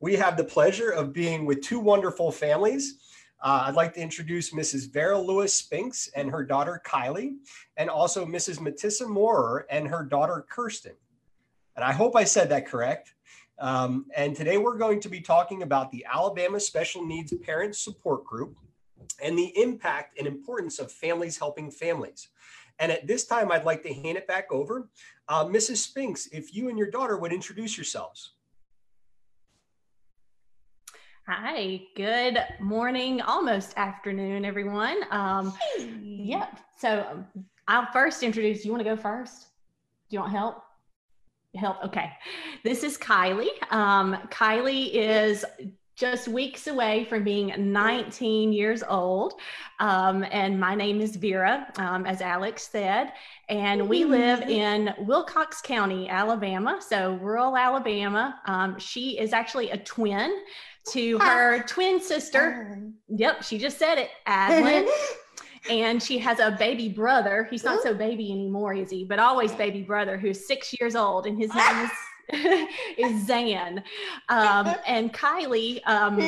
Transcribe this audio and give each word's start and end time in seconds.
We 0.00 0.16
have 0.16 0.36
the 0.36 0.44
pleasure 0.44 0.90
of 0.90 1.12
being 1.12 1.46
with 1.46 1.62
two 1.62 1.80
wonderful 1.80 2.30
families. 2.30 2.98
Uh, 3.42 3.64
I'd 3.66 3.74
like 3.74 3.94
to 3.94 4.00
introduce 4.00 4.50
Mrs. 4.50 4.92
Vera 4.92 5.18
Lewis 5.18 5.54
Spinks 5.54 6.10
and 6.14 6.30
her 6.30 6.44
daughter 6.44 6.80
Kylie, 6.84 7.36
and 7.78 7.88
also 7.88 8.26
Mrs. 8.26 8.58
Matissa 8.58 9.08
Moorer 9.08 9.66
and 9.70 9.88
her 9.88 10.04
daughter 10.04 10.44
Kirsten. 10.48 10.92
And 11.74 11.84
I 11.84 11.92
hope 11.92 12.16
I 12.16 12.24
said 12.24 12.50
that 12.50 12.66
correct. 12.66 13.14
Um, 13.58 14.06
and 14.14 14.36
today 14.36 14.58
we're 14.58 14.76
going 14.76 15.00
to 15.00 15.08
be 15.08 15.20
talking 15.20 15.62
about 15.62 15.90
the 15.90 16.04
Alabama 16.10 16.60
Special 16.60 17.04
Needs 17.04 17.32
Parent 17.42 17.76
Support 17.76 18.24
Group 18.24 18.56
and 19.22 19.38
the 19.38 19.52
impact 19.58 20.18
and 20.18 20.26
importance 20.26 20.78
of 20.78 20.92
families 20.92 21.38
helping 21.38 21.70
families. 21.70 22.28
And 22.78 22.90
at 22.92 23.06
this 23.06 23.26
time, 23.26 23.52
I'd 23.52 23.64
like 23.64 23.82
to 23.82 23.92
hand 23.92 24.16
it 24.16 24.26
back 24.26 24.50
over. 24.50 24.88
Uh, 25.28 25.44
Mrs. 25.44 25.76
Spinks, 25.76 26.26
if 26.32 26.54
you 26.54 26.70
and 26.70 26.78
your 26.78 26.90
daughter 26.90 27.18
would 27.18 27.32
introduce 27.32 27.76
yourselves. 27.76 28.32
Hi, 31.32 31.82
good 31.94 32.38
morning, 32.58 33.20
almost 33.20 33.74
afternoon, 33.76 34.44
everyone. 34.44 34.96
Um, 35.12 35.54
yeah, 36.02 36.48
so 36.76 37.06
um, 37.08 37.24
I'll 37.68 37.86
first 37.92 38.24
introduce. 38.24 38.64
You 38.64 38.72
want 38.72 38.82
to 38.82 38.90
go 38.90 38.96
first? 38.96 39.46
Do 40.08 40.16
you 40.16 40.20
want 40.22 40.32
help? 40.32 40.64
Help. 41.54 41.84
Okay. 41.84 42.10
This 42.64 42.82
is 42.82 42.98
Kylie. 42.98 43.46
Um, 43.70 44.16
Kylie 44.28 44.90
is 44.92 45.44
just 45.94 46.26
weeks 46.26 46.66
away 46.66 47.04
from 47.04 47.22
being 47.22 47.52
19 47.58 48.52
years 48.52 48.82
old. 48.82 49.34
Um, 49.78 50.24
and 50.32 50.58
my 50.58 50.74
name 50.74 51.00
is 51.00 51.14
Vera, 51.14 51.68
um, 51.76 52.06
as 52.06 52.22
Alex 52.22 52.66
said. 52.72 53.12
And 53.50 53.88
we 53.88 54.04
live 54.04 54.40
in 54.40 54.94
Wilcox 54.98 55.60
County, 55.60 56.08
Alabama, 56.08 56.80
so 56.80 57.18
rural 57.20 57.56
Alabama. 57.56 58.40
Um, 58.46 58.78
she 58.78 59.18
is 59.18 59.32
actually 59.32 59.70
a 59.70 59.76
twin 59.76 60.42
to 60.88 61.18
her 61.20 61.62
twin 61.64 62.00
sister. 62.00 62.80
Yep, 63.08 63.42
she 63.42 63.58
just 63.58 63.78
said 63.78 63.98
it, 63.98 64.10
Adlin. 64.26 64.88
and 65.70 66.02
she 66.02 66.18
has 66.18 66.38
a 66.38 66.52
baby 66.52 66.88
brother. 66.88 67.46
He's 67.50 67.64
not 67.64 67.82
so 67.82 67.94
baby 67.94 68.32
anymore, 68.32 68.74
is 68.74 68.90
he? 68.90 69.04
But 69.04 69.18
always 69.18 69.52
baby 69.52 69.82
brother, 69.82 70.16
who's 70.16 70.46
six 70.46 70.74
years 70.80 70.96
old, 70.96 71.26
and 71.26 71.38
his 71.38 71.54
name 71.54 71.84
is 71.84 71.90
is 72.96 73.26
Zan. 73.26 73.82
Um, 74.28 74.74
and 74.86 75.12
Kylie, 75.12 75.80
um, 75.86 76.18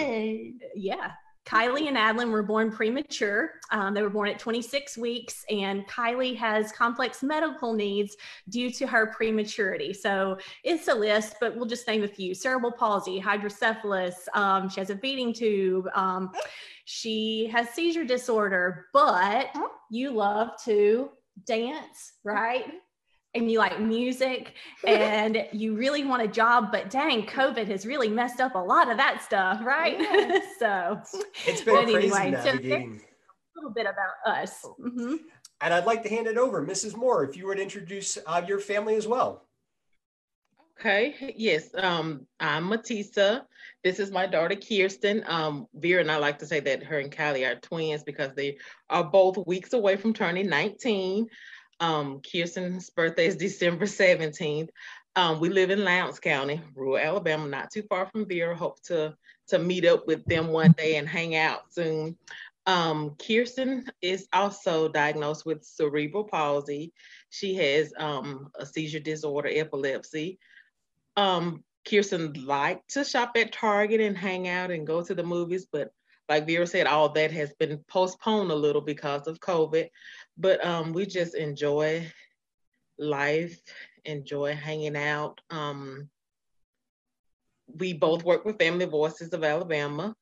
yeah, 0.74 1.12
Kylie 1.44 1.88
and 1.88 1.96
Adlin 1.96 2.30
were 2.30 2.42
born 2.42 2.70
premature. 2.70 3.50
Um, 3.72 3.94
they 3.94 4.02
were 4.02 4.10
born 4.10 4.28
at 4.28 4.38
26 4.38 4.96
weeks, 4.96 5.44
and 5.50 5.86
Kylie 5.88 6.36
has 6.36 6.70
complex 6.72 7.22
medical 7.22 7.72
needs 7.72 8.16
due 8.48 8.70
to 8.70 8.86
her 8.86 9.08
prematurity. 9.08 9.92
So 9.92 10.38
it's 10.62 10.88
a 10.88 10.94
list, 10.94 11.36
but 11.40 11.56
we'll 11.56 11.66
just 11.66 11.86
name 11.88 12.04
a 12.04 12.08
few 12.08 12.34
cerebral 12.34 12.72
palsy, 12.72 13.18
hydrocephalus, 13.18 14.28
um, 14.34 14.68
she 14.68 14.80
has 14.80 14.90
a 14.90 14.96
feeding 14.96 15.32
tube, 15.32 15.88
um, 15.94 16.30
she 16.84 17.48
has 17.52 17.70
seizure 17.70 18.04
disorder, 18.04 18.86
but 18.92 19.48
you 19.90 20.10
love 20.10 20.50
to 20.64 21.10
dance, 21.44 22.14
right? 22.24 22.66
And 23.34 23.50
you 23.50 23.58
like 23.58 23.80
music 23.80 24.54
and 24.86 25.46
you 25.52 25.74
really 25.74 26.04
want 26.04 26.22
a 26.22 26.28
job, 26.28 26.70
but 26.70 26.90
dang, 26.90 27.26
COVID 27.26 27.66
has 27.68 27.86
really 27.86 28.08
messed 28.08 28.40
up 28.40 28.54
a 28.54 28.58
lot 28.58 28.90
of 28.90 28.96
that 28.98 29.22
stuff, 29.22 29.60
right? 29.64 29.98
Yes. 29.98 30.44
so 30.58 31.00
it's 31.46 31.62
been 31.62 31.84
crazy 31.84 31.96
anyway, 31.96 32.30
navigating. 32.30 32.98
So 32.98 33.04
a 33.04 33.52
little 33.56 33.74
bit 33.74 33.86
about 33.86 34.36
us. 34.36 34.64
Mm-hmm. 34.80 35.16
And 35.62 35.74
I'd 35.74 35.86
like 35.86 36.02
to 36.02 36.08
hand 36.08 36.26
it 36.26 36.36
over, 36.36 36.64
Mrs. 36.66 36.96
Moore, 36.96 37.24
if 37.24 37.36
you 37.36 37.46
would 37.46 37.58
introduce 37.58 38.18
uh, 38.26 38.42
your 38.46 38.58
family 38.58 38.96
as 38.96 39.06
well. 39.06 39.46
Okay, 40.80 41.32
yes, 41.36 41.68
um, 41.76 42.26
I'm 42.40 42.68
Matissa. 42.68 43.42
This 43.84 44.00
is 44.00 44.10
my 44.10 44.26
daughter 44.26 44.56
Kirsten. 44.56 45.22
Um, 45.28 45.68
Vera 45.74 46.00
and 46.00 46.10
I 46.10 46.16
like 46.16 46.40
to 46.40 46.46
say 46.46 46.58
that 46.60 46.82
her 46.82 46.98
and 46.98 47.12
Kylie 47.12 47.48
are 47.48 47.60
twins 47.60 48.02
because 48.02 48.34
they 48.34 48.56
are 48.90 49.04
both 49.04 49.46
weeks 49.46 49.74
away 49.74 49.94
from 49.94 50.12
turning 50.12 50.48
19. 50.48 51.28
Um, 51.82 52.20
Kirsten's 52.22 52.90
birthday 52.90 53.26
is 53.26 53.36
December 53.36 53.86
17th. 53.86 54.68
Um, 55.16 55.40
we 55.40 55.48
live 55.48 55.70
in 55.70 55.82
Lowndes 55.82 56.20
County, 56.20 56.60
rural 56.76 56.96
Alabama, 56.96 57.48
not 57.48 57.72
too 57.72 57.82
far 57.82 58.06
from 58.06 58.24
Vera. 58.24 58.54
Hope 58.54 58.80
to 58.84 59.16
to 59.48 59.58
meet 59.58 59.84
up 59.84 60.06
with 60.06 60.24
them 60.24 60.46
one 60.46 60.70
day 60.78 60.94
and 60.94 61.08
hang 61.08 61.34
out 61.34 61.72
soon. 61.72 62.16
Um, 62.66 63.16
Kirsten 63.18 63.84
is 64.00 64.28
also 64.32 64.88
diagnosed 64.88 65.44
with 65.44 65.64
cerebral 65.64 66.22
palsy. 66.22 66.92
She 67.30 67.56
has 67.56 67.92
um, 67.98 68.52
a 68.54 68.64
seizure 68.64 69.00
disorder, 69.00 69.50
epilepsy. 69.52 70.38
Um, 71.16 71.64
Kirsten 71.84 72.32
liked 72.46 72.90
to 72.90 73.04
shop 73.04 73.32
at 73.36 73.52
Target 73.52 74.00
and 74.00 74.16
hang 74.16 74.46
out 74.46 74.70
and 74.70 74.86
go 74.86 75.02
to 75.02 75.16
the 75.16 75.24
movies, 75.24 75.66
but 75.70 75.90
like 76.28 76.46
Vera 76.46 76.66
said, 76.66 76.86
all 76.86 77.08
that 77.10 77.32
has 77.32 77.52
been 77.58 77.78
postponed 77.88 78.50
a 78.50 78.54
little 78.54 78.80
because 78.80 79.26
of 79.26 79.40
COVID 79.40 79.90
but 80.36 80.64
um, 80.64 80.92
we 80.92 81.06
just 81.06 81.34
enjoy 81.34 82.06
life, 82.98 83.60
enjoy 84.04 84.54
hanging 84.54 84.96
out. 84.96 85.40
Um, 85.50 86.08
we 87.66 87.92
both 87.92 88.24
work 88.24 88.44
with 88.44 88.58
Family 88.58 88.86
Voices 88.86 89.32
of 89.32 89.44
Alabama. 89.44 90.14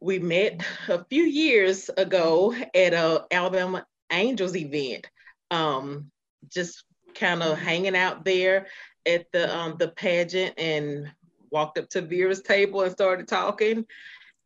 We 0.00 0.18
met 0.18 0.64
a 0.88 1.04
few 1.04 1.24
years 1.24 1.90
ago 1.96 2.54
at 2.74 2.92
a 2.92 3.24
Alabama 3.30 3.86
Angels 4.10 4.56
event, 4.56 5.06
um, 5.50 6.10
just 6.48 6.84
kind 7.14 7.42
of 7.42 7.58
hanging 7.58 7.96
out 7.96 8.24
there 8.24 8.66
at 9.06 9.26
the 9.32 9.54
um, 9.56 9.76
the 9.78 9.88
pageant 9.88 10.54
and 10.58 11.10
walked 11.50 11.78
up 11.78 11.88
to 11.90 12.00
Vera's 12.00 12.42
table 12.42 12.82
and 12.82 12.92
started 12.92 13.28
talking 13.28 13.84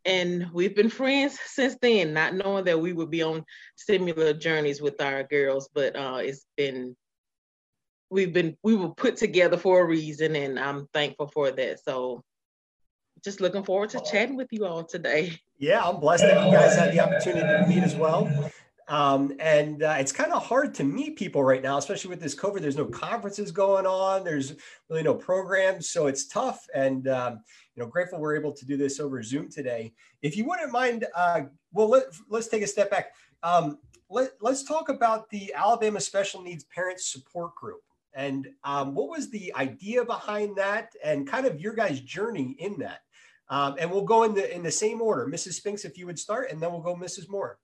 and 0.06 0.46
we've 0.52 0.74
been 0.74 0.88
friends 0.88 1.38
since 1.46 1.76
then, 1.82 2.14
not 2.14 2.34
knowing 2.34 2.64
that 2.64 2.80
we 2.80 2.92
would 2.92 3.10
be 3.10 3.22
on 3.22 3.44
similar 3.74 4.32
journeys 4.32 4.80
with 4.80 5.00
our 5.00 5.24
girls. 5.24 5.68
But 5.74 5.96
uh, 5.96 6.18
it's 6.22 6.46
been 6.56 6.96
we've 8.10 8.32
been 8.32 8.56
we 8.62 8.76
were 8.76 8.90
put 8.90 9.16
together 9.16 9.56
for 9.56 9.80
a 9.80 9.84
reason, 9.84 10.36
and 10.36 10.58
I'm 10.58 10.86
thankful 10.94 11.26
for 11.26 11.50
that. 11.50 11.80
So, 11.84 12.22
just 13.24 13.40
looking 13.40 13.64
forward 13.64 13.90
to 13.90 14.00
chatting 14.00 14.36
with 14.36 14.48
you 14.52 14.64
all 14.64 14.84
today. 14.84 15.38
Yeah, 15.58 15.82
I'm 15.82 16.00
blessed 16.00 16.22
that 16.22 16.46
you 16.46 16.52
guys 16.52 16.76
had 16.76 16.92
the 16.92 17.00
opportunity 17.00 17.40
to 17.46 17.66
meet 17.68 17.82
as 17.82 17.96
well. 17.96 18.50
Um, 18.88 19.32
and 19.40 19.82
uh, 19.82 19.96
it's 19.98 20.12
kind 20.12 20.32
of 20.32 20.44
hard 20.44 20.72
to 20.76 20.84
meet 20.84 21.16
people 21.16 21.42
right 21.42 21.62
now, 21.62 21.76
especially 21.76 22.10
with 22.10 22.20
this 22.20 22.36
COVID. 22.36 22.60
There's 22.60 22.76
no 22.76 22.84
conferences 22.84 23.50
going 23.50 23.84
on. 23.84 24.22
There's 24.22 24.54
really 24.88 25.02
no 25.02 25.14
programs, 25.14 25.88
so 25.88 26.06
it's 26.06 26.28
tough. 26.28 26.64
And 26.72 27.08
um, 27.08 27.40
you 27.74 27.82
know, 27.82 27.88
grateful 27.88 28.20
we're 28.20 28.36
able 28.36 28.52
to 28.52 28.64
do 28.64 28.76
this 28.76 29.00
over 29.00 29.22
Zoom 29.22 29.48
today. 29.48 29.92
If 30.22 30.36
you 30.36 30.44
wouldn't 30.44 30.70
mind, 30.70 31.04
uh, 31.16 31.42
well, 31.72 31.88
let, 31.88 32.04
us 32.32 32.46
take 32.46 32.62
a 32.62 32.66
step 32.66 32.90
back. 32.90 33.14
Um, 33.42 33.78
let, 34.08 34.30
us 34.44 34.62
talk 34.62 34.88
about 34.88 35.28
the 35.30 35.52
Alabama 35.52 36.00
Special 36.00 36.40
Needs 36.40 36.64
Parents 36.64 37.06
Support 37.06 37.56
Group. 37.56 37.82
And 38.14 38.48
um, 38.64 38.94
what 38.94 39.10
was 39.10 39.30
the 39.30 39.52
idea 39.56 40.04
behind 40.04 40.56
that, 40.56 40.92
and 41.04 41.28
kind 41.28 41.44
of 41.44 41.60
your 41.60 41.74
guys' 41.74 42.00
journey 42.00 42.56
in 42.60 42.78
that? 42.78 43.00
Um, 43.48 43.76
and 43.78 43.90
we'll 43.90 44.02
go 44.02 44.22
in 44.22 44.34
the 44.34 44.52
in 44.54 44.62
the 44.62 44.70
same 44.70 45.02
order. 45.02 45.26
Mrs. 45.26 45.54
Spinks, 45.54 45.84
if 45.84 45.98
you 45.98 46.06
would 46.06 46.18
start, 46.18 46.50
and 46.50 46.62
then 46.62 46.70
we'll 46.72 46.80
go 46.80 46.94
Mrs. 46.94 47.28
Moore. 47.28 47.58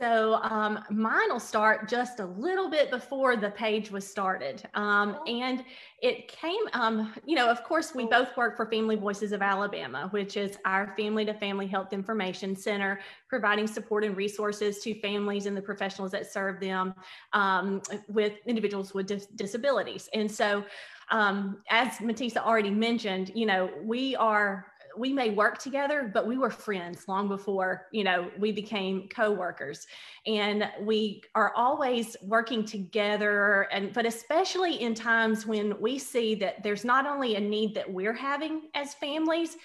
So 0.00 0.40
um, 0.42 0.80
mine 0.90 1.30
will 1.30 1.38
start 1.38 1.88
just 1.88 2.18
a 2.18 2.26
little 2.26 2.68
bit 2.68 2.90
before 2.90 3.36
the 3.36 3.50
page 3.50 3.92
was 3.92 4.04
started. 4.04 4.62
Um, 4.74 5.16
oh. 5.20 5.24
and 5.24 5.64
it 6.02 6.26
came, 6.26 6.60
um, 6.72 7.14
you 7.24 7.36
know, 7.36 7.48
of 7.48 7.62
course, 7.62 7.94
we 7.94 8.04
both 8.06 8.36
work 8.36 8.56
for 8.56 8.66
Family 8.66 8.96
Voices 8.96 9.30
of 9.30 9.40
Alabama, 9.40 10.08
which 10.10 10.36
is 10.36 10.58
our 10.64 10.94
family 10.96 11.24
to 11.24 11.34
family 11.34 11.68
health 11.68 11.92
information 11.92 12.56
center, 12.56 12.98
providing 13.28 13.68
support 13.68 14.02
and 14.02 14.16
resources 14.16 14.80
to 14.80 15.00
families 15.00 15.46
and 15.46 15.56
the 15.56 15.62
professionals 15.62 16.10
that 16.10 16.30
serve 16.30 16.58
them 16.58 16.92
um, 17.32 17.80
with 18.08 18.32
individuals 18.46 18.94
with 18.94 19.06
dis- 19.06 19.26
disabilities. 19.26 20.08
And 20.12 20.30
so, 20.30 20.64
um, 21.10 21.62
as 21.70 21.98
Matissa 21.98 22.38
already 22.38 22.70
mentioned, 22.70 23.30
you 23.34 23.46
know, 23.46 23.70
we 23.82 24.16
are 24.16 24.66
we 24.96 25.12
may 25.12 25.30
work 25.30 25.58
together, 25.58 26.10
but 26.12 26.26
we 26.26 26.36
were 26.36 26.50
friends 26.50 27.06
long 27.08 27.28
before, 27.28 27.86
you 27.92 28.04
know, 28.04 28.30
we 28.38 28.52
became 28.52 29.08
co-workers. 29.08 29.86
And 30.26 30.68
we 30.80 31.22
are 31.34 31.52
always 31.54 32.16
working 32.22 32.64
together 32.64 33.68
and 33.72 33.92
but 33.92 34.06
especially 34.06 34.80
in 34.80 34.94
times 34.94 35.46
when 35.46 35.80
we 35.80 35.98
see 35.98 36.34
that 36.36 36.62
there's 36.62 36.84
not 36.84 37.06
only 37.06 37.36
a 37.36 37.40
need 37.40 37.74
that 37.74 37.90
we're 37.90 38.14
having 38.14 38.68
as 38.74 38.94
families, 38.94 39.56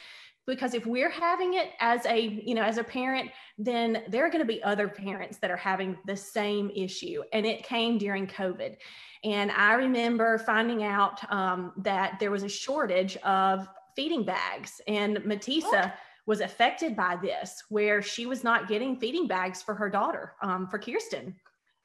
because 0.50 0.74
if 0.74 0.86
we're 0.88 1.12
having 1.12 1.54
it 1.54 1.72
as 1.80 2.06
a 2.08 2.42
you 2.44 2.56
know 2.56 2.64
as 2.64 2.78
a 2.78 2.84
parent 2.84 3.30
then 3.58 4.04
there 4.08 4.26
are 4.26 4.30
going 4.30 4.42
to 4.42 4.48
be 4.48 4.62
other 4.64 4.88
parents 4.88 5.38
that 5.38 5.52
are 5.52 5.58
having 5.58 5.98
the 6.06 6.16
same 6.16 6.72
issue 6.76 7.22
and 7.34 7.46
it 7.46 7.64
came 7.64 7.98
during 7.98 8.26
covid 8.26 8.76
and 9.24 9.52
i 9.52 9.74
remember 9.74 10.38
finding 10.40 10.84
out 10.84 11.20
um, 11.32 11.72
that 11.78 12.20
there 12.20 12.32
was 12.32 12.44
a 12.44 12.50
shortage 12.50 13.16
of 13.18 13.68
feeding 13.96 14.24
bags. 14.24 14.82
And 14.88 15.18
Matissa 15.18 15.94
was 16.26 16.42
affected 16.42 16.96
by 16.96 17.18
this, 17.22 17.64
where 17.70 18.02
she 18.02 18.26
was 18.26 18.44
not 18.44 18.68
getting 18.68 19.00
feeding 19.00 19.28
bags 19.28 19.62
for 19.62 19.74
her 19.74 19.90
daughter, 19.90 20.34
um, 20.42 20.68
for 20.68 20.78
Kirsten. 20.78 21.36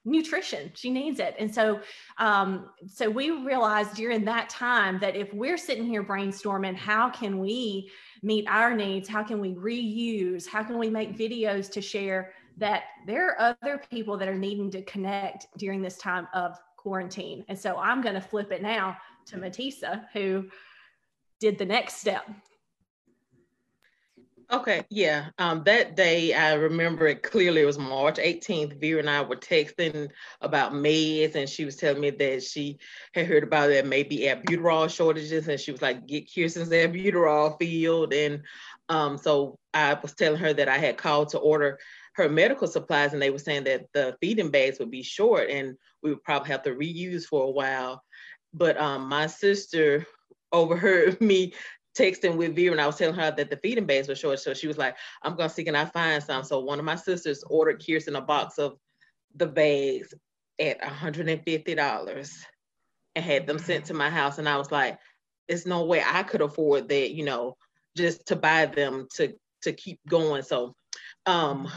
nutrition 0.05 0.71
she 0.75 0.91
needs 0.91 1.19
it. 1.19 1.35
And 1.39 1.53
so 1.53 1.81
um, 2.19 2.71
so 2.87 3.09
we 3.09 3.31
realized 3.31 3.95
during 3.95 4.25
that 4.27 4.51
time 4.51 4.99
that 5.01 5.17
if 5.17 5.33
we're 5.33 5.56
sitting 5.56 5.87
here 5.87 6.05
brainstorming 6.05 6.77
how 6.77 7.09
can 7.09 7.39
we 7.39 7.91
meet 8.23 8.47
our 8.49 8.75
needs? 8.75 9.09
How 9.09 9.23
can 9.23 9.41
we 9.41 9.55
reuse? 9.55 10.47
How 10.47 10.62
can 10.62 10.79
we 10.79 10.91
make 10.91 11.17
videos 11.17 11.71
to 11.73 11.81
share 11.81 12.33
that 12.59 12.85
there 13.06 13.31
are 13.31 13.56
other 13.62 13.83
people 13.91 14.17
that 14.19 14.29
are 14.29 14.39
needing 14.39 14.71
to 14.73 14.83
connect 14.83 15.47
during 15.59 15.83
this 15.83 15.97
time 15.97 16.29
of 16.35 16.59
quarantine? 16.77 17.45
And 17.49 17.59
so 17.59 17.77
i'm 17.79 18.03
going 18.03 18.15
to 18.15 18.21
flip 18.21 18.53
it 18.53 18.62
now 18.62 18.97
to 19.27 19.37
matisa 19.37 20.05
who 20.12 20.45
did 21.44 21.58
the 21.58 21.67
next 21.67 21.96
step 21.96 22.26
Okay, 24.52 24.85
yeah. 24.91 25.31
Um, 25.38 25.62
that 25.64 25.96
day, 25.96 26.35
I 26.35 26.52
remember 26.52 27.06
it 27.06 27.23
clearly. 27.23 27.62
It 27.62 27.67
was 27.67 27.79
March 27.79 28.17
18th. 28.19 28.79
Vera 28.79 29.00
and 29.00 29.08
I 29.08 29.23
were 29.23 29.37
texting 29.37 30.11
about 30.43 30.73
meds, 30.73 31.35
and 31.35 31.49
she 31.49 31.64
was 31.64 31.76
telling 31.76 32.02
me 32.02 32.11
that 32.11 32.43
she 32.43 32.79
had 33.14 33.26
heard 33.26 33.43
about 33.43 33.69
there 33.69 33.82
maybe 33.82 34.19
albuterol 34.19 34.94
shortages, 34.94 35.49
and 35.49 35.58
she 35.58 35.73
was 35.73 35.81
like, 35.81 36.06
"Get 36.06 36.32
Kirsten's 36.32 36.69
albuterol 36.69 37.56
filled." 37.58 38.12
And 38.12 38.43
um, 38.91 39.17
so 39.17 39.58
I 39.73 39.94
was 39.94 40.14
telling 40.14 40.38
her 40.38 40.52
that 40.52 40.69
I 40.69 40.76
had 40.76 40.99
called 40.99 41.31
to 41.31 41.38
order 41.38 41.79
her 42.17 42.29
medical 42.29 42.69
supplies, 42.69 43.14
and 43.14 43.23
they 43.23 43.31
were 43.31 43.38
saying 43.38 43.64
that 43.64 43.87
the 43.94 44.14
feeding 44.20 44.50
bags 44.50 44.79
would 44.79 44.91
be 44.91 45.02
short, 45.02 45.49
and 45.49 45.75
we 46.02 46.11
would 46.11 46.23
probably 46.23 46.50
have 46.50 46.62
to 46.64 46.75
reuse 46.75 47.25
for 47.25 47.44
a 47.44 47.50
while. 47.50 48.02
But 48.52 48.79
um, 48.79 49.08
my 49.08 49.26
sister 49.26 50.06
overheard 50.55 51.21
me 51.21 51.53
texting 51.97 52.37
with 52.37 52.56
Vera 52.56 52.73
and 52.73 52.81
I 52.81 52.87
was 52.87 52.97
telling 52.97 53.15
her 53.15 53.31
that 53.31 53.51
the 53.51 53.56
feeding 53.59 53.87
bags 53.87 54.09
were 54.09 54.15
short. 54.15 54.41
So 54.41 54.55
she 54.55 54.67
was 54.67 54.79
like, 54.79 54.97
I'm 55.23 55.37
gonna 55.37 55.49
see 55.49 55.65
can 55.65 55.77
I 55.77 55.85
find 55.85 56.23
some. 56.23 56.43
So 56.45 56.61
one 56.61 56.79
of 56.79 56.85
my 56.85 56.97
sisters 56.97 57.45
ordered 57.49 57.85
Kirsten 57.85 58.17
a 58.17 58.21
box 58.21 58.59
of 58.59 58.77
the 59.37 59.47
bags 59.47 60.15
at 60.59 60.81
$150 60.81 62.45
and 63.17 63.25
had 63.25 63.47
them 63.47 63.59
sent 63.59 63.85
to 63.87 63.95
my 63.95 64.11
house. 64.11 64.39
And 64.39 64.49
I 64.49 64.56
was 64.56 64.73
like, 64.73 64.99
there's 65.49 65.67
no 65.67 65.85
way 65.85 66.03
I 66.05 66.23
could 66.23 66.41
afford 66.41 66.89
that, 66.89 67.11
you 67.12 67.25
know, 67.25 67.56
just 67.97 68.27
to 68.27 68.37
buy 68.37 68.67
them 68.67 69.06
to 69.15 69.35
to 69.62 69.73
keep 69.73 70.01
going. 70.09 70.43
So 70.43 70.75
um, 71.27 71.69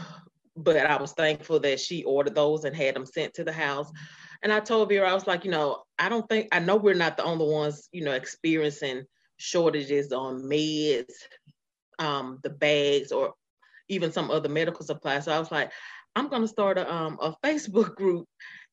but 0.56 0.76
I 0.76 1.00
was 1.00 1.12
thankful 1.12 1.60
that 1.60 1.80
she 1.80 2.02
ordered 2.04 2.34
those 2.34 2.64
and 2.64 2.74
had 2.74 2.96
them 2.96 3.06
sent 3.06 3.34
to 3.34 3.44
the 3.44 3.52
house. 3.52 3.90
And 4.42 4.52
I 4.52 4.60
told 4.60 4.88
Vera, 4.88 5.10
I 5.10 5.14
was 5.14 5.26
like, 5.26 5.44
you 5.44 5.50
know, 5.50 5.82
I 5.98 6.08
don't 6.08 6.28
think 6.28 6.48
I 6.52 6.60
know 6.60 6.76
we're 6.76 6.94
not 6.94 7.16
the 7.16 7.24
only 7.24 7.46
ones, 7.46 7.88
you 7.92 8.04
know, 8.04 8.12
experiencing 8.12 9.04
shortages 9.36 10.12
on 10.12 10.42
meds, 10.42 11.12
um, 11.98 12.38
the 12.42 12.50
bags, 12.50 13.12
or 13.12 13.34
even 13.88 14.12
some 14.12 14.30
other 14.30 14.48
medical 14.48 14.84
supplies. 14.84 15.24
So 15.24 15.32
I 15.32 15.38
was 15.38 15.50
like, 15.50 15.72
I'm 16.14 16.28
gonna 16.28 16.48
start 16.48 16.78
a, 16.78 16.92
um, 16.92 17.18
a 17.20 17.34
Facebook 17.44 17.96
group 17.96 18.26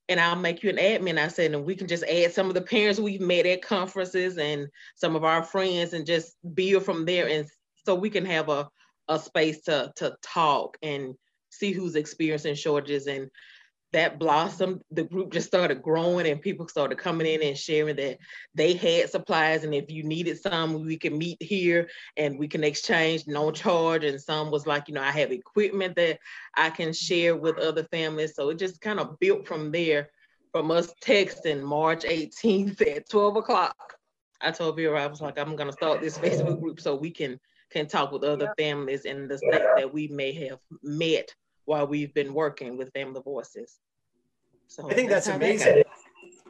and 0.07 0.19
I'll 0.19 0.35
make 0.35 0.61
you 0.61 0.69
an 0.69 0.77
admin. 0.77 1.17
I 1.17 1.27
said, 1.29 1.53
and 1.53 1.65
we 1.65 1.75
can 1.75 1.87
just 1.87 2.03
add 2.03 2.31
some 2.31 2.47
of 2.47 2.53
the 2.53 2.61
parents 2.61 2.99
we've 2.99 3.21
met 3.21 3.45
at 3.45 3.63
conferences 3.63 4.37
and 4.37 4.67
some 4.95 5.15
of 5.15 5.23
our 5.23 5.43
friends 5.43 5.93
and 5.93 6.05
just 6.05 6.35
build 6.53 6.83
from 6.83 7.05
there. 7.05 7.27
And 7.27 7.47
so 7.85 7.95
we 7.95 8.09
can 8.09 8.25
have 8.25 8.49
a, 8.49 8.69
a 9.07 9.17
space 9.17 9.61
to, 9.63 9.91
to 9.95 10.15
talk 10.21 10.77
and 10.83 11.15
see 11.49 11.71
who's 11.71 11.95
experiencing 11.95 12.55
shortages 12.55 13.07
and 13.07 13.29
that 13.95 14.19
blossomed. 14.19 14.81
The 14.91 15.05
group 15.05 15.31
just 15.31 15.47
started 15.47 15.81
growing 15.81 16.27
and 16.27 16.41
people 16.41 16.67
started 16.67 16.97
coming 16.97 17.27
in 17.27 17.41
and 17.41 17.57
sharing 17.57 17.95
that 17.95 18.17
they 18.53 18.73
had 18.73 19.09
supplies. 19.09 19.63
And 19.63 19.73
if 19.73 19.89
you 19.89 20.03
needed 20.03 20.41
some, 20.41 20.85
we 20.85 20.97
can 20.97 21.17
meet 21.17 21.41
here 21.41 21.89
and 22.17 22.37
we 22.37 22.49
can 22.49 22.63
exchange 22.63 23.25
no 23.25 23.51
charge. 23.51 24.03
And 24.03 24.21
some 24.21 24.51
was 24.51 24.67
like, 24.67 24.89
you 24.89 24.93
know, 24.93 25.01
I 25.01 25.11
have 25.11 25.31
equipment 25.31 25.95
that 25.95 26.19
I 26.55 26.71
can 26.71 26.91
share 26.91 27.37
with 27.37 27.57
other 27.57 27.85
families. 27.85 28.35
So 28.35 28.49
it 28.49 28.59
just 28.59 28.81
kind 28.81 28.99
of 28.99 29.17
built 29.19 29.47
from 29.47 29.71
there 29.71 30.09
from 30.51 30.71
us 30.71 30.93
texting 31.01 31.63
March 31.63 32.03
18th 32.03 32.81
at 32.97 33.09
12 33.09 33.37
o'clock. 33.37 33.95
I 34.41 34.51
told 34.51 34.75
Vera, 34.75 35.03
I 35.03 35.07
was 35.07 35.21
like, 35.21 35.39
I'm 35.39 35.55
going 35.55 35.69
to 35.69 35.73
start 35.73 36.01
this 36.01 36.17
Facebook 36.17 36.59
group 36.59 36.81
so 36.81 36.95
we 36.95 37.11
can 37.11 37.39
can 37.71 37.87
talk 37.87 38.11
with 38.11 38.23
other 38.23 38.53
families 38.57 39.05
in 39.05 39.27
the 39.27 39.37
state 39.37 39.63
that 39.75 39.91
we 39.91 40.07
may 40.07 40.31
have 40.31 40.59
met 40.83 41.33
while 41.65 41.87
we've 41.87 42.13
been 42.13 42.33
working 42.33 42.77
with 42.77 42.93
Family 42.93 43.21
Voices. 43.23 43.79
So 44.67 44.89
I 44.89 44.93
think 44.93 45.09
that's, 45.09 45.27
that's 45.27 45.37
amazing. 45.37 45.83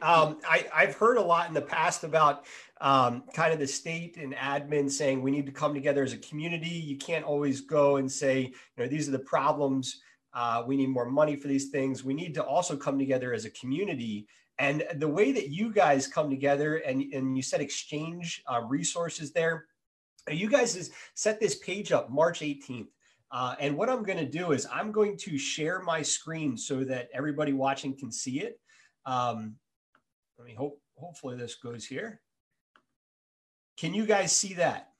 Um, 0.02 0.38
I, 0.46 0.66
I've 0.74 0.94
heard 0.94 1.16
a 1.16 1.22
lot 1.22 1.48
in 1.48 1.54
the 1.54 1.62
past 1.62 2.04
about 2.04 2.44
um, 2.80 3.24
kind 3.32 3.52
of 3.52 3.58
the 3.58 3.66
state 3.66 4.18
and 4.18 4.34
admin 4.34 4.90
saying 4.90 5.22
we 5.22 5.30
need 5.30 5.46
to 5.46 5.52
come 5.52 5.72
together 5.72 6.02
as 6.02 6.12
a 6.12 6.18
community. 6.18 6.68
You 6.68 6.98
can't 6.98 7.24
always 7.24 7.62
go 7.62 7.96
and 7.96 8.10
say, 8.10 8.40
you 8.42 8.52
know, 8.76 8.86
these 8.86 9.08
are 9.08 9.12
the 9.12 9.18
problems. 9.18 10.00
Uh, 10.34 10.62
we 10.66 10.76
need 10.76 10.88
more 10.88 11.08
money 11.08 11.34
for 11.34 11.48
these 11.48 11.70
things. 11.70 12.04
We 12.04 12.12
need 12.12 12.34
to 12.34 12.44
also 12.44 12.76
come 12.76 12.98
together 12.98 13.32
as 13.32 13.46
a 13.46 13.50
community. 13.50 14.28
And 14.58 14.84
the 14.96 15.08
way 15.08 15.32
that 15.32 15.48
you 15.48 15.72
guys 15.72 16.06
come 16.06 16.28
together 16.28 16.76
and, 16.76 17.02
and 17.14 17.34
you 17.36 17.42
said 17.42 17.62
exchange 17.62 18.42
uh, 18.46 18.60
resources 18.62 19.32
there, 19.32 19.64
you 20.30 20.48
guys 20.50 20.90
set 21.14 21.40
this 21.40 21.56
page 21.56 21.92
up 21.92 22.10
March 22.10 22.40
18th. 22.40 22.88
Uh, 23.30 23.54
and 23.58 23.76
what 23.76 23.88
I'm 23.88 24.02
going 24.02 24.18
to 24.18 24.30
do 24.30 24.52
is 24.52 24.66
I'm 24.72 24.92
going 24.92 25.16
to 25.18 25.36
share 25.36 25.80
my 25.80 26.02
screen 26.02 26.56
so 26.56 26.84
that 26.84 27.08
everybody 27.12 27.52
watching 27.52 27.96
can 27.96 28.12
see 28.12 28.40
it. 28.40 28.60
Um, 29.04 29.56
let 30.38 30.46
me 30.46 30.54
hope, 30.54 30.80
hopefully 30.96 31.36
this 31.36 31.56
goes 31.56 31.84
here. 31.84 32.20
Can 33.76 33.94
you 33.94 34.06
guys 34.06 34.32
see 34.32 34.54
that? 34.54 34.90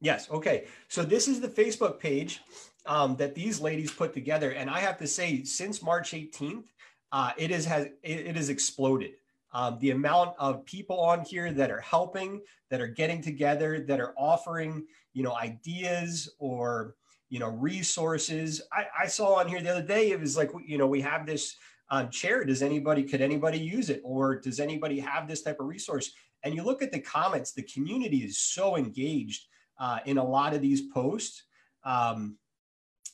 Yes. 0.00 0.30
Okay. 0.30 0.66
So 0.88 1.02
this 1.02 1.28
is 1.28 1.40
the 1.40 1.48
Facebook 1.48 1.98
page 1.98 2.40
um, 2.86 3.16
that 3.16 3.34
these 3.34 3.60
ladies 3.60 3.92
put 3.92 4.14
together. 4.14 4.52
And 4.52 4.70
I 4.70 4.80
have 4.80 4.98
to 4.98 5.06
say, 5.06 5.44
since 5.44 5.82
March 5.82 6.12
18th, 6.12 6.64
uh, 7.12 7.32
it, 7.36 7.50
is, 7.50 7.66
has, 7.66 7.86
it, 8.02 8.26
it 8.26 8.36
has 8.36 8.48
exploded. 8.48 9.12
Um, 9.52 9.78
the 9.80 9.90
amount 9.90 10.36
of 10.38 10.64
people 10.64 11.00
on 11.00 11.22
here 11.22 11.52
that 11.52 11.70
are 11.70 11.80
helping, 11.80 12.40
that 12.70 12.80
are 12.80 12.86
getting 12.86 13.20
together, 13.20 13.84
that 13.88 14.00
are 14.00 14.14
offering, 14.16 14.86
you 15.12 15.22
know, 15.22 15.34
ideas 15.34 16.34
or, 16.38 16.94
you 17.28 17.38
know, 17.38 17.48
resources. 17.48 18.60
I, 18.72 18.86
I 19.04 19.06
saw 19.06 19.34
on 19.34 19.48
here 19.48 19.60
the 19.60 19.70
other 19.70 19.82
day, 19.82 20.10
it 20.10 20.20
was 20.20 20.36
like, 20.36 20.50
you 20.66 20.78
know, 20.78 20.86
we 20.86 21.00
have 21.00 21.26
this 21.26 21.56
um, 21.90 22.10
chair. 22.10 22.44
Does 22.44 22.62
anybody, 22.62 23.02
could 23.02 23.20
anybody 23.20 23.58
use 23.58 23.90
it? 23.90 24.00
Or 24.04 24.38
does 24.38 24.60
anybody 24.60 25.00
have 25.00 25.28
this 25.28 25.42
type 25.42 25.60
of 25.60 25.66
resource? 25.66 26.12
And 26.42 26.54
you 26.54 26.62
look 26.62 26.82
at 26.82 26.92
the 26.92 27.00
comments, 27.00 27.52
the 27.52 27.62
community 27.62 28.18
is 28.18 28.38
so 28.38 28.76
engaged 28.76 29.46
uh, 29.78 29.98
in 30.06 30.18
a 30.18 30.24
lot 30.24 30.54
of 30.54 30.62
these 30.62 30.82
posts. 30.92 31.44
Um, 31.84 32.36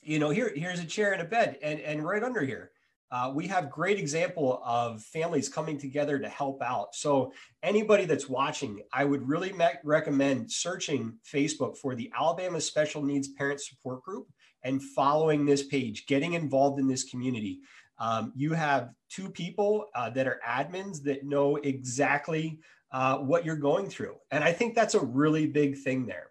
you 0.03 0.19
know, 0.19 0.31
here, 0.31 0.53
here's 0.55 0.81
a 0.81 0.85
chair 0.85 1.13
and 1.13 1.23
a 1.23 1.25
bed 1.25 1.59
and, 1.63 1.81
and 1.81 2.05
right 2.05 2.23
under 2.23 2.41
here, 2.45 2.71
uh, 3.11 3.33
we 3.35 3.47
have 3.47 3.71
great 3.71 3.99
example 3.99 4.61
of 4.65 5.03
families 5.03 5.49
coming 5.49 5.79
together 5.79 6.19
to 6.19 6.29
help 6.29 6.63
out. 6.63 6.95
So 6.95 7.33
anybody 7.63 8.05
that's 8.05 8.29
watching, 8.29 8.83
I 8.93 9.05
would 9.05 9.27
really 9.29 9.53
recommend 9.85 10.51
searching 10.51 11.19
Facebook 11.25 11.77
for 11.77 11.95
the 11.95 12.11
Alabama 12.19 12.61
Special 12.61 13.03
Needs 13.03 13.29
Parent 13.29 13.61
Support 13.61 14.03
Group 14.03 14.29
and 14.65 14.83
following 14.83 15.47
this 15.47 15.63
page, 15.63 16.07
getting 16.07 16.33
involved 16.33 16.81
in 16.81 16.89
this 16.89 17.05
community. 17.05 17.61
Um, 17.99 18.33
you 18.35 18.53
have 18.53 18.91
two 19.09 19.31
people 19.31 19.87
uh, 19.95 20.11
that 20.11 20.27
are 20.27 20.41
admins 20.47 21.03
that 21.05 21.25
know 21.25 21.57
exactly 21.57 22.59
uh, 22.93 23.19
what 23.19 23.45
you're 23.45 23.57
going 23.57 23.89
through. 23.89 24.17
And 24.31 24.43
I 24.43 24.53
think 24.53 24.75
that's 24.75 24.95
a 24.95 25.01
really 25.01 25.47
big 25.47 25.79
thing 25.79 26.07
there. 26.07 26.31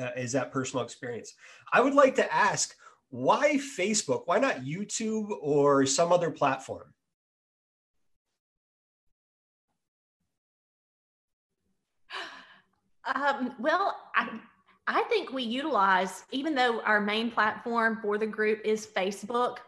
Uh, 0.00 0.10
is 0.16 0.30
that 0.30 0.52
personal 0.52 0.84
experience. 0.84 1.34
I 1.72 1.80
would 1.80 1.94
like 1.94 2.14
to 2.16 2.32
ask, 2.32 2.76
why 3.10 3.56
Facebook? 3.56 4.22
Why 4.26 4.38
not 4.38 4.64
YouTube 4.64 5.30
or 5.40 5.86
some 5.86 6.12
other 6.12 6.30
platform? 6.30 6.92
Um, 13.14 13.54
well, 13.58 13.96
I, 14.14 14.28
I 14.86 15.02
think 15.04 15.32
we 15.32 15.42
utilize, 15.42 16.24
even 16.30 16.54
though 16.54 16.82
our 16.82 17.00
main 17.00 17.30
platform 17.30 18.00
for 18.02 18.18
the 18.18 18.26
group 18.26 18.60
is 18.66 18.86
Facebook, 18.86 19.60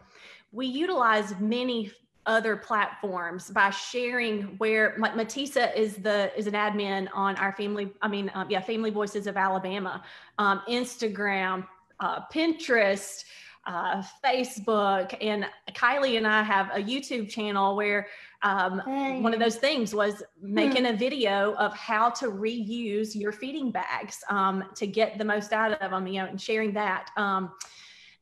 we 0.52 0.66
utilize 0.66 1.34
many 1.40 1.90
other 2.26 2.54
platforms 2.54 3.50
by 3.50 3.70
sharing 3.70 4.42
where 4.58 4.94
Matisa 4.98 5.74
is 5.74 5.96
the 5.96 6.36
is 6.38 6.46
an 6.46 6.52
admin 6.52 7.08
on 7.14 7.34
our 7.36 7.52
family 7.52 7.92
I 8.02 8.08
mean 8.08 8.30
um, 8.34 8.50
yeah 8.50 8.60
Family 8.60 8.90
Voices 8.90 9.26
of 9.26 9.38
Alabama 9.38 10.02
um, 10.38 10.60
Instagram 10.68 11.66
uh, 12.00 12.20
Pinterest, 12.32 13.24
uh, 13.66 14.02
Facebook, 14.24 15.16
and 15.20 15.46
Kylie 15.72 16.16
and 16.16 16.26
I 16.26 16.42
have 16.42 16.70
a 16.72 16.82
YouTube 16.82 17.28
channel 17.28 17.76
where 17.76 18.06
um, 18.42 18.80
hey. 18.86 19.20
one 19.20 19.34
of 19.34 19.40
those 19.40 19.56
things 19.56 19.94
was 19.94 20.22
making 20.40 20.86
a 20.86 20.94
video 20.94 21.54
of 21.54 21.74
how 21.74 22.08
to 22.10 22.26
reuse 22.26 23.14
your 23.14 23.32
feeding 23.32 23.70
bags 23.70 24.18
um, 24.30 24.64
to 24.76 24.86
get 24.86 25.18
the 25.18 25.24
most 25.24 25.52
out 25.52 25.72
of 25.72 25.90
them, 25.90 26.06
you 26.06 26.20
know, 26.20 26.26
and 26.26 26.40
sharing 26.40 26.72
that. 26.72 27.10
Um, 27.16 27.52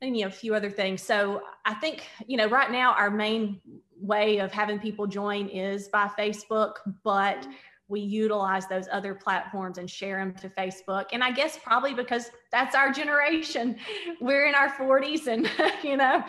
and 0.01 0.17
you 0.17 0.23
know, 0.23 0.29
a 0.29 0.33
few 0.33 0.55
other 0.55 0.71
things. 0.71 1.03
So 1.03 1.43
I 1.65 1.75
think, 1.75 2.07
you 2.27 2.37
know, 2.37 2.49
right 2.49 2.71
now 2.71 2.93
our 2.95 3.11
main 3.11 3.61
way 4.01 4.39
of 4.39 4.53
having 4.53 4.79
people 4.79 5.07
join 5.07 5.49
is 5.49 5.89
by 5.89 6.09
Facebook, 6.19 6.75
but 7.03 7.47
we 7.89 8.01
utilize 8.01 8.67
those 8.69 8.87
other 8.93 9.15
platforms 9.15 9.79
and 9.79 9.91
share 9.91 10.19
them 10.19 10.35
to 10.35 10.49
Facebook. 10.51 11.07
And 11.13 11.25
I 11.25 11.31
guess 11.31 11.59
probably 11.63 11.95
because 11.95 12.31
that's 12.51 12.75
our 12.75 12.91
generation. 12.91 13.77
We're 14.21 14.47
in 14.47 14.55
our 14.55 14.71
40s, 14.71 15.27
and 15.27 15.51
you 15.83 15.97
know, 15.97 16.25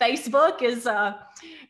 Facebook 0.00 0.62
is. 0.62 0.86
Uh, 0.86 1.14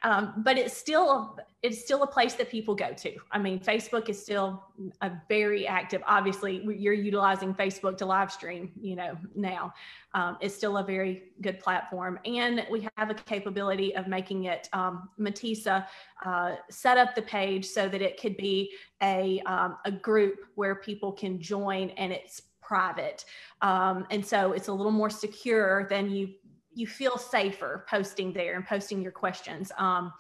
um, 0.03 0.35
but 0.39 0.59
it's 0.59 0.77
still 0.77 1.39
it's 1.63 1.81
still 1.81 2.03
a 2.03 2.07
place 2.07 2.35
that 2.35 2.51
people 2.51 2.75
go 2.75 2.93
to. 2.93 3.17
I 3.33 3.39
mean, 3.39 3.59
Facebook 3.59 4.11
is 4.11 4.21
still 4.21 4.63
a 5.01 5.11
very 5.31 5.67
active. 5.67 6.03
Obviously, 6.07 6.63
you're 6.63 6.93
utilizing 6.93 7.55
Facebook 7.55 7.97
to 7.99 8.07
live 8.07 8.31
stream. 8.31 8.71
You 8.79 8.97
know, 8.97 9.17
now 9.35 9.73
um, 10.13 10.37
it's 10.43 10.55
still 10.55 10.77
a 10.77 10.85
very 10.85 11.33
good 11.41 11.59
platform, 11.59 12.19
and 12.27 12.67
we 12.71 12.87
have 12.99 13.09
a 13.09 13.15
capability 13.15 13.97
of 13.97 14.09
making 14.09 14.45
it. 14.45 14.69
Um, 14.75 15.09
Matisa 15.19 15.87
uh, 16.27 16.57
set 16.69 16.99
up 16.99 17.15
the 17.15 17.23
page 17.23 17.65
so 17.65 17.89
that 17.89 18.03
it 18.03 18.21
could 18.21 18.37
be 18.37 18.71
a 19.03 19.41
um, 19.47 19.79
a 19.87 19.91
group 19.91 20.41
where 20.57 20.75
people 20.75 21.13
can 21.13 21.41
join, 21.41 21.89
and 21.91 22.13
it's 22.13 22.43
private. 22.65 23.25
Um, 23.63 24.07
and 24.11 24.25
so 24.25 24.53
it's 24.53 24.69
a 24.69 24.73
little 24.73 24.93
more 24.93 25.11
secure 25.11 25.87
than 25.89 26.11
you 26.11 26.35
you 26.77 26.87
feel 26.89 27.17
safer 27.17 27.87
posting 27.89 28.33
there 28.33 28.57
and 28.57 28.67
posting 28.67 29.01
your 29.01 29.13
questions 29.13 29.71
um, 29.79 30.13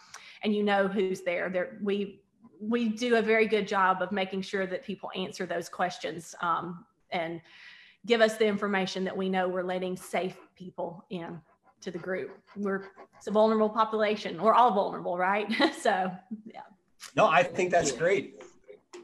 and 0.45 0.55
you 0.55 0.63
know 0.63 0.87
who's 0.87 1.23
there. 1.23 1.51
There 1.51 1.79
we 1.83 2.21
we 2.61 2.89
do 2.89 3.17
a 3.17 3.23
very 3.23 3.47
good 3.47 3.67
job 3.67 4.01
of 4.01 4.13
making 4.13 4.43
sure 4.43 4.67
that 4.67 4.85
people 4.85 5.11
answer 5.17 5.47
those 5.47 5.69
questions 5.69 6.35
um, 6.41 6.85
and 7.11 7.41
give 8.07 8.21
us 8.21 8.37
the 8.37 8.47
information 8.47 9.05
that 9.05 9.17
we 9.17 9.29
know 9.29 9.49
we're 9.49 9.65
letting 9.65 9.97
safe 9.97 10.37
people 10.55 11.05
in 11.11 11.41
to 11.81 11.91
the 11.91 11.99
group. 11.99 12.39
We're 12.57 12.85
it's 13.17 13.27
a 13.27 13.31
vulnerable 13.31 13.69
population. 13.69 14.41
We're 14.41 14.55
all 14.55 14.73
vulnerable 14.73 15.19
right? 15.19 15.47
So 15.81 16.11
yeah. 16.47 16.61
No 17.17 17.27
i 17.27 17.43
think 17.43 17.71
that's 17.71 17.93
great 17.93 18.43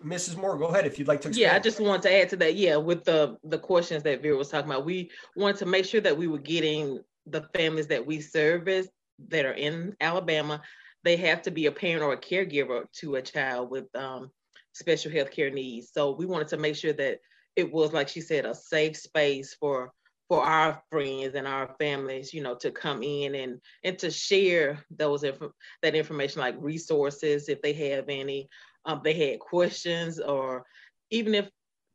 Mrs. 0.05 0.37
Moore, 0.37 0.57
go 0.57 0.67
ahead 0.67 0.87
if 0.87 0.99
you'd 0.99 1.09
like 1.09 1.21
to. 1.23 1.31
Yeah, 1.31 1.55
I 1.55 1.59
just 1.59 1.81
want 1.81 2.03
to 2.03 2.13
add 2.13 2.29
to 2.31 2.37
that. 2.37 2.55
Yeah, 2.55 2.77
with 2.77 3.05
the 3.05 3.37
the 3.45 3.59
questions 3.59 4.03
that 4.05 4.23
Vera 4.23 4.37
was 4.37 4.49
talking 4.49 4.71
about, 4.71 4.85
we 4.85 5.11
wanted 5.37 5.59
to 5.59 5.67
make 5.67 5.85
sure 5.85 6.01
that 6.01 6.17
we 6.17 6.27
were 6.27 6.39
getting 6.39 7.01
the 7.27 7.43
families 7.55 7.87
that 7.89 8.05
we 8.05 8.21
service 8.21 8.89
that 9.29 9.45
are 9.45 9.53
in 9.53 9.95
Alabama, 10.01 10.63
they 11.05 11.17
have 11.17 11.43
to 11.43 11.51
be 11.51 11.67
a 11.67 11.73
parent 11.73 12.03
or 12.03 12.13
a 12.13 12.21
caregiver 12.21 12.85
to 12.93 13.17
a 13.17 13.23
child 13.23 13.71
with 13.71 13.85
um, 13.95 14.31
special 14.73 15.11
health 15.11 15.31
care 15.31 15.51
needs. 15.51 15.91
So 15.93 16.13
we 16.13 16.27
wanted 16.27 16.49
to 16.49 16.57
make 16.57 16.77
sure 16.77 16.93
that 16.95 17.19
it 17.57 17.71
was, 17.71 17.93
like 17.93 18.09
she 18.09 18.21
said, 18.21 18.47
a 18.47 18.55
safe 18.55 18.97
space 18.97 19.55
for 19.55 19.93
for 20.29 20.45
our 20.45 20.81
friends 20.93 21.35
and 21.35 21.45
our 21.45 21.75
families, 21.81 22.33
you 22.33 22.41
know, 22.41 22.55
to 22.55 22.71
come 22.71 23.03
in 23.03 23.35
and 23.35 23.61
and 23.83 23.99
to 23.99 24.11
share 24.11 24.79
those 24.91 25.25
inf- 25.25 25.53
that 25.83 25.97
information, 25.97 26.41
like 26.41 26.55
resources 26.59 27.49
if 27.49 27.61
they 27.63 27.73
have 27.73 28.05
any, 28.09 28.49
um, 28.85 29.01
they 29.05 29.13
had 29.13 29.41
questions, 29.41 30.21
or 30.21 30.65
even 31.11 31.35
if 31.35 31.49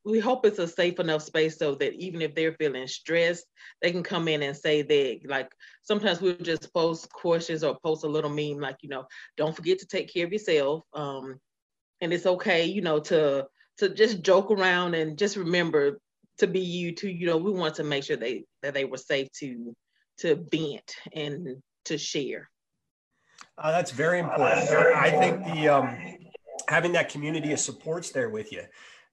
we 0.06 0.20
hope 0.20 0.46
it's 0.46 0.60
a 0.60 0.68
safe 0.68 1.00
enough 1.00 1.24
space 1.24 1.58
so 1.58 1.74
that 1.76 1.94
even 1.94 2.22
if 2.22 2.36
they're 2.36 2.54
feeling 2.54 2.88
stressed, 2.88 3.46
they 3.82 3.92
can 3.92 4.04
come 4.04 4.28
in 4.28 4.44
and 4.44 4.56
say 4.56 4.84
that 4.84 5.22
like 5.26 5.52
sometimes 5.82 6.22
we'll 6.22 6.36
just 6.38 6.72
post 6.74 7.12
questions 7.12 7.64
or 7.64 7.78
post 7.84 8.04
a 8.04 8.08
little 8.08 8.30
meme 8.30 8.60
like, 8.60 8.78
you 8.82 8.90
know, 8.90 9.06
don't 9.36 9.56
forget 9.56 9.80
to 9.80 9.88
take 9.88 10.14
care 10.14 10.26
of 10.26 10.32
yourself. 10.32 10.84
Um, 10.94 11.40
and 12.02 12.14
it's 12.14 12.28
okay, 12.28 12.66
you 12.66 12.82
know, 12.82 13.00
to 13.00 13.48
to 13.80 13.90
just 13.90 14.22
joke 14.22 14.52
around 14.52 14.94
and 14.94 15.18
just 15.18 15.38
remember 15.38 16.00
to 16.38 16.48
be 16.48 16.60
you 16.60 16.94
too. 16.94 17.10
You 17.10 17.26
know, 17.26 17.38
we 17.38 17.52
want 17.52 17.76
to 17.76 17.84
make 17.84 18.04
sure 18.04 18.16
they 18.16 18.46
that 18.62 18.76
they 18.76 18.86
were 18.86 18.98
safe 18.98 19.32
to 19.40 19.76
to 20.20 20.36
vent 20.52 20.96
and 21.14 21.64
to 21.86 21.98
share. 21.98 22.50
Uh, 23.58 23.72
that's 23.72 23.92
very 23.92 24.20
important. 24.20 24.70
I 24.70 25.12
think 25.12 25.46
the 25.46 25.70
um, 25.70 26.15
having 26.68 26.92
that 26.94 27.10
community 27.10 27.52
of 27.54 27.60
supports 27.60 28.12
there 28.12 28.30
with 28.30 28.52
you 28.52 28.64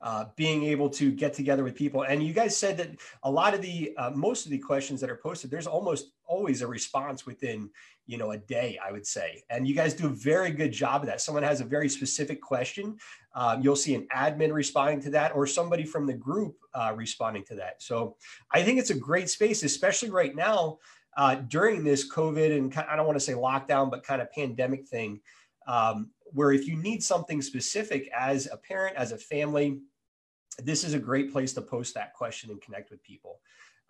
uh, 0.02 0.26
being 0.34 0.64
able 0.64 0.90
to 0.90 1.12
get 1.12 1.32
together 1.32 1.62
with 1.62 1.76
people. 1.76 2.02
And 2.02 2.22
you 2.22 2.32
guys 2.32 2.56
said 2.56 2.76
that 2.78 2.90
a 3.22 3.30
lot 3.30 3.54
of 3.54 3.62
the, 3.62 3.94
uh, 3.96 4.10
most 4.10 4.44
of 4.44 4.50
the 4.50 4.58
questions 4.58 5.00
that 5.00 5.08
are 5.08 5.16
posted, 5.16 5.50
there's 5.50 5.68
almost 5.68 6.12
always 6.26 6.60
a 6.60 6.66
response 6.66 7.24
within, 7.24 7.70
you 8.06 8.18
know, 8.18 8.32
a 8.32 8.36
day, 8.36 8.78
I 8.84 8.90
would 8.90 9.06
say. 9.06 9.44
And 9.48 9.66
you 9.66 9.76
guys 9.76 9.94
do 9.94 10.06
a 10.06 10.10
very 10.10 10.50
good 10.50 10.72
job 10.72 11.02
of 11.02 11.06
that. 11.06 11.20
Someone 11.20 11.44
has 11.44 11.60
a 11.60 11.64
very 11.64 11.88
specific 11.88 12.40
question. 12.40 12.96
Um, 13.34 13.62
you'll 13.62 13.76
see 13.76 13.94
an 13.94 14.08
admin 14.14 14.52
responding 14.52 15.00
to 15.02 15.10
that 15.10 15.36
or 15.36 15.46
somebody 15.46 15.84
from 15.84 16.06
the 16.06 16.14
group 16.14 16.56
uh, 16.74 16.92
responding 16.96 17.44
to 17.44 17.54
that. 17.56 17.80
So 17.80 18.16
I 18.50 18.64
think 18.64 18.80
it's 18.80 18.90
a 18.90 18.98
great 18.98 19.30
space, 19.30 19.62
especially 19.62 20.10
right 20.10 20.34
now 20.34 20.78
uh, 21.16 21.36
during 21.36 21.84
this 21.84 22.10
COVID 22.10 22.56
and 22.56 22.76
I 22.76 22.96
don't 22.96 23.06
want 23.06 23.16
to 23.16 23.24
say 23.24 23.34
lockdown, 23.34 23.88
but 23.88 24.02
kind 24.02 24.20
of 24.20 24.32
pandemic 24.32 24.88
thing. 24.88 25.20
Um, 25.68 26.10
where 26.32 26.52
if 26.52 26.66
you 26.66 26.76
need 26.76 27.02
something 27.02 27.42
specific 27.42 28.10
as 28.16 28.48
a 28.50 28.56
parent, 28.56 28.96
as 28.96 29.12
a 29.12 29.18
family, 29.18 29.80
this 30.62 30.84
is 30.84 30.94
a 30.94 30.98
great 30.98 31.32
place 31.32 31.52
to 31.54 31.62
post 31.62 31.94
that 31.94 32.12
question 32.14 32.50
and 32.50 32.60
connect 32.60 32.90
with 32.90 33.02
people. 33.02 33.40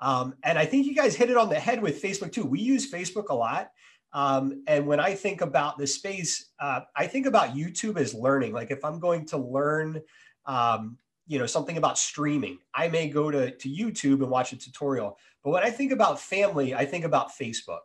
Um, 0.01 0.35
and 0.43 0.59
I 0.59 0.67
think 0.67 0.87
you 0.87 0.95
guys 0.95 1.15
hit 1.15 1.31
it 1.31 1.37
on 1.37 1.49
the 1.49 1.59
head 1.59 1.81
with 1.81 2.03
Facebook 2.03 2.33
too. 2.33 2.45
We 2.45 2.61
use 2.61 2.91
Facebook 2.91 3.29
a 3.29 3.35
lot. 3.35 3.71
Um, 4.13 4.63
and 4.67 4.87
when 4.87 5.01
I 5.01 5.15
think 5.15 5.41
about 5.41 5.79
the 5.79 5.87
space, 5.87 6.51
uh, 6.61 6.81
I 6.95 7.07
think 7.07 7.27
about 7.27 7.55
YouTube 7.55 7.97
as 7.97 8.13
learning. 8.13 8.53
Like 8.53 8.71
if 8.71 8.85
I'm 8.85 8.99
going 8.99 9.25
to 9.27 9.39
learn, 9.39 10.03
um, 10.45 10.99
you 11.27 11.39
know, 11.39 11.47
something 11.47 11.79
about 11.79 11.99
streaming, 11.99 12.59
I 12.75 12.89
may 12.89 13.09
go 13.09 13.31
to, 13.31 13.53
to 13.53 13.69
YouTube 13.69 14.23
and 14.23 14.29
watch 14.29 14.53
a 14.53 14.59
tutorial. 14.59 15.19
But 15.43 15.51
when 15.51 15.63
I 15.63 15.71
think 15.71 15.93
about 15.93 16.21
family, 16.21 16.75
I 16.75 16.85
think 16.85 17.05
about 17.05 17.31
Facebook. 17.31 17.81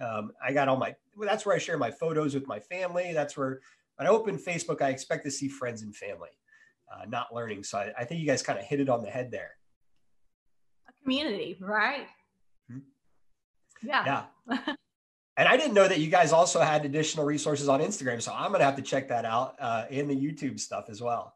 Um, 0.00 0.32
I 0.46 0.52
got 0.52 0.68
all 0.68 0.76
my, 0.76 0.94
well, 1.16 1.28
that's 1.28 1.44
where 1.44 1.56
I 1.56 1.58
share 1.58 1.78
my 1.78 1.90
photos 1.90 2.34
with 2.34 2.46
my 2.46 2.60
family. 2.60 3.12
That's 3.12 3.36
where 3.36 3.60
when 3.98 4.06
I 4.06 4.10
open 4.10 4.38
Facebook, 4.38 4.80
I 4.80 4.90
expect 4.90 5.24
to 5.24 5.30
see 5.30 5.48
friends 5.48 5.82
and 5.82 5.94
family 5.94 6.30
uh, 6.90 7.04
not 7.08 7.34
learning. 7.34 7.64
So 7.64 7.78
I, 7.78 7.92
I 7.98 8.04
think 8.04 8.20
you 8.20 8.26
guys 8.26 8.42
kind 8.42 8.58
of 8.58 8.64
hit 8.64 8.80
it 8.80 8.88
on 8.88 9.02
the 9.02 9.10
head 9.10 9.30
there. 9.30 9.50
A 10.88 10.92
community, 11.02 11.58
right? 11.60 12.06
Hmm. 12.70 12.78
Yeah. 13.82 14.24
Yeah. 14.48 14.64
and 15.36 15.48
I 15.48 15.56
didn't 15.56 15.74
know 15.74 15.88
that 15.88 15.98
you 15.98 16.10
guys 16.10 16.32
also 16.32 16.60
had 16.60 16.84
additional 16.84 17.26
resources 17.26 17.68
on 17.68 17.80
Instagram. 17.80 18.22
So 18.22 18.32
I'm 18.32 18.48
going 18.48 18.60
to 18.60 18.64
have 18.64 18.76
to 18.76 18.82
check 18.82 19.08
that 19.08 19.24
out 19.24 19.56
uh, 19.60 19.86
in 19.90 20.06
the 20.06 20.14
YouTube 20.14 20.60
stuff 20.60 20.86
as 20.88 21.02
well. 21.02 21.34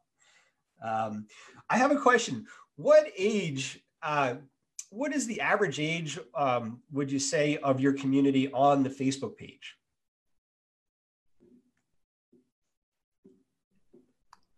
Um, 0.85 1.27
I 1.69 1.79
have 1.79 1.91
a 1.91 1.97
question. 1.97 2.47
What 2.77 3.07
age, 3.17 3.81
uh, 4.05 4.35
what 4.91 5.13
is 5.13 5.27
the 5.27 5.41
average 5.41 5.81
age, 5.81 6.17
um, 6.37 6.81
would 6.93 7.11
you 7.11 7.19
say, 7.19 7.57
of 7.59 7.81
your 7.81 7.93
community 7.93 8.53
on 8.53 8.85
the 8.85 8.91
Facebook 8.91 9.37
page? 9.37 9.77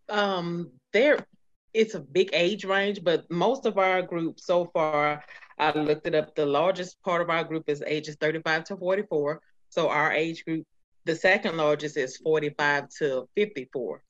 Um, 0.09 0.71
there 0.93 1.27
it's 1.75 1.95
a 1.95 2.01
big 2.01 2.31
age 2.33 2.65
range, 2.65 3.03
but 3.03 3.29
most 3.31 3.67
of 3.67 3.77
our 3.77 4.01
group 4.01 4.39
so 4.39 4.67
far, 4.67 5.23
I 5.59 5.77
looked 5.77 6.07
it 6.07 6.15
up. 6.15 6.35
The 6.35 6.47
largest 6.47 7.03
part 7.03 7.21
of 7.21 7.31
our 7.31 7.45
group 7.45 7.69
is 7.69 7.83
ages 7.87 8.17
35 8.21 8.65
to 8.65 8.77
44. 8.77 9.41
So 9.69 9.89
our 9.89 10.13
age 10.13 10.45
group, 10.45 10.65
the 11.05 11.17
second 11.17 11.57
largest 11.57 11.97
is 11.97 12.17
45 12.19 12.89
to 13.01 13.29
54. 13.35 14.03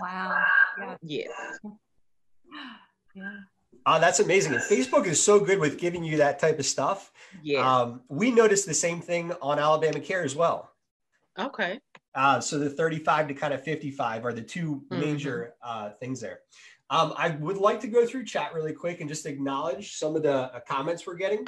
Wow. 0.00 0.42
Yeah. 0.78 0.96
Yes. 1.02 1.58
Yeah. 3.12 3.38
Uh, 3.84 3.98
that's 3.98 4.20
amazing. 4.20 4.54
And 4.54 4.62
Facebook 4.62 5.04
is 5.04 5.20
so 5.20 5.40
good 5.40 5.58
with 5.58 5.80
giving 5.80 6.04
you 6.04 6.18
that 6.18 6.38
type 6.38 6.60
of 6.60 6.64
stuff. 6.64 7.10
Yeah. 7.42 7.68
Um, 7.68 8.02
we 8.08 8.30
noticed 8.30 8.66
the 8.66 8.74
same 8.74 9.00
thing 9.00 9.32
on 9.42 9.58
Alabama 9.58 9.98
Care 9.98 10.22
as 10.22 10.36
well. 10.36 10.70
Okay. 11.36 11.80
Uh, 12.14 12.40
so 12.40 12.58
the 12.58 12.70
35 12.70 13.28
to 13.28 13.34
kind 13.34 13.54
of 13.54 13.62
55 13.62 14.24
are 14.24 14.32
the 14.32 14.42
2 14.42 14.60
mm-hmm. 14.90 15.00
major 15.00 15.54
uh, 15.62 15.90
things 16.00 16.20
there. 16.20 16.40
Um, 16.90 17.14
I 17.16 17.30
would 17.30 17.56
like 17.56 17.80
to 17.82 17.88
go 17.88 18.04
through 18.04 18.24
chat 18.24 18.52
really 18.52 18.72
quick 18.72 19.00
and 19.00 19.08
just 19.08 19.24
acknowledge 19.26 19.96
some 19.96 20.16
of 20.16 20.22
the 20.22 20.34
uh, 20.34 20.60
comments 20.68 21.06
we're 21.06 21.14
getting. 21.14 21.46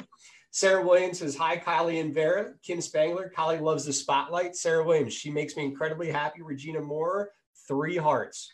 Sarah 0.51 0.85
Williams 0.85 1.19
says, 1.19 1.35
Hi, 1.35 1.57
Kylie 1.57 1.99
and 1.99 2.13
Vera. 2.13 2.53
Kim 2.61 2.79
Spangler, 2.79 3.31
Kylie 3.35 3.59
loves 3.59 3.85
the 3.85 3.91
spotlight. 3.91 4.55
Sarah 4.55 4.83
Williams, 4.83 5.13
she 5.13 5.29
makes 5.29 5.57
me 5.57 5.65
incredibly 5.65 6.09
happy. 6.11 6.41
Regina 6.41 6.79
Moore, 6.79 7.31
three 7.67 7.97
hearts. 7.97 8.53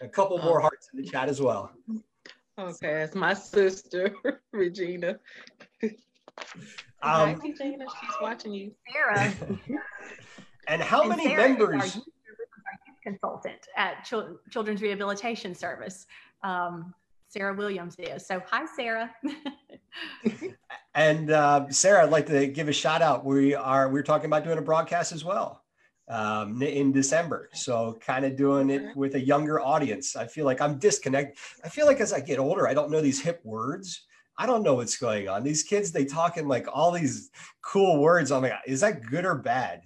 A 0.00 0.08
couple 0.08 0.38
more 0.38 0.58
hearts 0.60 0.88
in 0.92 1.02
the 1.02 1.08
chat 1.08 1.28
as 1.28 1.40
well. 1.40 1.70
Okay, 2.58 3.02
it's 3.02 3.14
my 3.14 3.34
sister, 3.34 4.12
Regina. 4.52 5.18
Um, 5.82 5.90
Hi, 7.02 7.32
Regina. 7.34 7.84
She's 8.00 8.14
watching 8.20 8.54
you. 8.54 8.72
Sarah. 8.92 9.32
And 10.68 10.82
how 10.82 11.00
and 11.00 11.10
many 11.10 11.24
Sarah 11.24 11.48
members? 11.48 12.00
consultant 13.02 13.68
at 13.76 14.02
Chil- 14.04 14.38
Children's 14.50 14.82
Rehabilitation 14.82 15.54
Service. 15.54 16.06
Um, 16.42 16.94
Sarah 17.28 17.54
Williams 17.54 17.96
is. 17.98 18.26
So, 18.26 18.40
hi, 18.48 18.64
Sarah. 18.76 19.14
and 20.94 21.30
uh, 21.30 21.68
Sarah, 21.70 22.04
I'd 22.04 22.10
like 22.10 22.26
to 22.26 22.46
give 22.46 22.68
a 22.68 22.72
shout 22.72 23.02
out. 23.02 23.24
We 23.24 23.54
are 23.54 23.88
we're 23.88 24.02
talking 24.02 24.26
about 24.26 24.44
doing 24.44 24.58
a 24.58 24.62
broadcast 24.62 25.12
as 25.12 25.24
well 25.24 25.64
um, 26.08 26.62
in 26.62 26.92
December. 26.92 27.50
So, 27.52 27.98
kind 28.00 28.24
of 28.24 28.36
doing 28.36 28.70
it 28.70 28.96
with 28.96 29.16
a 29.16 29.20
younger 29.20 29.60
audience. 29.60 30.16
I 30.16 30.26
feel 30.26 30.44
like 30.44 30.60
I'm 30.60 30.78
disconnected. 30.78 31.36
I 31.64 31.68
feel 31.68 31.86
like 31.86 32.00
as 32.00 32.12
I 32.12 32.20
get 32.20 32.38
older, 32.38 32.68
I 32.68 32.74
don't 32.74 32.90
know 32.90 33.00
these 33.00 33.20
hip 33.20 33.40
words. 33.44 34.06
I 34.36 34.46
don't 34.46 34.62
know 34.62 34.74
what's 34.74 34.96
going 34.96 35.28
on. 35.28 35.44
These 35.44 35.62
kids, 35.62 35.92
they 35.92 36.04
talk 36.04 36.36
in 36.36 36.48
like 36.48 36.66
all 36.72 36.90
these 36.90 37.30
cool 37.62 38.00
words. 38.00 38.32
I'm 38.32 38.42
like, 38.42 38.52
is 38.66 38.80
that 38.80 39.02
good 39.02 39.24
or 39.24 39.36
bad? 39.36 39.82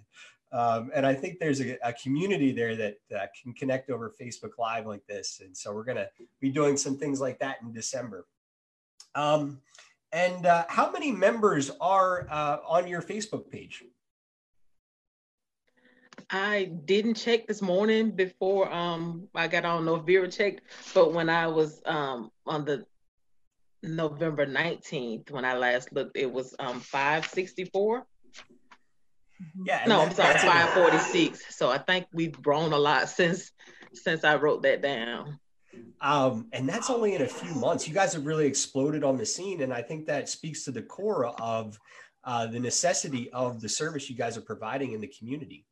Um, 0.50 0.90
and 0.94 1.06
I 1.06 1.14
think 1.14 1.38
there's 1.38 1.60
a, 1.60 1.76
a 1.84 1.92
community 1.92 2.52
there 2.52 2.74
that 2.76 2.96
uh, 3.14 3.26
can 3.42 3.52
connect 3.52 3.90
over 3.90 4.14
Facebook 4.20 4.52
Live 4.58 4.86
like 4.86 5.06
this. 5.06 5.42
And 5.44 5.56
so 5.56 5.72
we're 5.74 5.84
going 5.84 5.98
to 5.98 6.08
be 6.40 6.50
doing 6.50 6.76
some 6.76 6.96
things 6.96 7.20
like 7.20 7.38
that 7.40 7.58
in 7.62 7.72
December. 7.72 8.26
Um, 9.14 9.60
and 10.12 10.46
uh, 10.46 10.64
how 10.68 10.90
many 10.90 11.12
members 11.12 11.70
are 11.80 12.26
uh, 12.30 12.58
on 12.66 12.88
your 12.88 13.02
Facebook 13.02 13.50
page? 13.50 13.84
I 16.30 16.72
didn't 16.84 17.14
check 17.14 17.46
this 17.46 17.62
morning 17.62 18.10
before 18.10 18.72
um, 18.72 19.28
I 19.34 19.48
got 19.48 19.64
on. 19.64 19.84
No, 19.84 19.96
Vera 19.96 20.28
checked, 20.28 20.62
but 20.94 21.12
when 21.12 21.28
I 21.30 21.46
was 21.46 21.80
um, 21.86 22.30
on 22.46 22.64
the 22.64 22.84
November 23.82 24.46
19th, 24.46 25.30
when 25.30 25.44
I 25.44 25.56
last 25.56 25.92
looked, 25.92 26.16
it 26.16 26.30
was 26.30 26.54
um, 26.58 26.80
564. 26.80 28.06
Yeah. 29.64 29.84
No, 29.86 30.00
I'm 30.00 30.12
sorry, 30.12 30.38
546. 30.38 31.56
So 31.56 31.70
I 31.70 31.78
think 31.78 32.06
we've 32.12 32.40
grown 32.42 32.72
a 32.72 32.78
lot 32.78 33.08
since 33.08 33.52
since 33.92 34.24
I 34.24 34.36
wrote 34.36 34.62
that 34.62 34.82
down. 34.82 35.38
Um, 36.00 36.48
and 36.52 36.68
that's 36.68 36.90
only 36.90 37.14
in 37.14 37.22
a 37.22 37.26
few 37.26 37.54
months. 37.54 37.86
You 37.88 37.94
guys 37.94 38.12
have 38.14 38.26
really 38.26 38.46
exploded 38.46 39.04
on 39.04 39.16
the 39.16 39.26
scene, 39.26 39.62
and 39.62 39.72
I 39.72 39.82
think 39.82 40.06
that 40.06 40.28
speaks 40.28 40.64
to 40.64 40.70
the 40.70 40.82
core 40.82 41.26
of 41.26 41.78
uh, 42.24 42.46
the 42.46 42.60
necessity 42.60 43.30
of 43.30 43.60
the 43.60 43.68
service 43.68 44.08
you 44.08 44.16
guys 44.16 44.36
are 44.36 44.42
providing 44.42 44.92
in 44.92 45.00
the 45.00 45.08
community. 45.08 45.64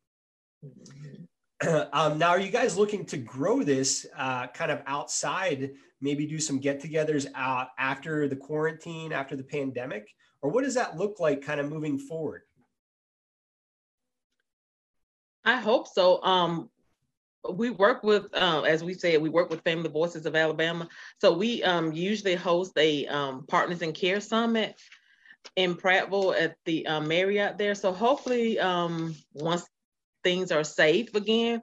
Mm-hmm. 0.65 1.25
um, 1.93 2.19
now, 2.19 2.31
are 2.31 2.41
you 2.41 2.51
guys 2.51 2.77
looking 2.77 3.05
to 3.07 3.17
grow 3.17 3.63
this 3.63 4.07
uh, 4.17 4.47
kind 4.49 4.71
of 4.71 4.83
outside? 4.87 5.73
Maybe 6.01 6.27
do 6.27 6.39
some 6.39 6.59
get-togethers 6.59 7.27
out 7.35 7.69
after 7.79 8.29
the 8.29 8.37
quarantine, 8.37 9.13
after 9.13 9.37
the 9.37 9.43
pandemic, 9.43 10.09
or 10.43 10.51
what 10.51 10.65
does 10.65 10.75
that 10.75 10.97
look 10.97 11.19
like, 11.19 11.43
kind 11.43 11.61
of 11.61 11.71
moving 11.71 11.99
forward? 11.99 12.43
I 15.47 15.57
hope 15.57 15.87
so. 15.89 16.23
Um, 16.23 16.69
we 17.49 17.71
work 17.71 18.03
with, 18.03 18.27
uh, 18.35 18.63
as 18.63 18.83
we 18.83 18.93
said, 18.93 19.23
we 19.23 19.29
work 19.29 19.49
with 19.49 19.63
Family 19.63 19.89
Voices 19.89 20.27
of 20.27 20.35
Alabama. 20.35 20.89
So 21.21 21.33
we 21.33 21.63
um, 21.63 21.93
usually 21.93 22.35
host 22.35 22.73
a 22.77 23.07
um, 23.07 23.47
Partners 23.47 23.83
in 23.83 23.93
Care 23.93 24.21
Summit 24.21 24.75
in 25.55 25.77
Prattville 25.77 26.39
at 26.39 26.57
the 26.65 26.85
uh, 26.89 27.01
Marriott 27.01 27.57
there. 27.57 27.77
So 27.77 27.93
hopefully, 27.93 28.59
um, 28.59 29.15
once 29.35 29.65
things 30.25 30.51
are 30.51 30.65
safe 30.65 31.15
again, 31.15 31.63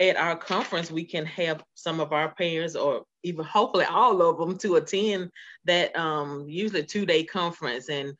at 0.00 0.16
our 0.16 0.36
conference, 0.36 0.90
we 0.90 1.04
can 1.04 1.24
have 1.26 1.62
some 1.74 2.00
of 2.00 2.12
our 2.12 2.34
parents 2.34 2.74
or 2.74 3.04
even 3.22 3.44
hopefully 3.44 3.84
all 3.84 4.20
of 4.20 4.38
them 4.38 4.58
to 4.58 4.74
attend 4.74 5.30
that 5.64 5.96
um, 5.96 6.46
usually 6.48 6.82
two 6.82 7.06
day 7.06 7.22
conference. 7.22 7.88
And 7.88 8.16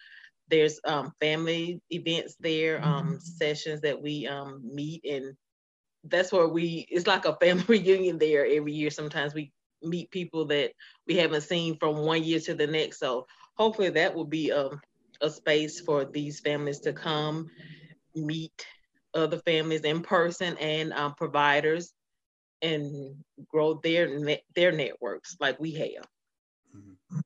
there's 0.49 0.81
um, 0.85 1.13
family 1.21 1.81
events 1.91 2.37
there, 2.41 2.83
um, 2.85 3.07
mm-hmm. 3.07 3.17
sessions 3.19 3.81
that 3.83 4.01
we 4.01 4.27
um, 4.27 4.61
meet, 4.63 5.05
and 5.05 5.35
that's 6.05 6.33
where 6.33 6.49
we. 6.49 6.87
It's 6.91 7.07
like 7.07 7.25
a 7.25 7.37
family 7.37 7.65
reunion 7.69 8.19
there 8.19 8.47
every 8.47 8.73
year. 8.73 8.91
Sometimes 8.91 9.35
we 9.35 9.53
meet 9.83 10.11
people 10.11 10.45
that 10.47 10.73
we 11.07 11.17
haven't 11.17 11.43
seen 11.43 11.77
from 11.79 11.97
one 11.97 12.23
year 12.23 12.41
to 12.41 12.55
the 12.55 12.67
next. 12.67 12.99
So 12.99 13.27
hopefully 13.55 13.91
that 13.91 14.15
will 14.15 14.25
be 14.25 14.51
a, 14.51 14.71
a 15.21 15.31
space 15.31 15.81
for 15.81 16.05
these 16.05 16.41
families 16.41 16.81
to 16.81 16.93
come 16.93 17.51
meet 18.15 18.67
other 19.15 19.39
families 19.39 19.83
in 19.83 20.01
person 20.03 20.57
and 20.59 20.93
um, 20.93 21.15
providers 21.15 21.93
and 22.63 23.17
grow 23.49 23.75
their 23.83 24.39
their 24.55 24.73
networks 24.73 25.37
like 25.41 25.59
we 25.59 25.73
have. 25.73 26.07
Mm-hmm. 26.77 27.21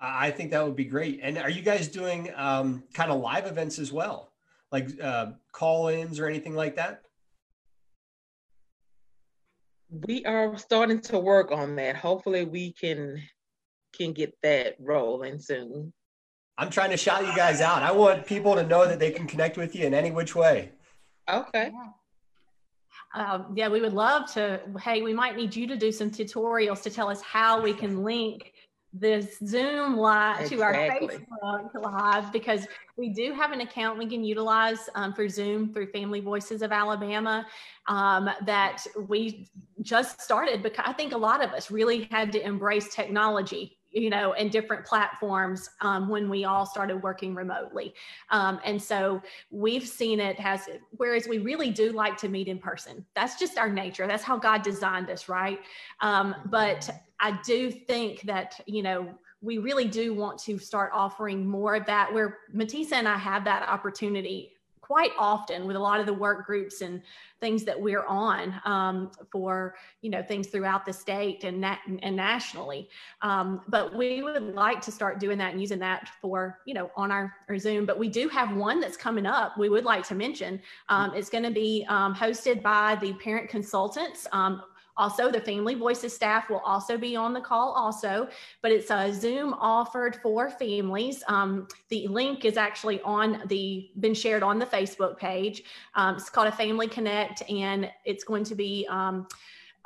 I 0.00 0.30
think 0.30 0.50
that 0.52 0.64
would 0.64 0.76
be 0.76 0.84
great. 0.84 1.20
And 1.22 1.38
are 1.38 1.50
you 1.50 1.62
guys 1.62 1.88
doing 1.88 2.30
um, 2.36 2.84
kind 2.94 3.10
of 3.10 3.20
live 3.20 3.46
events 3.46 3.78
as 3.78 3.92
well, 3.92 4.32
like 4.70 4.88
uh, 5.02 5.32
call-ins 5.52 6.20
or 6.20 6.26
anything 6.26 6.54
like 6.54 6.76
that? 6.76 7.02
We 9.90 10.24
are 10.24 10.56
starting 10.56 11.00
to 11.02 11.18
work 11.18 11.50
on 11.50 11.74
that. 11.76 11.96
Hopefully, 11.96 12.44
we 12.44 12.72
can 12.72 13.22
can 13.96 14.12
get 14.12 14.36
that 14.42 14.76
rolling 14.78 15.38
soon. 15.38 15.92
I'm 16.58 16.70
trying 16.70 16.90
to 16.90 16.96
shout 16.96 17.26
you 17.26 17.34
guys 17.34 17.60
out. 17.60 17.82
I 17.82 17.90
want 17.92 18.26
people 18.26 18.54
to 18.54 18.62
know 18.62 18.86
that 18.86 18.98
they 18.98 19.10
can 19.10 19.26
connect 19.26 19.56
with 19.56 19.74
you 19.74 19.86
in 19.86 19.94
any 19.94 20.10
which 20.10 20.34
way. 20.34 20.72
Okay. 21.28 21.72
Yeah. 21.72 21.92
Um, 23.14 23.54
yeah, 23.56 23.68
we 23.68 23.80
would 23.80 23.94
love 23.94 24.30
to. 24.34 24.60
Hey, 24.82 25.00
we 25.00 25.14
might 25.14 25.36
need 25.36 25.56
you 25.56 25.66
to 25.66 25.76
do 25.76 25.90
some 25.90 26.10
tutorials 26.10 26.82
to 26.82 26.90
tell 26.90 27.08
us 27.08 27.22
how 27.22 27.60
we 27.60 27.72
can 27.72 28.04
link 28.04 28.52
this 28.92 29.38
Zoom 29.44 29.96
live 29.96 30.40
exactly. 30.40 30.56
to 30.56 30.62
our 30.62 30.74
Facebook 30.74 31.74
live 31.74 32.32
because 32.32 32.66
we 32.96 33.10
do 33.10 33.32
have 33.32 33.52
an 33.52 33.60
account 33.60 33.98
we 33.98 34.06
can 34.06 34.24
utilize 34.24 34.88
um, 34.94 35.12
for 35.12 35.28
Zoom 35.28 35.72
through 35.72 35.90
Family 35.90 36.20
Voices 36.20 36.62
of 36.62 36.72
Alabama 36.72 37.46
um, 37.86 38.30
that 38.44 38.84
we 39.08 39.46
just 39.82 40.20
started 40.20 40.62
because 40.62 40.84
I 40.86 40.92
think 40.92 41.12
a 41.12 41.18
lot 41.18 41.44
of 41.44 41.50
us 41.50 41.70
really 41.70 42.08
had 42.10 42.32
to 42.32 42.44
embrace 42.44 42.94
technology 42.94 43.77
you 43.90 44.10
know, 44.10 44.32
and 44.34 44.50
different 44.50 44.84
platforms 44.84 45.70
um, 45.80 46.08
when 46.08 46.28
we 46.28 46.44
all 46.44 46.66
started 46.66 47.02
working 47.02 47.34
remotely. 47.34 47.94
Um, 48.30 48.60
and 48.64 48.80
so 48.80 49.22
we've 49.50 49.86
seen 49.86 50.20
it 50.20 50.38
has, 50.38 50.68
whereas 50.90 51.26
we 51.26 51.38
really 51.38 51.70
do 51.70 51.92
like 51.92 52.16
to 52.18 52.28
meet 52.28 52.48
in 52.48 52.58
person. 52.58 53.04
That's 53.14 53.38
just 53.38 53.58
our 53.58 53.68
nature. 53.68 54.06
That's 54.06 54.24
how 54.24 54.36
God 54.36 54.62
designed 54.62 55.10
us, 55.10 55.28
right? 55.28 55.60
Um, 56.00 56.34
but 56.46 56.88
I 57.20 57.38
do 57.44 57.70
think 57.70 58.22
that, 58.22 58.60
you 58.66 58.82
know, 58.82 59.08
we 59.40 59.58
really 59.58 59.86
do 59.86 60.14
want 60.14 60.38
to 60.40 60.58
start 60.58 60.90
offering 60.92 61.46
more 61.46 61.76
of 61.76 61.86
that 61.86 62.12
where 62.12 62.38
Matisa 62.54 62.94
and 62.94 63.08
I 63.08 63.16
have 63.16 63.44
that 63.44 63.68
opportunity 63.68 64.52
quite 64.88 65.12
often 65.18 65.66
with 65.66 65.76
a 65.76 65.78
lot 65.78 66.00
of 66.00 66.06
the 66.06 66.12
work 66.14 66.46
groups 66.46 66.80
and 66.80 67.02
things 67.40 67.62
that 67.62 67.78
we're 67.78 68.06
on 68.06 68.58
um, 68.64 69.12
for 69.30 69.74
you 70.00 70.08
know 70.08 70.22
things 70.22 70.46
throughout 70.46 70.86
the 70.86 70.92
state 70.92 71.44
and 71.44 71.62
and 72.02 72.16
nationally. 72.16 72.88
Um, 73.20 73.60
but 73.68 73.94
we 73.94 74.22
would 74.22 74.54
like 74.54 74.80
to 74.80 74.90
start 74.90 75.20
doing 75.20 75.36
that 75.38 75.52
and 75.52 75.60
using 75.60 75.78
that 75.80 76.08
for 76.22 76.60
you 76.64 76.72
know 76.72 76.90
on 76.96 77.12
our, 77.12 77.34
our 77.50 77.58
zoom. 77.58 77.84
But 77.84 77.98
we 77.98 78.08
do 78.08 78.28
have 78.28 78.56
one 78.56 78.80
that's 78.80 78.96
coming 78.96 79.26
up 79.26 79.58
we 79.58 79.68
would 79.68 79.84
like 79.84 80.06
to 80.08 80.14
mention. 80.14 80.58
Um, 80.88 81.12
it's 81.14 81.28
going 81.28 81.44
to 81.44 81.50
be 81.50 81.84
um, 81.90 82.14
hosted 82.14 82.62
by 82.62 82.96
the 83.02 83.12
parent 83.14 83.50
consultants 83.50 84.26
um, 84.32 84.62
also, 84.98 85.30
the 85.30 85.40
Family 85.40 85.74
Voices 85.74 86.14
staff 86.14 86.50
will 86.50 86.58
also 86.58 86.98
be 86.98 87.14
on 87.14 87.32
the 87.32 87.40
call 87.40 87.72
also, 87.72 88.28
but 88.62 88.72
it's 88.72 88.90
a 88.90 89.12
Zoom 89.12 89.54
offered 89.54 90.16
for 90.16 90.50
families. 90.50 91.22
Um, 91.28 91.68
the 91.88 92.08
link 92.08 92.44
is 92.44 92.56
actually 92.56 93.00
on 93.02 93.42
the, 93.46 93.90
been 94.00 94.14
shared 94.14 94.42
on 94.42 94.58
the 94.58 94.66
Facebook 94.66 95.16
page. 95.16 95.62
Um, 95.94 96.16
it's 96.16 96.28
called 96.28 96.48
a 96.48 96.52
Family 96.52 96.88
Connect 96.88 97.48
and 97.48 97.90
it's 98.04 98.24
going 98.24 98.42
to 98.44 98.56
be 98.56 98.86
um, 98.90 99.28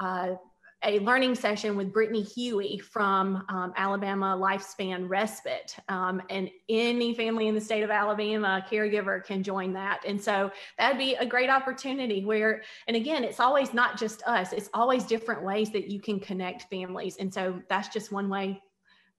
uh, 0.01 0.37
a 0.85 0.99
learning 1.01 1.35
session 1.35 1.77
with 1.77 1.93
Brittany 1.93 2.23
Huey 2.23 2.79
from 2.79 3.45
um, 3.49 3.73
Alabama 3.77 4.37
Lifespan 4.41 5.09
Respite. 5.09 5.77
Um, 5.89 6.21
and 6.29 6.51
any 6.69 7.15
family 7.15 7.49
in 7.49 7.55
the 7.55 7.61
state 7.61 7.83
of 7.83 7.91
Alabama, 7.91 8.65
caregiver 8.69 9.25
can 9.25 9.43
join 9.43 9.73
that. 9.75 10.03
And 10.07 10.21
so 10.21 10.51
that'd 10.79 10.99
be 10.99 11.15
a 11.15 11.27
great 11.27 11.51
opportunity 11.51 12.25
where, 12.25 12.63
and 12.89 12.97
again, 12.97 13.23
it's 13.25 13.41
always 13.41 13.73
not 13.73 13.99
just 13.99 14.23
us, 14.25 14.53
it's 14.53 14.71
always 14.75 15.05
different 15.05 15.45
ways 15.45 15.71
that 15.71 15.89
you 15.89 16.01
can 16.01 16.19
connect 16.19 16.69
families. 16.69 17.17
And 17.19 17.33
so 17.33 17.63
that's 17.69 17.89
just 17.89 18.11
one 18.11 18.29
way, 18.29 18.61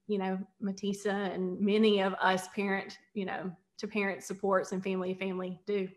you 0.08 0.18
know, 0.18 0.38
Matisa 0.62 1.34
and 1.34 1.60
many 1.60 2.02
of 2.02 2.14
us 2.16 2.48
parent, 2.50 2.98
you 3.14 3.26
know, 3.26 3.52
to 3.78 3.88
parent 3.88 4.24
supports 4.24 4.72
and 4.72 4.84
family 4.84 5.14
family 5.14 5.60
do. 5.66 5.88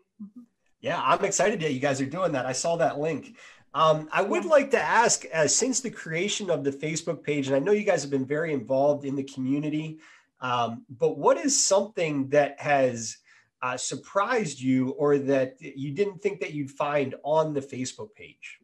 Yeah, 0.79 1.01
I'm 1.03 1.25
excited 1.25 1.59
that 1.61 1.73
you 1.73 1.79
guys 1.79 1.99
are 2.01 2.05
doing 2.05 2.31
that. 2.33 2.45
I 2.45 2.51
saw 2.51 2.75
that 2.77 2.99
link. 2.99 3.35
Um, 3.73 4.09
I 4.11 4.21
would 4.21 4.45
like 4.45 4.71
to 4.71 4.81
ask, 4.81 5.25
uh, 5.33 5.47
since 5.47 5.81
the 5.81 5.91
creation 5.91 6.49
of 6.49 6.63
the 6.63 6.71
Facebook 6.71 7.23
page, 7.23 7.47
and 7.47 7.55
I 7.55 7.59
know 7.59 7.73
you 7.73 7.83
guys 7.83 8.01
have 8.01 8.11
been 8.11 8.25
very 8.25 8.53
involved 8.53 9.05
in 9.05 9.15
the 9.15 9.23
community, 9.23 9.99
um, 10.41 10.85
but 10.89 11.17
what 11.17 11.37
is 11.37 11.63
something 11.63 12.29
that 12.29 12.59
has 12.59 13.17
uh, 13.61 13.77
surprised 13.77 14.59
you 14.59 14.91
or 14.91 15.17
that 15.17 15.57
you 15.59 15.91
didn't 15.91 16.21
think 16.21 16.39
that 16.39 16.53
you'd 16.53 16.71
find 16.71 17.15
on 17.23 17.53
the 17.53 17.61
Facebook 17.61 18.13
page? 18.15 18.59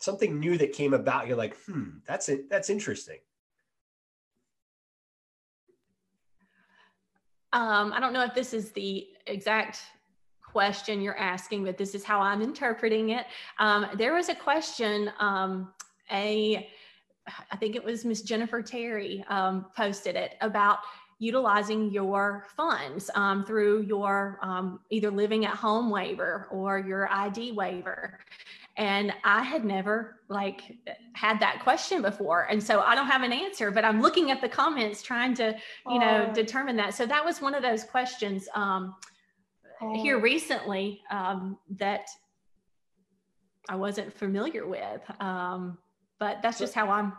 Something 0.00 0.38
new 0.38 0.58
that 0.58 0.72
came 0.72 0.94
about, 0.94 1.26
you're 1.26 1.36
like, 1.36 1.56
hmm, 1.64 1.98
that's 2.06 2.28
it, 2.28 2.50
that's 2.50 2.70
interesting. 2.70 3.18
Um, 7.52 7.94
I 7.94 8.00
don't 8.00 8.12
know 8.12 8.24
if 8.24 8.34
this 8.34 8.52
is 8.52 8.72
the 8.72 9.08
exact 9.26 9.80
question 10.58 11.00
you're 11.00 11.16
asking, 11.16 11.62
but 11.62 11.78
this 11.78 11.94
is 11.94 12.02
how 12.02 12.20
I'm 12.20 12.42
interpreting 12.42 13.10
it. 13.10 13.26
Um, 13.60 13.86
there 13.94 14.12
was 14.12 14.28
a 14.28 14.34
question, 14.34 15.08
um, 15.20 15.72
a, 16.10 16.68
I 17.52 17.56
think 17.58 17.76
it 17.76 17.84
was 17.84 18.04
Miss 18.04 18.22
Jennifer 18.22 18.60
Terry 18.60 19.24
um, 19.28 19.66
posted 19.76 20.16
it 20.16 20.34
about 20.40 20.78
utilizing 21.20 21.92
your 21.92 22.44
funds 22.56 23.08
um, 23.14 23.44
through 23.44 23.82
your 23.82 24.40
um, 24.42 24.80
either 24.90 25.12
living 25.12 25.44
at 25.44 25.54
home 25.54 25.90
waiver 25.90 26.48
or 26.50 26.80
your 26.80 27.08
ID 27.08 27.52
waiver. 27.52 28.18
And 28.76 29.12
I 29.22 29.44
had 29.44 29.64
never 29.64 30.18
like 30.26 30.76
had 31.12 31.38
that 31.38 31.60
question 31.62 32.02
before. 32.02 32.48
And 32.50 32.60
so 32.60 32.80
I 32.80 32.96
don't 32.96 33.06
have 33.06 33.22
an 33.22 33.32
answer, 33.32 33.70
but 33.70 33.84
I'm 33.84 34.02
looking 34.02 34.32
at 34.32 34.40
the 34.40 34.48
comments 34.48 35.02
trying 35.02 35.34
to, 35.34 35.56
you 35.88 36.00
know, 36.00 36.32
determine 36.34 36.74
that. 36.78 36.94
So 36.94 37.06
that 37.06 37.24
was 37.24 37.40
one 37.40 37.54
of 37.54 37.62
those 37.62 37.84
questions. 37.84 38.48
Um, 38.56 38.96
here 39.94 40.18
recently 40.18 41.02
um, 41.10 41.58
that 41.78 42.08
I 43.68 43.76
wasn't 43.76 44.12
familiar 44.12 44.66
with. 44.66 45.00
Um, 45.20 45.78
but 46.18 46.42
that's 46.42 46.58
just 46.58 46.74
how 46.74 46.90
I'm 46.90 47.12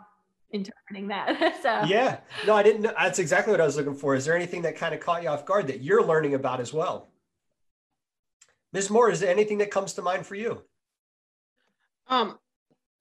interpreting 0.52 1.08
that. 1.08 1.58
so 1.62 1.82
yeah, 1.86 2.18
no, 2.46 2.54
I 2.54 2.62
didn't. 2.62 2.82
Know. 2.82 2.92
That's 2.98 3.18
exactly 3.18 3.52
what 3.52 3.60
I 3.60 3.64
was 3.64 3.76
looking 3.76 3.94
for. 3.94 4.14
Is 4.14 4.24
there 4.24 4.36
anything 4.36 4.62
that 4.62 4.76
kind 4.76 4.94
of 4.94 5.00
caught 5.00 5.22
you 5.22 5.28
off 5.28 5.44
guard 5.44 5.68
that 5.68 5.82
you're 5.82 6.04
learning 6.04 6.34
about 6.34 6.60
as 6.60 6.72
well? 6.72 7.08
Ms. 8.72 8.90
Moore, 8.90 9.10
is 9.10 9.20
there 9.20 9.30
anything 9.30 9.58
that 9.58 9.70
comes 9.70 9.94
to 9.94 10.02
mind 10.02 10.26
for 10.26 10.36
you? 10.36 10.62
Um, 12.08 12.38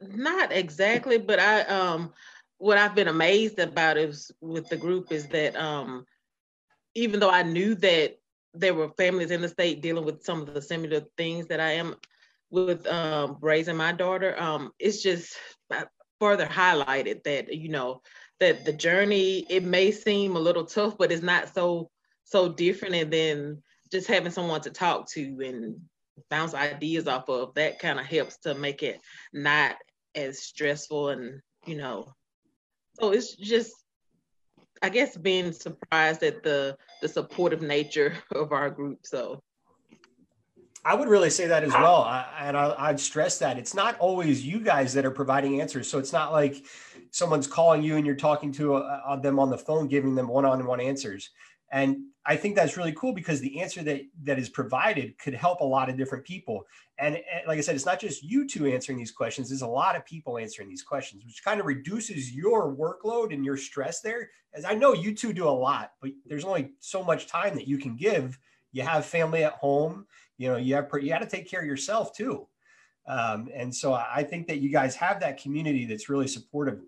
not 0.01 0.51
exactly, 0.51 1.17
but 1.17 1.39
I 1.39 1.61
um, 1.63 2.13
what 2.57 2.77
I've 2.77 2.95
been 2.95 3.07
amazed 3.07 3.59
about 3.59 3.97
is 3.97 4.31
with 4.41 4.69
the 4.69 4.77
group 4.77 5.11
is 5.11 5.27
that 5.27 5.55
um, 5.55 6.05
even 6.95 7.19
though 7.19 7.31
I 7.31 7.43
knew 7.43 7.75
that 7.75 8.18
there 8.53 8.73
were 8.73 8.89
families 8.97 9.31
in 9.31 9.41
the 9.41 9.49
state 9.49 9.81
dealing 9.81 10.05
with 10.05 10.23
some 10.23 10.41
of 10.41 10.53
the 10.53 10.61
similar 10.61 11.01
things 11.17 11.47
that 11.47 11.59
I 11.59 11.73
am 11.73 11.95
with 12.51 12.85
um, 12.87 13.37
raising 13.41 13.77
my 13.77 13.91
daughter, 13.91 14.39
um, 14.39 14.71
it's 14.79 15.01
just 15.01 15.37
further 16.19 16.45
highlighted 16.45 17.23
that 17.23 17.53
you 17.53 17.69
know 17.69 18.01
that 18.39 18.65
the 18.65 18.73
journey 18.73 19.45
it 19.49 19.63
may 19.63 19.91
seem 19.91 20.35
a 20.35 20.39
little 20.39 20.65
tough, 20.65 20.97
but 20.97 21.11
it's 21.11 21.23
not 21.23 21.53
so 21.53 21.89
so 22.23 22.49
different, 22.49 22.95
and 22.95 23.11
then 23.11 23.63
just 23.91 24.07
having 24.07 24.31
someone 24.31 24.61
to 24.61 24.69
talk 24.69 25.09
to 25.11 25.21
and 25.43 25.79
bounce 26.29 26.53
ideas 26.53 27.07
off 27.07 27.29
of. 27.29 27.53
That 27.55 27.79
kind 27.79 27.99
of 27.99 28.05
helps 28.05 28.37
to 28.39 28.55
make 28.55 28.83
it 28.83 28.99
not 29.31 29.75
as 30.15 30.41
stressful 30.41 31.09
and 31.09 31.41
you 31.65 31.77
know. 31.77 32.13
So 32.99 33.11
it's 33.11 33.35
just 33.35 33.73
i 34.81 34.89
guess 34.89 35.17
being 35.17 35.51
surprised 35.51 36.23
at 36.23 36.43
the 36.43 36.77
the 37.01 37.07
supportive 37.07 37.61
nature 37.61 38.13
of 38.35 38.51
our 38.51 38.69
group 38.69 38.99
so 39.03 39.41
I 40.85 40.95
would 40.95 41.09
really 41.09 41.29
say 41.29 41.45
that 41.47 41.63
as 41.63 41.73
well. 41.73 42.03
I, 42.03 42.25
and 42.39 42.55
I, 42.55 42.89
would 42.89 42.99
stress 42.99 43.37
that 43.39 43.57
it's 43.57 43.73
not 43.73 43.99
always 43.99 44.45
you 44.45 44.61
guys 44.61 44.93
that 44.93 45.05
are 45.05 45.11
providing 45.11 45.59
answers. 45.59 45.89
So 45.89 45.99
it's 45.99 46.13
not 46.13 46.31
like 46.31 46.65
someone's 47.11 47.47
calling 47.47 47.83
you 47.83 47.97
and 47.97 48.05
you're 48.05 48.15
talking 48.15 48.51
to 48.53 48.75
uh, 48.75 49.15
them 49.17 49.39
on 49.39 49.49
the 49.49 49.57
phone, 49.57 49.87
giving 49.87 50.15
them 50.15 50.27
one-on-one 50.27 50.79
answers. 50.79 51.31
And 51.71 51.97
I 52.25 52.35
think 52.35 52.55
that's 52.55 52.77
really 52.77 52.91
cool 52.93 53.13
because 53.13 53.39
the 53.39 53.61
answer 53.61 53.81
that 53.83 54.01
that 54.23 54.39
is 54.39 54.49
provided 54.49 55.17
could 55.19 55.33
help 55.33 55.61
a 55.61 55.65
lot 55.65 55.89
of 55.89 55.97
different 55.97 56.25
people. 56.25 56.65
And, 56.97 57.15
and 57.15 57.47
like 57.47 57.57
I 57.57 57.61
said, 57.61 57.75
it's 57.75 57.85
not 57.85 57.99
just 57.99 58.23
you 58.23 58.47
two 58.47 58.65
answering 58.67 58.97
these 58.97 59.11
questions. 59.11 59.49
There's 59.49 59.61
a 59.61 59.67
lot 59.67 59.95
of 59.95 60.05
people 60.05 60.37
answering 60.37 60.69
these 60.69 60.83
questions, 60.83 61.23
which 61.25 61.43
kind 61.43 61.59
of 61.59 61.65
reduces 61.65 62.31
your 62.33 62.75
workload 62.75 63.33
and 63.33 63.45
your 63.45 63.57
stress 63.57 64.01
there. 64.01 64.29
As 64.53 64.65
I 64.65 64.73
know 64.73 64.93
you 64.93 65.15
two 65.15 65.33
do 65.33 65.47
a 65.47 65.49
lot, 65.49 65.93
but 66.01 66.11
there's 66.25 66.45
only 66.45 66.71
so 66.79 67.03
much 67.03 67.27
time 67.27 67.55
that 67.55 67.67
you 67.67 67.77
can 67.77 67.95
give. 67.95 68.37
You 68.71 68.83
have 68.83 69.05
family 69.05 69.43
at 69.43 69.53
home 69.53 70.05
you 70.39 70.49
know 70.49 70.57
you 70.57 70.73
have 70.73 70.89
you 70.99 71.09
got 71.09 71.19
to 71.19 71.27
take 71.27 71.47
care 71.47 71.59
of 71.59 71.67
yourself 71.67 72.15
too 72.15 72.47
um, 73.07 73.47
and 73.53 73.73
so 73.73 73.93
i 73.93 74.23
think 74.23 74.47
that 74.47 74.57
you 74.57 74.71
guys 74.71 74.95
have 74.95 75.19
that 75.19 75.39
community 75.39 75.85
that's 75.85 76.09
really 76.09 76.27
supportive 76.27 76.79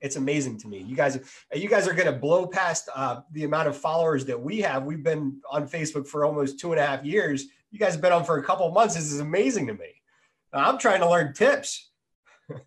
it's 0.00 0.16
amazing 0.16 0.58
to 0.58 0.68
me. 0.68 0.78
You 0.78 0.96
guys 0.96 1.18
you 1.54 1.68
guys 1.68 1.86
are 1.86 1.92
going 1.92 2.12
to 2.12 2.18
blow 2.18 2.46
past 2.46 2.88
uh, 2.94 3.20
the 3.32 3.44
amount 3.44 3.68
of 3.68 3.76
followers 3.76 4.24
that 4.26 4.40
we 4.40 4.60
have. 4.60 4.84
We've 4.84 5.02
been 5.02 5.40
on 5.50 5.68
facebook 5.68 6.06
for 6.06 6.24
almost 6.24 6.58
two 6.58 6.72
and 6.72 6.80
a 6.80 6.86
half 6.86 7.04
years. 7.04 7.46
You 7.70 7.78
guys 7.78 7.92
have 7.92 8.02
been 8.02 8.12
on 8.12 8.24
for 8.24 8.38
a 8.38 8.42
couple 8.42 8.66
of 8.66 8.72
months. 8.72 8.94
This 8.94 9.12
is 9.12 9.20
amazing 9.20 9.66
to 9.68 9.74
me. 9.74 10.02
I'm 10.52 10.78
trying 10.78 11.00
to 11.00 11.08
learn 11.08 11.32
tips. 11.34 11.90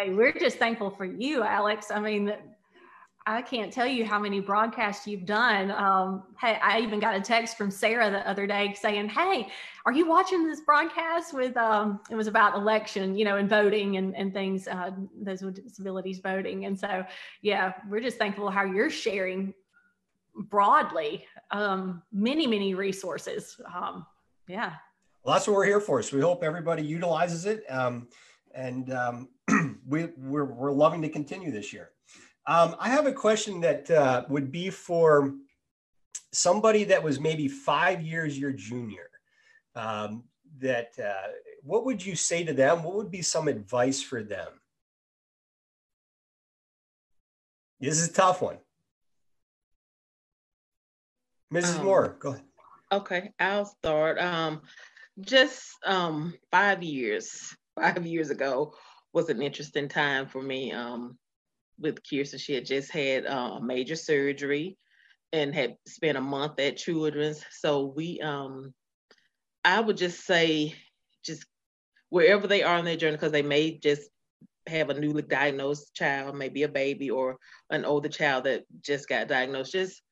Hey 0.00 0.10
we're 0.10 0.32
just 0.32 0.58
thankful 0.58 0.90
for 0.90 1.04
you 1.04 1.44
alex. 1.44 1.92
I 1.92 2.00
mean 2.00 2.32
I 3.28 3.42
can't 3.42 3.72
tell 3.72 3.88
you 3.88 4.04
how 4.04 4.20
many 4.20 4.38
broadcasts 4.38 5.04
you've 5.04 5.26
done. 5.26 5.72
Um, 5.72 6.22
hey, 6.40 6.60
I 6.62 6.78
even 6.78 7.00
got 7.00 7.16
a 7.16 7.20
text 7.20 7.56
from 7.56 7.72
Sarah 7.72 8.08
the 8.08 8.28
other 8.28 8.46
day 8.46 8.72
saying, 8.80 9.08
"Hey, 9.08 9.48
are 9.84 9.92
you 9.92 10.06
watching 10.06 10.46
this 10.46 10.60
broadcast 10.60 11.34
with?" 11.34 11.56
Um, 11.56 11.98
it 12.08 12.14
was 12.14 12.28
about 12.28 12.54
election, 12.54 13.16
you 13.16 13.24
know, 13.24 13.36
and 13.36 13.50
voting 13.50 13.96
and 13.96 14.14
and 14.14 14.32
things, 14.32 14.68
uh, 14.68 14.92
those 15.20 15.42
with 15.42 15.60
disabilities 15.62 16.20
voting. 16.20 16.66
And 16.66 16.78
so, 16.78 17.04
yeah, 17.42 17.72
we're 17.88 18.00
just 18.00 18.16
thankful 18.16 18.48
how 18.48 18.62
you're 18.62 18.90
sharing 18.90 19.52
broadly 20.36 21.24
um, 21.50 22.02
many 22.12 22.46
many 22.46 22.74
resources. 22.74 23.60
Um, 23.74 24.06
yeah. 24.46 24.74
Well, 25.24 25.34
that's 25.34 25.48
what 25.48 25.56
we're 25.56 25.66
here 25.66 25.80
for. 25.80 26.00
So 26.00 26.16
we 26.16 26.22
hope 26.22 26.44
everybody 26.44 26.84
utilizes 26.84 27.44
it, 27.44 27.64
um, 27.68 28.06
and 28.54 28.92
um, 28.92 29.28
we 29.88 30.10
we're, 30.16 30.44
we're 30.44 30.70
loving 30.70 31.02
to 31.02 31.08
continue 31.08 31.50
this 31.50 31.72
year. 31.72 31.90
Um, 32.46 32.76
I 32.78 32.90
have 32.90 33.06
a 33.06 33.12
question 33.12 33.60
that 33.62 33.90
uh, 33.90 34.24
would 34.28 34.52
be 34.52 34.70
for 34.70 35.34
somebody 36.32 36.84
that 36.84 37.02
was 37.02 37.18
maybe 37.18 37.48
five 37.48 38.02
years 38.02 38.38
your 38.38 38.52
junior. 38.52 39.10
Um, 39.74 40.24
that 40.58 40.92
uh, 40.98 41.28
what 41.62 41.84
would 41.84 42.04
you 42.04 42.16
say 42.16 42.44
to 42.44 42.52
them? 42.52 42.82
What 42.82 42.94
would 42.94 43.10
be 43.10 43.22
some 43.22 43.48
advice 43.48 44.00
for 44.00 44.22
them? 44.22 44.48
This 47.80 48.00
is 48.00 48.08
a 48.08 48.12
tough 48.12 48.40
one. 48.40 48.58
Mrs. 51.52 51.78
Um, 51.78 51.84
Moore, 51.84 52.16
go 52.18 52.30
ahead. 52.30 52.42
Okay, 52.92 53.32
I'll 53.38 53.66
start. 53.66 54.18
Um, 54.18 54.62
just 55.20 55.76
um, 55.84 56.34
five 56.50 56.82
years, 56.82 57.54
five 57.78 58.06
years 58.06 58.30
ago 58.30 58.74
was 59.12 59.28
an 59.28 59.42
interesting 59.42 59.88
time 59.88 60.26
for 60.26 60.42
me. 60.42 60.72
Um, 60.72 61.18
with 61.78 61.98
Kirsten. 62.08 62.38
She 62.38 62.54
had 62.54 62.66
just 62.66 62.90
had 62.90 63.26
uh, 63.26 63.60
major 63.60 63.96
surgery 63.96 64.76
and 65.32 65.54
had 65.54 65.76
spent 65.86 66.16
a 66.16 66.20
month 66.20 66.58
at 66.60 66.76
Children's. 66.76 67.44
So 67.50 67.92
we, 67.94 68.20
um, 68.20 68.72
I 69.64 69.80
would 69.80 69.96
just 69.96 70.24
say, 70.24 70.74
just 71.24 71.44
wherever 72.08 72.46
they 72.46 72.62
are 72.62 72.78
on 72.78 72.84
their 72.84 72.96
journey, 72.96 73.16
because 73.16 73.32
they 73.32 73.42
may 73.42 73.78
just 73.78 74.08
have 74.66 74.90
a 74.90 74.98
newly 74.98 75.22
diagnosed 75.22 75.94
child, 75.94 76.36
maybe 76.36 76.62
a 76.62 76.68
baby 76.68 77.10
or 77.10 77.36
an 77.70 77.84
older 77.84 78.08
child 78.08 78.44
that 78.44 78.64
just 78.80 79.08
got 79.08 79.28
diagnosed. 79.28 79.72
Just, 79.72 80.02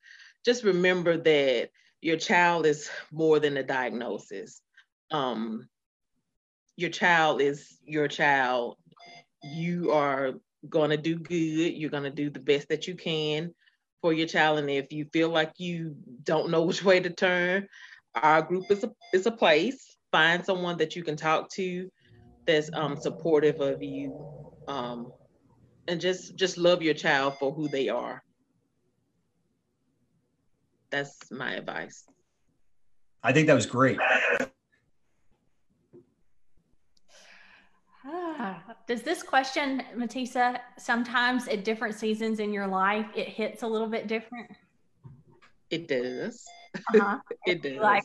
just 0.44 0.64
remember 0.64 1.16
that 1.16 1.70
your 2.00 2.16
child 2.16 2.66
is 2.66 2.90
more 3.10 3.38
than 3.38 3.56
a 3.56 3.62
diagnosis. 3.62 4.60
Um, 5.10 5.68
your 6.76 6.90
child 6.90 7.40
is 7.40 7.78
your 7.84 8.08
child. 8.08 8.76
You 9.42 9.92
are 9.92 10.34
going 10.68 10.90
to 10.90 10.96
do 10.96 11.16
good. 11.16 11.74
You're 11.74 11.90
going 11.90 12.04
to 12.04 12.10
do 12.10 12.30
the 12.30 12.40
best 12.40 12.68
that 12.68 12.86
you 12.86 12.94
can 12.94 13.54
for 14.02 14.12
your 14.12 14.26
child. 14.26 14.58
And 14.58 14.70
if 14.70 14.92
you 14.92 15.06
feel 15.12 15.28
like 15.28 15.52
you 15.58 15.96
don't 16.22 16.50
know 16.50 16.62
which 16.66 16.84
way 16.84 17.00
to 17.00 17.10
turn, 17.10 17.68
our 18.14 18.42
group 18.42 18.70
is 18.70 18.84
a, 18.84 18.90
is 19.12 19.26
a 19.26 19.32
place. 19.32 19.96
Find 20.12 20.44
someone 20.44 20.78
that 20.78 20.94
you 20.94 21.02
can 21.02 21.16
talk 21.16 21.50
to 21.54 21.90
that's 22.46 22.70
um, 22.72 22.96
supportive 22.96 23.60
of 23.60 23.82
you. 23.82 24.14
Um, 24.68 25.12
and 25.86 26.00
just 26.00 26.36
just 26.36 26.56
love 26.56 26.82
your 26.82 26.94
child 26.94 27.34
for 27.38 27.52
who 27.52 27.68
they 27.68 27.88
are. 27.88 28.22
That's 30.90 31.30
my 31.30 31.54
advice. 31.54 32.04
I 33.22 33.32
think 33.32 33.48
that 33.48 33.54
was 33.54 33.66
great. 33.66 33.98
Does 38.86 39.02
this 39.02 39.22
question, 39.22 39.82
Matisa, 39.96 40.58
sometimes 40.76 41.48
at 41.48 41.64
different 41.64 41.94
seasons 41.94 42.38
in 42.38 42.52
your 42.52 42.66
life, 42.66 43.06
it 43.14 43.28
hits 43.28 43.62
a 43.62 43.66
little 43.66 43.88
bit 43.88 44.08
different? 44.08 44.50
It 45.70 45.88
does. 45.88 46.44
Uh-huh. 46.76 47.18
it 47.46 47.62
does. 47.62 47.78
Like, 47.80 48.04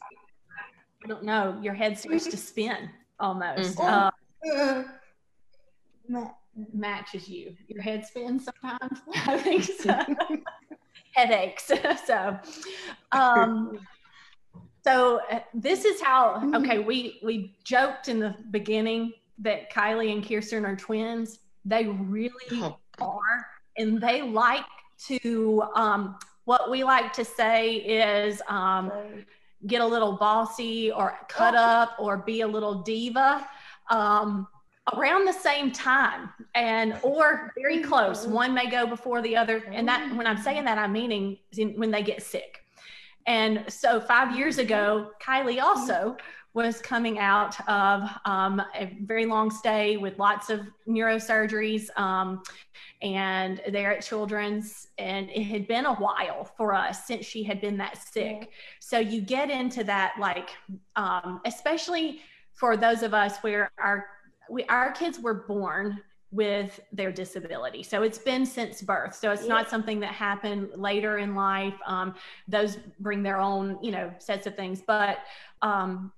I 1.03 1.07
don't 1.07 1.23
know, 1.23 1.59
your 1.61 1.73
head 1.73 1.97
starts 1.97 2.27
to 2.27 2.37
spin 2.37 2.89
almost. 3.19 3.77
Mm-hmm. 3.77 4.87
Uh, 6.09 6.25
matches 6.73 7.27
you. 7.27 7.55
Your 7.67 7.81
head 7.81 8.05
spins 8.05 8.45
sometimes. 8.45 8.99
I 9.15 9.37
think 9.37 9.63
so. 9.63 9.97
Headaches. 11.13 11.71
so, 12.05 12.39
um, 13.11 13.79
so 14.83 15.19
uh, 15.31 15.39
this 15.53 15.85
is 15.85 16.01
how. 16.01 16.51
Okay, 16.55 16.79
we 16.79 17.19
we 17.23 17.55
joked 17.63 18.07
in 18.07 18.19
the 18.19 18.35
beginning 18.51 19.13
that 19.39 19.71
Kylie 19.71 20.13
and 20.13 20.27
Kirsten 20.27 20.65
are 20.65 20.75
twins. 20.75 21.39
They 21.65 21.85
really 21.85 22.31
oh. 22.53 22.77
are. 22.99 23.45
And 23.77 24.01
they 24.01 24.21
like 24.21 24.65
to, 25.07 25.63
um, 25.75 26.17
what 26.45 26.69
we 26.69 26.83
like 26.83 27.13
to 27.13 27.23
say 27.25 27.75
is 27.75 28.41
um, 28.47 28.91
get 29.67 29.81
a 29.81 29.85
little 29.85 30.17
bossy 30.17 30.91
or 30.91 31.17
cut 31.27 31.55
oh. 31.55 31.57
up 31.57 31.95
or 31.99 32.17
be 32.17 32.41
a 32.41 32.47
little 32.47 32.81
diva. 32.81 33.47
Um, 33.89 34.47
around 34.95 35.25
the 35.25 35.33
same 35.33 35.71
time 35.71 36.29
and 36.55 36.97
or 37.03 37.53
very 37.55 37.81
close 37.83 38.25
one 38.25 38.53
may 38.53 38.69
go 38.69 38.87
before 38.87 39.21
the 39.21 39.35
other 39.35 39.63
and 39.71 39.87
that 39.87 40.15
when 40.15 40.25
i'm 40.25 40.37
saying 40.37 40.63
that 40.65 40.77
i'm 40.77 40.91
meaning 40.91 41.37
when 41.75 41.91
they 41.91 42.01
get 42.01 42.23
sick 42.23 42.61
and 43.27 43.63
so 43.67 43.99
five 43.99 44.35
years 44.35 44.57
ago 44.57 45.11
kylie 45.21 45.61
also 45.61 46.15
was 46.53 46.81
coming 46.81 47.19
out 47.19 47.55
of 47.69 48.09
um, 48.25 48.61
a 48.75 48.97
very 49.03 49.25
long 49.25 49.51
stay 49.51 49.97
with 49.97 50.17
lots 50.17 50.49
of 50.49 50.61
neurosurgeries 50.87 51.95
um, 51.97 52.41
and 53.01 53.61
there 53.69 53.95
at 53.95 54.03
Children's. 54.03 54.87
And 54.97 55.29
it 55.29 55.43
had 55.43 55.67
been 55.67 55.85
a 55.85 55.93
while 55.95 56.45
for 56.57 56.73
us 56.73 57.05
since 57.05 57.25
she 57.25 57.43
had 57.43 57.61
been 57.61 57.77
that 57.77 57.97
sick. 57.97 58.51
So 58.79 58.97
you 58.97 59.21
get 59.21 59.49
into 59.51 59.83
that, 59.85 60.13
like, 60.19 60.49
um, 60.95 61.39
especially 61.45 62.21
for 62.53 62.75
those 62.75 63.03
of 63.03 63.13
us 63.13 63.37
where 63.41 63.71
our 63.77 64.07
we, 64.49 64.63
our 64.65 64.91
kids 64.91 65.19
were 65.19 65.35
born 65.35 66.01
with 66.31 66.79
their 66.91 67.11
disability. 67.11 67.83
So 67.83 68.03
it's 68.03 68.17
been 68.17 68.45
since 68.45 68.81
birth. 68.81 69.15
So 69.15 69.31
it's 69.31 69.43
yeah. 69.43 69.49
not 69.49 69.69
something 69.69 69.99
that 70.01 70.13
happened 70.13 70.69
later 70.75 71.17
in 71.17 71.35
life. 71.35 71.73
Um, 71.87 72.15
those 72.47 72.77
bring 72.99 73.23
their 73.23 73.37
own, 73.37 73.77
you 73.81 73.91
know, 73.91 74.11
sets 74.19 74.45
of 74.45 74.55
things. 74.55 74.81
But 74.85 75.19
um, 75.61 76.11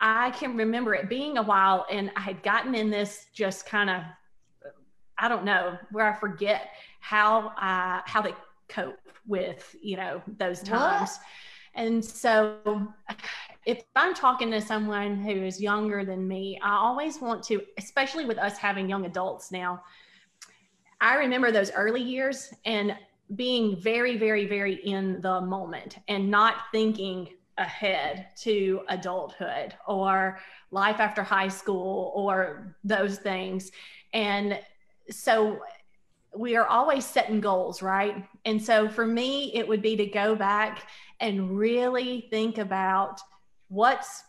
I 0.00 0.30
can 0.30 0.56
remember 0.56 0.94
it 0.94 1.08
being 1.08 1.36
a 1.36 1.42
while, 1.42 1.86
and 1.90 2.10
I 2.16 2.20
had 2.20 2.42
gotten 2.42 2.74
in 2.74 2.90
this 2.90 3.26
just 3.34 3.66
kind 3.66 3.90
of, 3.90 4.02
I 5.18 5.28
don't 5.28 5.44
know, 5.44 5.76
where 5.92 6.10
I 6.10 6.18
forget 6.18 6.70
how 7.00 7.52
I 7.56 8.00
how 8.06 8.22
they 8.22 8.34
cope 8.68 8.96
with, 9.26 9.76
you 9.82 9.96
know, 9.96 10.22
those 10.38 10.62
times. 10.62 11.10
What? 11.10 11.20
And 11.74 12.04
so 12.04 12.88
if 13.66 13.82
I'm 13.94 14.14
talking 14.14 14.50
to 14.52 14.60
someone 14.60 15.16
who 15.16 15.32
is 15.32 15.60
younger 15.60 16.04
than 16.04 16.26
me, 16.26 16.58
I 16.62 16.76
always 16.76 17.20
want 17.20 17.42
to, 17.44 17.60
especially 17.78 18.24
with 18.24 18.38
us 18.38 18.56
having 18.56 18.88
young 18.88 19.04
adults 19.06 19.52
now. 19.52 19.82
I 21.00 21.16
remember 21.16 21.52
those 21.52 21.70
early 21.72 22.02
years 22.02 22.52
and 22.64 22.96
being 23.36 23.80
very, 23.80 24.16
very, 24.16 24.46
very 24.46 24.74
in 24.74 25.20
the 25.20 25.40
moment 25.40 25.98
and 26.08 26.30
not 26.30 26.56
thinking 26.72 27.28
ahead 27.60 28.26
to 28.38 28.80
adulthood 28.88 29.74
or 29.86 30.40
life 30.72 30.98
after 30.98 31.22
high 31.22 31.48
school 31.48 32.12
or 32.16 32.74
those 32.82 33.18
things. 33.18 33.70
And 34.12 34.58
so 35.10 35.60
we 36.34 36.56
are 36.56 36.66
always 36.66 37.04
setting 37.04 37.40
goals, 37.40 37.82
right? 37.82 38.24
And 38.44 38.62
so 38.62 38.88
for 38.88 39.06
me, 39.06 39.54
it 39.54 39.66
would 39.68 39.82
be 39.82 39.96
to 39.96 40.06
go 40.06 40.34
back 40.34 40.88
and 41.20 41.56
really 41.56 42.26
think 42.30 42.58
about 42.58 43.20
what's 43.68 44.24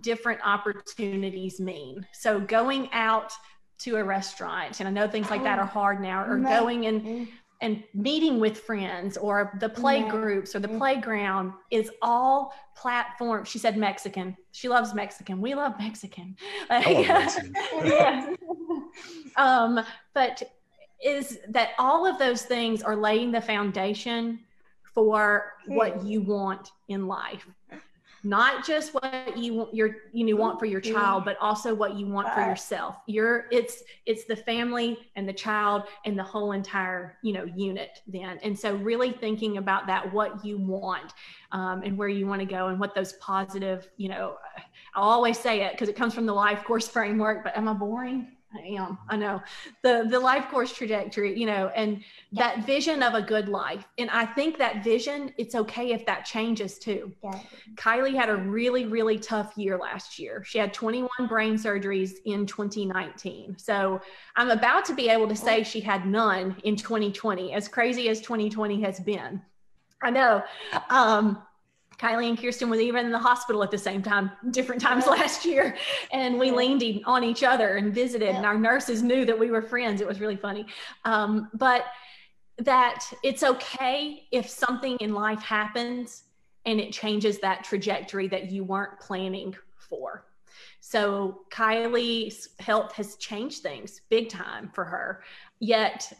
different 0.00 0.40
opportunities 0.44 1.60
mean. 1.60 2.06
So 2.12 2.40
going 2.40 2.90
out 2.92 3.32
to 3.78 3.96
a 3.96 4.04
restaurant, 4.04 4.80
and 4.80 4.88
I 4.88 4.92
know 4.92 5.06
things 5.06 5.30
like 5.30 5.42
that 5.44 5.58
are 5.58 5.66
hard 5.66 6.00
now, 6.00 6.24
or 6.24 6.38
going 6.38 6.86
and 6.86 7.02
mm-hmm. 7.02 7.24
And 7.64 7.82
meeting 7.94 8.38
with 8.40 8.60
friends 8.60 9.16
or 9.16 9.56
the 9.58 9.68
play 9.70 10.06
groups 10.06 10.54
or 10.54 10.60
the 10.60 10.68
playground 10.68 11.54
is 11.70 11.90
all 12.02 12.52
platform. 12.76 13.42
She 13.46 13.58
said 13.58 13.78
Mexican. 13.78 14.36
She 14.52 14.68
loves 14.68 14.92
Mexican. 14.92 15.40
We 15.40 15.54
love 15.54 15.72
Mexican. 15.78 16.36
Love 16.70 16.84
Mexican. 16.84 17.54
yeah. 17.82 18.34
um, 19.38 19.80
but 20.12 20.42
is 21.02 21.38
that 21.48 21.70
all 21.78 22.06
of 22.06 22.18
those 22.18 22.42
things 22.42 22.82
are 22.82 22.96
laying 22.96 23.32
the 23.32 23.40
foundation 23.40 24.40
for 24.92 25.54
what 25.66 26.04
you 26.04 26.20
want 26.20 26.70
in 26.88 27.06
life 27.06 27.46
not 28.24 28.66
just 28.66 28.94
what 28.94 29.36
you 29.36 29.54
want 29.54 29.74
your 29.74 29.96
you 30.12 30.24
know 30.24 30.36
want 30.36 30.58
for 30.58 30.66
your 30.66 30.80
child 30.80 31.24
but 31.24 31.36
also 31.40 31.74
what 31.74 31.94
you 31.94 32.06
want 32.06 32.32
for 32.32 32.40
yourself. 32.40 32.96
You're 33.06 33.46
it's 33.50 33.82
it's 34.06 34.24
the 34.24 34.36
family 34.36 34.98
and 35.16 35.28
the 35.28 35.32
child 35.32 35.84
and 36.04 36.18
the 36.18 36.22
whole 36.22 36.52
entire 36.52 37.18
you 37.22 37.32
know 37.32 37.44
unit 37.44 38.00
then. 38.06 38.38
And 38.42 38.58
so 38.58 38.74
really 38.76 39.12
thinking 39.12 39.58
about 39.58 39.86
that 39.86 40.12
what 40.12 40.44
you 40.44 40.58
want 40.58 41.12
um, 41.54 41.82
and 41.82 41.96
where 41.96 42.08
you 42.08 42.26
want 42.26 42.40
to 42.40 42.46
go 42.46 42.66
and 42.66 42.78
what 42.78 42.94
those 42.94 43.14
positive 43.14 43.88
you 43.96 44.08
know 44.08 44.36
i 44.94 45.00
always 45.00 45.38
say 45.38 45.62
it 45.62 45.72
because 45.72 45.88
it 45.88 45.96
comes 45.96 46.12
from 46.12 46.26
the 46.26 46.32
life 46.32 46.64
course 46.64 46.88
framework 46.96 47.44
but 47.44 47.56
am 47.56 47.68
i 47.68 47.72
boring 47.72 48.32
I 48.54 48.60
am. 48.78 48.98
I 49.08 49.16
know 49.16 49.42
the 49.82 50.06
the 50.08 50.18
life 50.18 50.48
course 50.48 50.72
trajectory, 50.72 51.38
you 51.38 51.46
know, 51.46 51.70
and 51.74 52.02
yeah. 52.30 52.54
that 52.54 52.66
vision 52.66 53.02
of 53.02 53.14
a 53.14 53.22
good 53.22 53.48
life. 53.48 53.86
And 53.98 54.08
I 54.10 54.26
think 54.26 54.58
that 54.58 54.84
vision, 54.84 55.32
it's 55.38 55.54
okay 55.54 55.92
if 55.92 56.06
that 56.06 56.24
changes 56.24 56.78
too. 56.78 57.12
Yeah. 57.22 57.40
Kylie 57.76 58.14
had 58.14 58.30
a 58.30 58.36
really 58.36 58.86
really 58.86 59.18
tough 59.18 59.56
year 59.56 59.78
last 59.78 60.18
year. 60.18 60.44
She 60.44 60.58
had 60.58 60.72
21 60.72 61.08
brain 61.28 61.56
surgeries 61.56 62.12
in 62.24 62.46
2019. 62.46 63.56
So 63.58 64.00
I'm 64.36 64.50
about 64.50 64.84
to 64.86 64.94
be 64.94 65.08
able 65.08 65.28
to 65.28 65.36
say 65.36 65.62
she 65.62 65.80
had 65.80 66.06
none 66.06 66.56
in 66.64 66.76
2020. 66.76 67.52
As 67.52 67.68
crazy 67.68 68.08
as 68.08 68.20
2020 68.20 68.80
has 68.82 69.00
been, 69.00 69.42
I 70.02 70.10
know. 70.10 70.42
Um, 70.90 71.42
Kylie 71.98 72.28
and 72.28 72.38
Kirsten 72.38 72.68
was 72.68 72.80
even 72.80 73.06
in 73.06 73.12
the 73.12 73.18
hospital 73.18 73.62
at 73.62 73.70
the 73.70 73.78
same 73.78 74.02
time, 74.02 74.30
different 74.50 74.80
times 74.80 75.06
last 75.06 75.44
year. 75.44 75.76
And 76.12 76.38
we 76.38 76.50
leaned 76.50 77.02
on 77.06 77.24
each 77.24 77.42
other 77.42 77.76
and 77.76 77.94
visited, 77.94 78.28
yeah. 78.28 78.36
and 78.36 78.46
our 78.46 78.58
nurses 78.58 79.02
knew 79.02 79.24
that 79.24 79.38
we 79.38 79.50
were 79.50 79.62
friends. 79.62 80.00
It 80.00 80.06
was 80.06 80.20
really 80.20 80.36
funny. 80.36 80.66
Um, 81.04 81.50
but 81.54 81.86
that 82.58 83.04
it's 83.22 83.42
okay 83.42 84.24
if 84.30 84.48
something 84.48 84.96
in 85.00 85.12
life 85.12 85.42
happens 85.42 86.24
and 86.66 86.80
it 86.80 86.92
changes 86.92 87.38
that 87.40 87.64
trajectory 87.64 88.28
that 88.28 88.50
you 88.50 88.64
weren't 88.64 88.98
planning 89.00 89.54
for. 89.76 90.24
So 90.80 91.40
Kylie's 91.50 92.50
health 92.60 92.92
has 92.92 93.16
changed 93.16 93.62
things 93.62 94.02
big 94.08 94.28
time 94.28 94.70
for 94.72 94.84
her. 94.84 95.22
Yet 95.58 96.12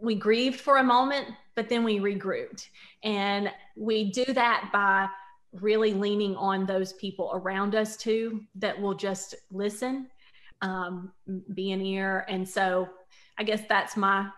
we 0.00 0.14
grieved 0.14 0.60
for 0.60 0.78
a 0.78 0.84
moment, 0.84 1.28
but 1.54 1.68
then 1.68 1.84
we 1.84 1.98
regrouped. 1.98 2.68
And 3.04 3.50
we 3.76 4.10
do 4.10 4.24
that 4.32 4.70
by 4.72 5.08
really 5.52 5.92
leaning 5.92 6.34
on 6.36 6.64
those 6.66 6.94
people 6.94 7.30
around 7.34 7.74
us 7.74 7.96
too 7.96 8.42
that 8.54 8.80
will 8.80 8.94
just 8.94 9.34
listen 9.50 10.08
um, 10.62 11.12
be 11.54 11.72
an 11.72 11.82
ear. 11.82 12.24
And 12.28 12.48
so 12.48 12.88
i 13.38 13.42
guess 13.42 13.62
that's 13.68 13.96
my 13.96 14.28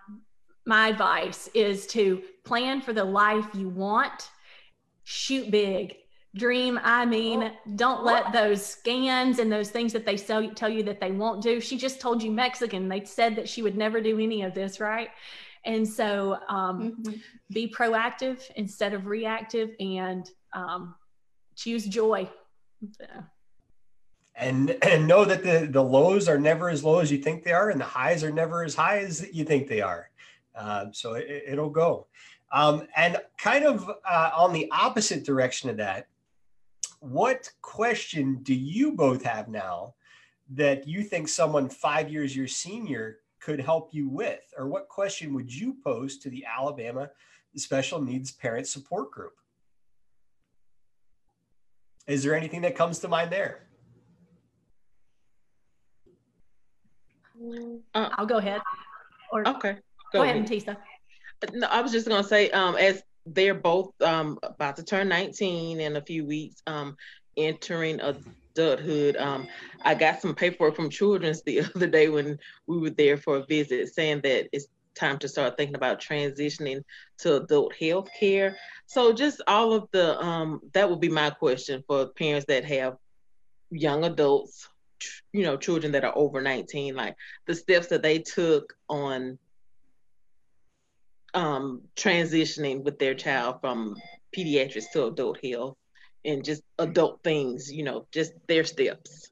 my 0.67 0.89
advice 0.89 1.49
is 1.53 1.87
to 1.89 2.23
plan 2.45 2.81
for 2.81 2.93
the 2.93 3.05
life 3.05 3.47
you 3.55 3.69
want. 3.69 4.31
Shoot 5.05 5.51
big. 5.51 5.97
Dream 6.37 6.81
i 6.83 7.05
mean 7.05 7.53
don't 7.77 8.03
let 8.03 8.33
those 8.33 8.65
scans 8.65 9.39
and 9.39 9.53
those 9.53 9.71
things 9.71 9.93
that 9.93 10.05
they 10.05 10.17
sell, 10.17 10.51
tell 10.51 10.69
you 10.69 10.83
that 10.83 10.99
they 10.99 11.13
won't 11.13 11.43
do. 11.43 11.61
She 11.61 11.77
just 11.79 12.01
told 12.01 12.23
you 12.23 12.33
mexican. 12.33 12.89
They 12.89 13.05
said 13.05 13.37
that 13.37 13.49
she 13.49 13.63
would 13.63 13.77
never 13.77 14.01
do 14.01 14.19
any 14.19 14.43
of 14.43 14.53
this 14.53 14.81
right? 14.81 15.11
And 15.65 15.89
so 15.89 16.39
um, 16.49 16.97
mm-hmm. 17.03 17.13
be 17.53 17.69
proactive 17.69 18.41
instead 18.57 18.95
of 18.95 19.07
reactive 19.07 19.71
and 19.79 20.29
um, 20.53 20.95
choose 21.55 21.87
joy. 21.87 22.29
And 24.37 24.77
and 24.83 25.07
know 25.07 25.25
that 25.25 25.45
the 25.45 25.69
the 25.71 25.83
lows 25.83 26.29
are 26.29 26.39
never 26.39 26.69
as 26.69 26.83
low 26.83 26.99
as 26.99 27.11
you 27.11 27.19
think 27.19 27.45
they 27.45 27.53
are, 27.53 27.71
and 27.71 27.81
the 27.81 27.85
highs 27.85 28.25
are 28.25 28.33
never 28.33 28.65
as 28.65 28.75
high 28.75 28.99
as 28.99 29.27
you 29.33 29.45
think 29.45 29.69
they 29.69 29.81
are. 29.81 30.11
Uh, 30.55 30.87
so 30.93 31.15
it, 31.15 31.57
will 31.57 31.71
go. 31.71 32.07
Um, 32.53 32.87
and 32.97 33.19
kind 33.39 33.65
of 33.65 33.91
uh, 34.09 34.31
on 34.37 34.53
the 34.53 34.71
opposite 34.71 35.25
direction 35.25 35.71
of 35.71 35.77
that, 35.79 36.07
what 37.01 37.51
question 37.61 38.39
do 38.43 38.55
you 38.55 38.93
both 38.93 39.25
have 39.25 39.49
now 39.49 39.95
that 40.51 40.87
you 40.87 41.03
think 41.03 41.29
someone 41.29 41.69
five 41.69 42.09
years 42.09 42.37
your 42.37 42.47
senior 42.47 43.19
could 43.41 43.61
help 43.61 43.93
you 43.93 44.09
with? 44.09 44.43
Or 44.57 44.69
what 44.69 44.89
question 44.89 45.35
would 45.35 45.53
you 45.53 45.77
pose 45.85 46.19
to 46.19 46.31
the 46.31 46.45
Alabama 46.47 47.11
Special 47.57 48.01
Needs 48.01 48.31
Parent 48.31 48.67
Support 48.67 49.11
Group? 49.11 49.35
Is 52.07 52.23
there 52.23 52.35
anything 52.35 52.63
that 52.63 52.77
comes 52.77 52.99
to 53.01 53.09
mind 53.09 53.33
there? 53.33 53.63
Uh, 57.95 58.11
I'll 58.17 58.27
go 58.27 58.39
ahead. 58.39 58.61
Or, 59.33 59.47
okay. 59.49 59.77
Go, 60.13 60.21
go 60.21 60.23
ahead, 60.23 60.45
Matisa. 60.45 60.77
No, 61.53 61.67
I 61.67 61.81
was 61.81 61.93
just 61.93 62.09
gonna 62.09 62.25
say, 62.25 62.51
um, 62.51 62.77
as 62.77 63.03
they're 63.27 63.55
both 63.55 63.91
um, 64.03 64.39
about 64.43 64.77
to 64.77 64.85
turn 64.85 65.09
19 65.09 65.81
in 65.81 65.97
a 65.97 66.03
few 66.03 66.25
weeks, 66.27 66.63
um, 66.67 66.97
entering 67.37 68.01
adulthood. 68.01 69.17
Um, 69.17 69.49
I 69.83 69.95
got 69.95 70.21
some 70.21 70.35
paperwork 70.35 70.77
from 70.77 70.91
Children's 70.91 71.43
the 71.47 71.61
other 71.61 71.87
day 71.87 72.09
when 72.09 72.39
we 72.67 72.79
were 72.79 72.91
there 72.91 73.17
for 73.17 73.39
a 73.39 73.47
visit, 73.47 73.95
saying 73.95 74.21
that 74.23 74.49
it's 74.53 74.67
time 74.95 75.19
to 75.19 75.29
start 75.29 75.57
thinking 75.57 75.77
about 75.77 76.01
transitioning 76.01 76.83
to 77.19 77.37
adult 77.37 77.75
health 77.75 78.09
care. 78.19 78.57
So 78.87 79.13
just 79.13 79.43
all 79.47 79.73
of 79.73 79.89
the 79.93 80.19
um 80.21 80.61
that 80.73 80.89
would 80.89 81.01
be 81.01 81.09
my 81.09 81.31
question 81.31 81.83
for 81.87 82.09
parents 82.09 82.47
that 82.49 82.65
have 82.65 82.97
young 83.71 84.05
adults, 84.05 84.69
you 85.33 85.43
know, 85.43 85.57
children 85.57 85.93
that 85.93 86.05
are 86.05 86.17
over 86.17 86.41
19, 86.41 86.95
like 86.95 87.17
the 87.47 87.55
steps 87.55 87.89
that 87.89 88.03
they 88.03 88.19
took 88.19 88.75
on 88.89 89.39
um 91.35 91.83
transitioning 91.97 92.85
with 92.85 92.99
their 92.99 93.15
child 93.15 93.57
from 93.61 93.97
pediatrics 94.37 94.91
to 94.93 95.07
adult 95.07 95.39
health 95.45 95.77
and 96.25 96.45
just 96.45 96.63
adult 96.79 97.21
things, 97.23 97.73
you 97.73 97.85
know, 97.85 98.07
just 98.13 98.33
their 98.49 98.65
steps. 98.65 99.31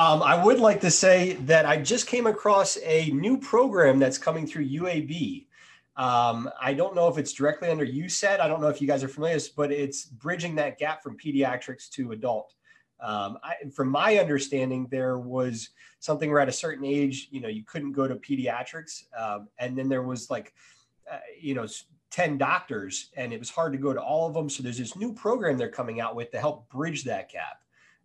Um, 0.00 0.22
I 0.22 0.42
would 0.42 0.60
like 0.60 0.80
to 0.80 0.90
say 0.90 1.34
that 1.44 1.66
I 1.66 1.76
just 1.76 2.06
came 2.06 2.26
across 2.26 2.78
a 2.84 3.10
new 3.10 3.36
program 3.36 3.98
that's 3.98 4.16
coming 4.16 4.46
through 4.46 4.66
UAB. 4.66 5.46
Um, 5.94 6.48
I 6.58 6.72
don't 6.72 6.94
know 6.94 7.08
if 7.08 7.18
it's 7.18 7.34
directly 7.34 7.68
under 7.68 7.84
USAID. 7.84 8.40
I 8.40 8.48
don't 8.48 8.62
know 8.62 8.68
if 8.68 8.80
you 8.80 8.88
guys 8.88 9.04
are 9.04 9.08
familiar, 9.08 9.34
with 9.34 9.44
this, 9.44 9.52
but 9.52 9.70
it's 9.70 10.06
bridging 10.06 10.54
that 10.54 10.78
gap 10.78 11.02
from 11.02 11.18
pediatrics 11.18 11.90
to 11.90 12.12
adult. 12.12 12.54
Um, 12.98 13.36
I, 13.44 13.56
from 13.74 13.90
my 13.90 14.16
understanding, 14.16 14.88
there 14.90 15.18
was 15.18 15.68
something 15.98 16.30
where 16.30 16.40
at 16.40 16.48
a 16.48 16.52
certain 16.52 16.86
age, 16.86 17.28
you 17.30 17.42
know, 17.42 17.48
you 17.48 17.64
couldn't 17.64 17.92
go 17.92 18.08
to 18.08 18.14
pediatrics, 18.14 19.02
um, 19.20 19.48
and 19.58 19.76
then 19.76 19.90
there 19.90 20.02
was 20.02 20.30
like, 20.30 20.54
uh, 21.12 21.18
you 21.38 21.52
know, 21.52 21.66
10 22.10 22.38
doctors, 22.38 23.10
and 23.18 23.34
it 23.34 23.38
was 23.38 23.50
hard 23.50 23.74
to 23.74 23.78
go 23.78 23.92
to 23.92 24.00
all 24.00 24.26
of 24.26 24.32
them. 24.32 24.48
So 24.48 24.62
there's 24.62 24.78
this 24.78 24.96
new 24.96 25.12
program 25.12 25.58
they're 25.58 25.68
coming 25.68 26.00
out 26.00 26.16
with 26.16 26.30
to 26.30 26.40
help 26.40 26.70
bridge 26.70 27.04
that 27.04 27.30
gap. 27.30 27.60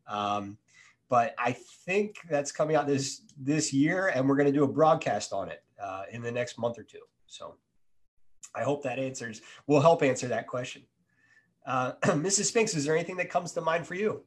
Um, 0.10 0.58
but 1.10 1.36
I 1.38 1.56
think 1.86 2.18
that's 2.30 2.52
coming 2.52 2.76
out 2.76 2.88
this 2.88 3.22
this 3.38 3.74
year, 3.74 4.08
and 4.08 4.28
we're 4.28 4.36
going 4.36 4.52
to 4.52 4.58
do 4.58 4.64
a 4.64 4.68
broadcast 4.68 5.34
on 5.34 5.50
it 5.50 5.64
uh, 5.82 6.04
in 6.12 6.22
the 6.22 6.32
next 6.32 6.58
month 6.58 6.80
or 6.80 6.84
two. 6.84 7.02
So 7.28 7.56
I 8.56 8.64
hope 8.64 8.84
that 8.84 9.00
answers 9.00 9.42
will 9.68 9.82
help 9.82 10.04
answer 10.04 10.28
that 10.30 10.48
question. 10.48 10.84
Uh, 11.66 11.94
Mrs. 12.04 12.46
Spinks, 12.46 12.76
is 12.76 12.86
there 12.86 12.96
anything 12.96 13.18
that 13.18 13.30
comes 13.30 13.52
to 13.54 13.62
mind 13.62 13.86
for 13.86 13.96
you? 13.96 14.24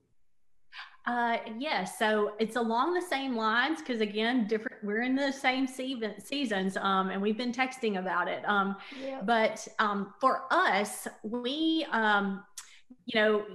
Uh, 1.07 1.39
yes, 1.59 1.99
so 1.99 2.33
it's 2.39 2.57
along 2.57 2.93
the 2.93 3.01
same 3.01 3.35
lines 3.35 3.79
because 3.81 4.03
again, 4.03 4.47
different. 4.47 4.77
We're 4.83 5.03
in 5.03 5.17
the 5.17 5.33
same 5.33 5.67
season, 5.67 6.21
seasons, 6.21 6.77
um, 6.77 7.09
and 7.09 7.23
we've 7.23 7.39
been 7.39 7.53
texting 7.53 7.99
about 7.99 8.29
it. 8.29 8.47
Um, 8.47 8.77
yep. 9.03 9.25
But 9.25 9.67
um, 9.79 10.13
for 10.21 10.43
us, 10.51 11.09
we, 11.23 11.87
um, 11.93 12.45
you 13.07 13.19
know, 13.19 13.47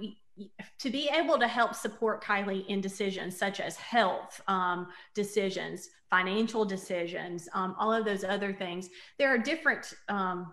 to 0.78 0.90
be 0.90 1.08
able 1.08 1.38
to 1.38 1.46
help 1.46 1.74
support 1.74 2.22
Kylie 2.22 2.66
in 2.66 2.80
decisions 2.80 3.36
such 3.36 3.60
as 3.60 3.76
health 3.76 4.40
um, 4.48 4.88
decisions, 5.14 5.90
financial 6.10 6.64
decisions, 6.64 7.48
um, 7.54 7.74
all 7.78 7.92
of 7.92 8.04
those 8.04 8.24
other 8.24 8.52
things, 8.52 8.88
there 9.18 9.28
are 9.28 9.38
different 9.38 9.94
um, 10.08 10.52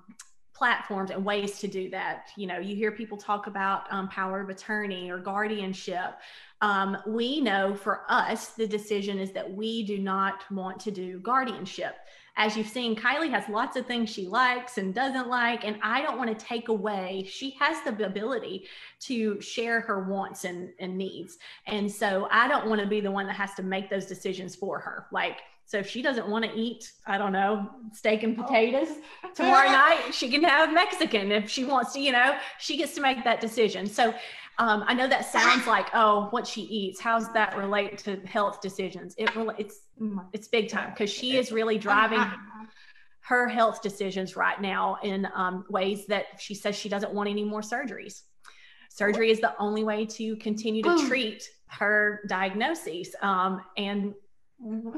platforms 0.54 1.10
and 1.10 1.26
ways 1.26 1.60
to 1.60 1.68
do 1.68 1.90
that. 1.90 2.30
You 2.38 2.46
know, 2.46 2.60
you 2.60 2.76
hear 2.76 2.92
people 2.92 3.18
talk 3.18 3.48
about 3.48 3.92
um, 3.92 4.08
power 4.10 4.42
of 4.42 4.50
attorney 4.50 5.10
or 5.10 5.18
guardianship. 5.18 6.20
Um, 6.62 6.98
we 7.08 7.42
know 7.42 7.74
for 7.74 8.04
us, 8.10 8.50
the 8.50 8.68
decision 8.68 9.18
is 9.18 9.32
that 9.32 9.52
we 9.52 9.84
do 9.84 9.98
not 9.98 10.44
want 10.52 10.80
to 10.82 10.92
do 10.92 11.20
guardianship. 11.20 11.96
As 12.38 12.56
you've 12.56 12.68
seen, 12.68 12.96
Kylie 12.96 13.30
has 13.30 13.48
lots 13.50 13.76
of 13.76 13.86
things 13.86 14.10
she 14.10 14.28
likes 14.28 14.78
and 14.78 14.94
doesn't 14.94 15.28
like, 15.28 15.66
and 15.66 15.78
I 15.84 16.02
don't 16.02 16.18
want 16.18 16.38
to 16.38 16.46
take 16.46 16.70
away. 16.70 17.26
She 17.30 17.52
has 17.60 17.78
the 17.84 18.06
ability 18.06 18.68
to 19.02 19.40
share 19.42 19.82
her 19.82 20.04
wants 20.04 20.46
and, 20.46 20.70
and 20.80 20.98
needs. 20.98 21.38
And 21.68 21.92
so 21.92 22.28
I 22.32 22.48
don't 22.48 22.68
want 22.68 22.82
to 22.82 22.88
be 22.88 23.02
the 23.02 23.12
one 23.12 23.28
that 23.28 23.36
has 23.36 23.54
to 23.56 23.64
make 23.64 23.90
those 23.90 24.06
decisions 24.06 24.56
for 24.56 24.80
her. 24.80 25.08
Like, 25.12 25.40
so 25.72 25.78
if 25.78 25.90
she 25.90 26.02
doesn't 26.02 26.28
want 26.28 26.44
to 26.44 26.52
eat, 26.54 26.92
I 27.08 27.18
don't 27.18 27.32
know, 27.32 27.70
steak 27.94 28.24
and 28.24 28.38
oh. 28.38 28.44
potatoes 28.44 28.90
oh. 29.24 29.30
tomorrow 29.36 29.72
night, 29.72 30.12
she 30.12 30.30
can 30.30 30.44
have 30.44 30.74
Mexican. 30.74 31.32
If 31.32 31.50
she 31.50 31.64
wants 31.64 31.94
to, 31.94 32.00
you 32.02 32.12
know, 32.12 32.38
she 32.60 32.76
gets 32.76 32.94
to 32.96 33.02
make 33.02 33.24
that 33.24 33.40
decision. 33.40 33.88
So 33.88 34.14
um, 34.62 34.84
I 34.86 34.94
know 34.94 35.08
that 35.08 35.26
sounds 35.26 35.66
like, 35.76 35.88
oh, 35.96 36.28
what 36.30 36.46
she 36.46 36.62
eats. 36.62 37.00
How's 37.00 37.34
that 37.34 37.58
relate 37.58 37.98
to 38.00 38.18
health 38.28 38.62
decisions? 38.62 39.16
It 39.18 39.32
it's 39.58 39.80
it's 40.34 40.48
big 40.48 40.70
time 40.70 40.92
because 40.92 41.10
she 41.10 41.36
is 41.36 41.52
really 41.52 41.80
driving 41.80 42.24
her 43.22 43.48
health 43.48 43.82
decisions 43.82 44.36
right 44.36 44.62
now 44.62 44.98
in 45.04 45.28
um, 45.34 45.66
ways 45.70 46.06
that 46.08 46.26
she 46.40 46.54
says 46.54 46.76
she 46.76 46.90
doesn't 46.90 47.12
want 47.12 47.28
any 47.28 47.44
more 47.44 47.62
surgeries. 47.62 48.22
Surgery 48.90 49.32
is 49.32 49.40
the 49.40 49.54
only 49.58 49.84
way 49.84 50.06
to 50.06 50.36
continue 50.36 50.84
to 50.84 51.08
treat 51.08 51.44
her 51.68 52.22
diagnoses. 52.28 53.16
Um, 53.22 53.62
and. 53.78 54.14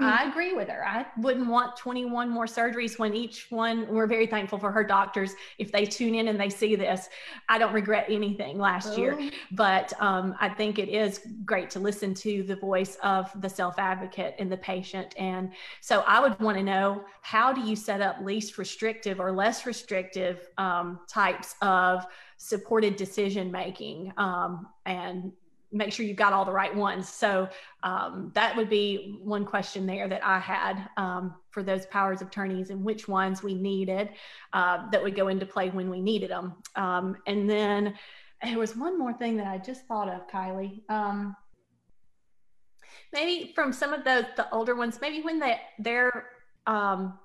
I 0.01 0.27
agree 0.29 0.53
with 0.53 0.67
her. 0.67 0.85
I 0.85 1.05
wouldn't 1.17 1.47
want 1.47 1.77
21 1.77 2.29
more 2.29 2.45
surgeries 2.45 2.99
when 2.99 3.13
each 3.13 3.47
one, 3.49 3.87
we're 3.87 4.07
very 4.07 4.27
thankful 4.27 4.59
for 4.59 4.71
her 4.71 4.83
doctors. 4.83 5.35
If 5.57 5.71
they 5.71 5.85
tune 5.85 6.15
in 6.15 6.27
and 6.27 6.37
they 6.39 6.49
see 6.49 6.75
this, 6.75 7.07
I 7.47 7.57
don't 7.57 7.73
regret 7.73 8.07
anything 8.09 8.57
last 8.57 8.89
oh. 8.89 8.97
year. 8.97 9.31
But 9.51 9.93
um, 10.01 10.35
I 10.41 10.49
think 10.49 10.79
it 10.79 10.89
is 10.89 11.21
great 11.45 11.69
to 11.71 11.79
listen 11.79 12.13
to 12.15 12.43
the 12.43 12.57
voice 12.57 12.97
of 13.03 13.31
the 13.41 13.49
self 13.49 13.79
advocate 13.79 14.35
and 14.37 14.51
the 14.51 14.57
patient. 14.57 15.15
And 15.17 15.51
so 15.79 16.03
I 16.07 16.19
would 16.19 16.37
want 16.41 16.57
to 16.57 16.63
know 16.63 17.05
how 17.21 17.53
do 17.53 17.61
you 17.61 17.77
set 17.77 18.01
up 18.01 18.17
least 18.21 18.57
restrictive 18.57 19.21
or 19.21 19.31
less 19.31 19.65
restrictive 19.65 20.49
um, 20.57 20.99
types 21.07 21.55
of 21.61 22.05
supported 22.35 22.97
decision 22.97 23.49
making 23.49 24.11
um, 24.17 24.67
and 24.85 25.31
make 25.73 25.91
sure 25.91 26.05
you've 26.05 26.17
got 26.17 26.31
all 26.31 26.45
the 26.45 26.51
right 26.51 26.73
ones. 26.73 27.09
So 27.09 27.49
um, 27.81 28.31
that 28.35 28.55
would 28.55 28.69
be 28.69 29.19
one 29.23 29.43
question 29.43 29.85
there 29.85 30.07
that 30.07 30.23
I 30.23 30.39
had 30.39 30.87
um, 30.97 31.35
for 31.49 31.63
those 31.63 31.85
powers 31.87 32.21
of 32.21 32.27
attorneys 32.27 32.69
and 32.69 32.83
which 32.83 33.07
ones 33.07 33.43
we 33.43 33.55
needed 33.55 34.09
uh, 34.53 34.89
that 34.91 35.01
would 35.01 35.15
go 35.15 35.27
into 35.27 35.45
play 35.45 35.69
when 35.71 35.89
we 35.89 35.99
needed 35.99 36.29
them. 36.29 36.53
Um, 36.75 37.17
and 37.27 37.49
then 37.49 37.95
there 38.43 38.59
was 38.59 38.75
one 38.75 38.99
more 38.99 39.13
thing 39.13 39.35
that 39.37 39.47
I 39.47 39.57
just 39.57 39.85
thought 39.87 40.07
of, 40.07 40.27
Kylie. 40.27 40.81
Um, 40.89 41.35
maybe 43.11 43.51
from 43.53 43.73
some 43.73 43.93
of 43.93 44.03
the 44.03 44.27
the 44.35 44.49
older 44.51 44.75
ones, 44.75 44.99
maybe 45.01 45.21
when 45.21 45.39
they 45.39 45.59
they're 45.79 46.27
um, 46.67 47.17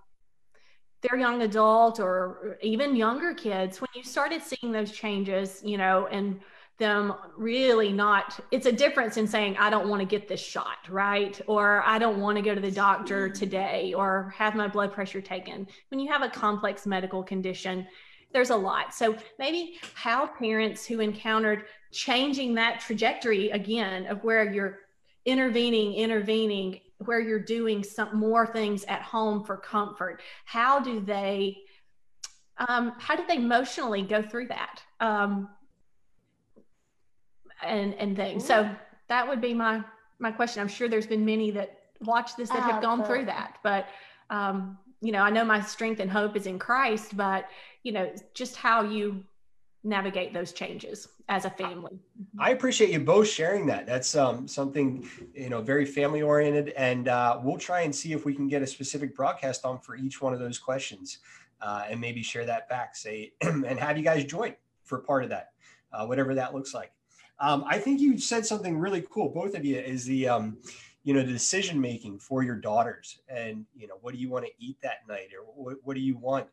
they're 1.02 1.18
young 1.18 1.42
adult 1.42 2.00
or 2.00 2.58
even 2.62 2.96
younger 2.96 3.34
kids, 3.34 3.80
when 3.80 3.88
you 3.94 4.02
started 4.02 4.42
seeing 4.42 4.72
those 4.72 4.90
changes, 4.90 5.60
you 5.64 5.76
know, 5.76 6.08
and 6.08 6.40
them 6.78 7.12
really 7.36 7.92
not 7.92 8.38
it's 8.50 8.66
a 8.66 8.72
difference 8.72 9.16
in 9.16 9.26
saying 9.26 9.56
i 9.58 9.68
don't 9.68 9.88
want 9.88 10.00
to 10.00 10.06
get 10.06 10.28
this 10.28 10.40
shot 10.40 10.78
right? 10.88 11.40
Or 11.46 11.82
i 11.84 11.98
don't 11.98 12.20
want 12.20 12.36
to 12.36 12.42
go 12.42 12.54
to 12.54 12.60
the 12.60 12.70
doctor 12.70 13.28
today 13.28 13.94
or 13.94 14.32
have 14.36 14.54
my 14.54 14.68
blood 14.68 14.92
pressure 14.92 15.20
taken. 15.20 15.66
When 15.90 16.00
you 16.00 16.10
have 16.12 16.22
a 16.22 16.28
complex 16.28 16.86
medical 16.86 17.22
condition 17.22 17.86
there's 18.32 18.50
a 18.50 18.56
lot. 18.56 18.92
So 18.92 19.16
maybe 19.38 19.78
how 19.94 20.26
parents 20.26 20.84
who 20.84 21.00
encountered 21.00 21.64
changing 21.92 22.54
that 22.56 22.80
trajectory 22.80 23.50
again 23.50 24.06
of 24.06 24.22
where 24.22 24.52
you're 24.52 24.80
intervening 25.24 25.94
intervening 25.94 26.80
where 26.98 27.20
you're 27.20 27.38
doing 27.38 27.82
some 27.82 28.16
more 28.16 28.46
things 28.46 28.84
at 28.84 29.02
home 29.02 29.44
for 29.44 29.56
comfort 29.56 30.20
how 30.44 30.80
do 30.80 31.00
they 31.00 31.56
um, 32.58 32.92
how 32.98 33.16
do 33.16 33.24
they 33.26 33.36
emotionally 33.36 34.02
go 34.02 34.22
through 34.22 34.48
that? 34.48 34.82
Um, 35.00 35.48
and 37.62 37.94
and 37.94 38.16
things. 38.16 38.44
So 38.46 38.68
that 39.08 39.26
would 39.26 39.40
be 39.40 39.54
my 39.54 39.82
my 40.18 40.32
question. 40.32 40.60
I'm 40.60 40.68
sure 40.68 40.88
there's 40.88 41.06
been 41.06 41.24
many 41.24 41.50
that 41.52 41.78
watch 42.02 42.36
this 42.36 42.48
that 42.50 42.62
have 42.62 42.82
gone 42.82 43.04
through 43.04 43.26
that, 43.26 43.58
but 43.62 43.88
um, 44.30 44.78
you 45.00 45.12
know, 45.12 45.22
I 45.22 45.30
know 45.30 45.44
my 45.44 45.60
strength 45.60 46.00
and 46.00 46.10
hope 46.10 46.36
is 46.36 46.46
in 46.46 46.58
Christ, 46.58 47.16
but 47.16 47.48
you 47.82 47.92
know, 47.92 48.12
just 48.34 48.56
how 48.56 48.82
you 48.82 49.24
navigate 49.84 50.34
those 50.34 50.52
changes 50.52 51.08
as 51.28 51.44
a 51.44 51.50
family. 51.50 51.98
I 52.38 52.50
appreciate 52.50 52.90
you 52.90 53.00
both 53.00 53.28
sharing 53.28 53.66
that. 53.66 53.86
That's 53.86 54.16
um, 54.16 54.48
something 54.48 55.08
you 55.34 55.50
know 55.50 55.60
very 55.60 55.86
family 55.86 56.22
oriented, 56.22 56.70
and 56.70 57.08
uh, 57.08 57.40
we'll 57.42 57.58
try 57.58 57.82
and 57.82 57.94
see 57.94 58.12
if 58.12 58.24
we 58.24 58.34
can 58.34 58.48
get 58.48 58.62
a 58.62 58.66
specific 58.66 59.14
broadcast 59.14 59.64
on 59.64 59.78
for 59.78 59.96
each 59.96 60.20
one 60.20 60.32
of 60.32 60.40
those 60.40 60.58
questions, 60.58 61.18
uh, 61.60 61.84
and 61.88 62.00
maybe 62.00 62.22
share 62.22 62.44
that 62.46 62.68
back. 62.68 62.96
Say 62.96 63.32
and 63.40 63.78
have 63.78 63.96
you 63.96 64.04
guys 64.04 64.24
join 64.24 64.54
for 64.84 64.98
part 64.98 65.22
of 65.22 65.30
that, 65.30 65.52
uh, 65.92 66.06
whatever 66.06 66.34
that 66.34 66.54
looks 66.54 66.74
like. 66.74 66.92
Um, 67.40 67.64
I 67.66 67.78
think 67.78 68.00
you 68.00 68.18
said 68.18 68.44
something 68.44 68.78
really 68.78 69.04
cool, 69.10 69.28
both 69.28 69.54
of 69.54 69.64
you, 69.64 69.78
is 69.78 70.04
the 70.04 70.28
um, 70.28 70.58
you 71.04 71.14
know 71.14 71.22
the 71.22 71.32
decision 71.32 71.80
making 71.80 72.18
for 72.18 72.42
your 72.42 72.56
daughters, 72.56 73.20
and 73.28 73.64
you 73.76 73.86
know 73.86 73.98
what 74.00 74.14
do 74.14 74.20
you 74.20 74.28
want 74.28 74.44
to 74.46 74.52
eat 74.58 74.76
that 74.82 75.06
night, 75.08 75.28
or 75.36 75.44
what, 75.54 75.76
what 75.84 75.94
do 75.94 76.00
you 76.00 76.16
want. 76.16 76.48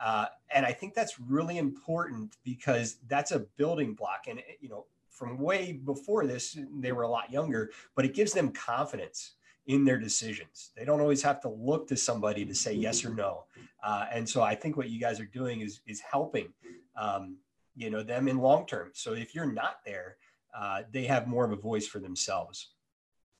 Uh, 0.00 0.26
and 0.54 0.64
I 0.64 0.72
think 0.72 0.94
that's 0.94 1.18
really 1.18 1.58
important 1.58 2.36
because 2.44 2.98
that's 3.08 3.32
a 3.32 3.40
building 3.56 3.94
block. 3.94 4.26
And 4.28 4.40
you 4.60 4.68
know, 4.68 4.86
from 5.10 5.38
way 5.38 5.72
before 5.72 6.26
this, 6.26 6.56
they 6.78 6.92
were 6.92 7.02
a 7.02 7.08
lot 7.08 7.32
younger, 7.32 7.70
but 7.96 8.04
it 8.04 8.14
gives 8.14 8.32
them 8.32 8.52
confidence 8.52 9.32
in 9.66 9.84
their 9.84 9.98
decisions. 9.98 10.70
They 10.76 10.84
don't 10.84 11.00
always 11.00 11.22
have 11.22 11.40
to 11.42 11.48
look 11.48 11.88
to 11.88 11.96
somebody 11.96 12.44
to 12.46 12.54
say 12.54 12.72
yes 12.72 13.04
or 13.04 13.10
no. 13.10 13.44
Uh, 13.82 14.06
and 14.12 14.26
so 14.26 14.42
I 14.42 14.54
think 14.54 14.76
what 14.76 14.88
you 14.88 15.00
guys 15.00 15.20
are 15.20 15.26
doing 15.26 15.60
is 15.60 15.80
is 15.86 16.00
helping, 16.00 16.48
um, 16.96 17.36
you 17.76 17.90
know, 17.90 18.02
them 18.02 18.28
in 18.28 18.38
long 18.38 18.66
term. 18.66 18.90
So 18.94 19.12
if 19.12 19.34
you're 19.34 19.52
not 19.52 19.80
there, 19.84 20.16
uh, 20.56 20.82
they 20.92 21.04
have 21.04 21.26
more 21.26 21.44
of 21.44 21.52
a 21.52 21.56
voice 21.56 21.86
for 21.86 21.98
themselves. 21.98 22.70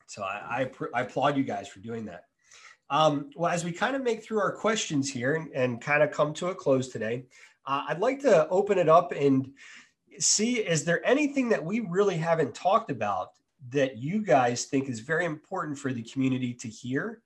So 0.07 0.23
I, 0.23 0.71
I, 0.95 0.99
I 0.99 1.01
applaud 1.03 1.37
you 1.37 1.45
guys 1.45 1.69
for 1.69 1.81
doing 1.81 2.07
that. 2.07 2.25
Um, 2.91 3.31
well, 3.37 3.53
as 3.53 3.65
we 3.65 3.73
kind 3.73 3.95
of 3.95 4.03
make 4.03 4.25
through 4.25 4.41
our 4.41 4.53
questions 4.53 5.11
here 5.11 5.35
and, 5.35 5.51
and 5.55 5.81
kind 5.81 6.03
of 6.03 6.11
come 6.11 6.33
to 6.35 6.49
a 6.49 6.55
close 6.55 6.89
today, 6.89 7.27
uh, 7.67 7.85
I'd 7.89 8.01
like 8.01 8.21
to 8.21 8.49
open 8.49 8.79
it 8.79 8.89
up 8.89 9.13
and 9.13 9.53
see 10.19 10.57
is 10.57 10.85
there 10.85 11.07
anything 11.07 11.51
that 11.51 11.65
we 11.65 11.81
really 11.81 12.17
haven't 12.17 12.55
talked 12.55 12.91
about 12.91 13.33
that 13.71 13.99
you 13.99 14.25
guys 14.25 14.65
think 14.65 14.89
is 14.89 15.01
very 15.01 15.27
important 15.27 15.79
for 15.79 15.93
the 15.93 16.03
community 16.03 16.55
to 16.55 16.69
hear 16.69 17.23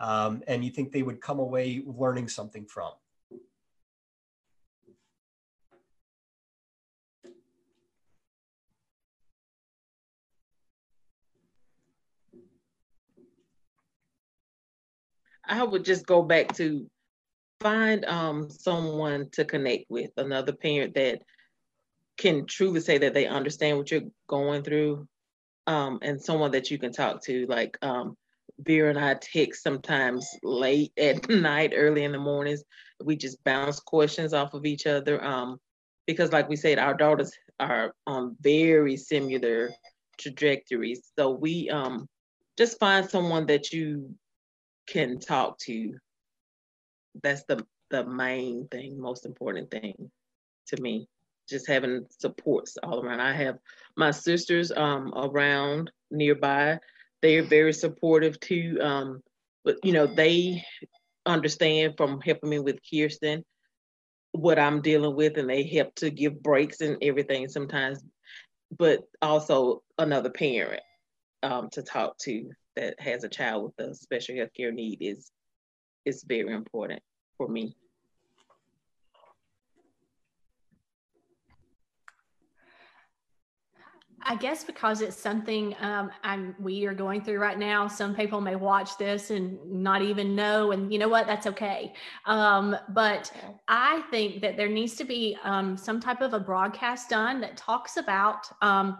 um, 0.00 0.42
and 0.46 0.64
you 0.64 0.70
think 0.70 0.90
they 0.90 1.02
would 1.02 1.20
come 1.20 1.38
away 1.38 1.82
learning 1.86 2.28
something 2.28 2.64
from? 2.64 2.92
I 15.44 15.62
would 15.62 15.84
just 15.84 16.06
go 16.06 16.22
back 16.22 16.54
to 16.56 16.88
find 17.60 18.04
um, 18.04 18.50
someone 18.50 19.28
to 19.32 19.44
connect 19.44 19.84
with, 19.88 20.10
another 20.16 20.52
parent 20.52 20.94
that 20.94 21.22
can 22.16 22.46
truly 22.46 22.80
say 22.80 22.98
that 22.98 23.14
they 23.14 23.26
understand 23.26 23.78
what 23.78 23.90
you're 23.90 24.02
going 24.28 24.62
through, 24.62 25.06
um, 25.66 25.98
and 26.02 26.20
someone 26.20 26.50
that 26.52 26.70
you 26.70 26.78
can 26.78 26.92
talk 26.92 27.22
to. 27.24 27.46
Like 27.46 27.78
um, 27.82 28.16
Vera 28.58 28.90
and 28.90 28.98
I 28.98 29.14
text 29.14 29.62
sometimes 29.62 30.28
late 30.42 30.92
at 30.98 31.28
night, 31.28 31.72
early 31.74 32.04
in 32.04 32.12
the 32.12 32.18
mornings. 32.18 32.62
We 33.02 33.16
just 33.16 33.42
bounce 33.44 33.80
questions 33.80 34.34
off 34.34 34.54
of 34.54 34.66
each 34.66 34.86
other. 34.86 35.22
Um, 35.24 35.58
because, 36.06 36.32
like 36.32 36.48
we 36.48 36.56
said, 36.56 36.78
our 36.78 36.94
daughters 36.94 37.32
are 37.60 37.94
on 38.06 38.36
very 38.40 38.96
similar 38.96 39.70
trajectories. 40.18 41.12
So 41.16 41.30
we 41.30 41.70
um, 41.70 42.08
just 42.58 42.78
find 42.78 43.08
someone 43.08 43.46
that 43.46 43.72
you 43.72 44.14
can 44.86 45.18
talk 45.18 45.58
to. 45.60 45.94
That's 47.22 47.44
the 47.44 47.66
the 47.90 48.04
main 48.06 48.66
thing, 48.68 48.98
most 48.98 49.26
important 49.26 49.70
thing 49.70 50.10
to 50.68 50.82
me. 50.82 51.08
Just 51.48 51.68
having 51.68 52.06
supports 52.18 52.78
all 52.82 53.04
around. 53.04 53.20
I 53.20 53.34
have 53.34 53.58
my 53.96 54.10
sisters 54.10 54.72
um, 54.72 55.12
around 55.14 55.90
nearby. 56.10 56.78
They're 57.20 57.42
very 57.42 57.72
supportive 57.72 58.40
too. 58.40 58.78
Um, 58.80 59.22
but 59.64 59.76
you 59.84 59.92
know, 59.92 60.06
they 60.06 60.64
understand 61.26 61.94
from 61.96 62.20
helping 62.20 62.50
me 62.50 62.58
with 62.58 62.78
Kirsten 62.90 63.44
what 64.32 64.58
I'm 64.58 64.80
dealing 64.80 65.14
with, 65.14 65.36
and 65.36 65.50
they 65.50 65.64
help 65.64 65.94
to 65.96 66.10
give 66.10 66.42
breaks 66.42 66.80
and 66.80 66.96
everything 67.02 67.48
sometimes. 67.48 68.02
But 68.76 69.00
also 69.20 69.82
another 69.98 70.30
parent 70.30 70.82
um, 71.42 71.68
to 71.72 71.82
talk 71.82 72.16
to 72.18 72.50
that 72.76 72.98
has 73.00 73.24
a 73.24 73.28
child 73.28 73.72
with 73.78 73.86
a 73.86 73.94
special 73.94 74.36
health 74.36 74.52
care 74.56 74.72
need 74.72 74.98
is 75.00 75.30
is 76.04 76.24
very 76.24 76.52
important 76.52 77.00
for 77.36 77.48
me. 77.48 77.76
I 84.24 84.36
guess 84.36 84.62
because 84.62 85.00
it's 85.00 85.16
something 85.16 85.74
um, 85.80 86.10
I'm 86.22 86.54
we 86.60 86.86
are 86.86 86.94
going 86.94 87.22
through 87.22 87.38
right 87.38 87.58
now. 87.58 87.88
Some 87.88 88.14
people 88.14 88.40
may 88.40 88.56
watch 88.56 88.96
this 88.96 89.30
and 89.30 89.58
not 89.70 90.02
even 90.02 90.36
know, 90.36 90.70
and 90.72 90.92
you 90.92 90.98
know 90.98 91.08
what? 91.08 91.26
That's 91.26 91.46
okay. 91.48 91.92
Um, 92.26 92.76
but 92.90 93.32
I 93.68 94.02
think 94.10 94.40
that 94.42 94.56
there 94.56 94.68
needs 94.68 94.94
to 94.96 95.04
be 95.04 95.36
um, 95.42 95.76
some 95.76 96.00
type 96.00 96.20
of 96.20 96.34
a 96.34 96.40
broadcast 96.40 97.08
done 97.10 97.40
that 97.40 97.56
talks 97.56 97.96
about 97.96 98.46
um, 98.62 98.98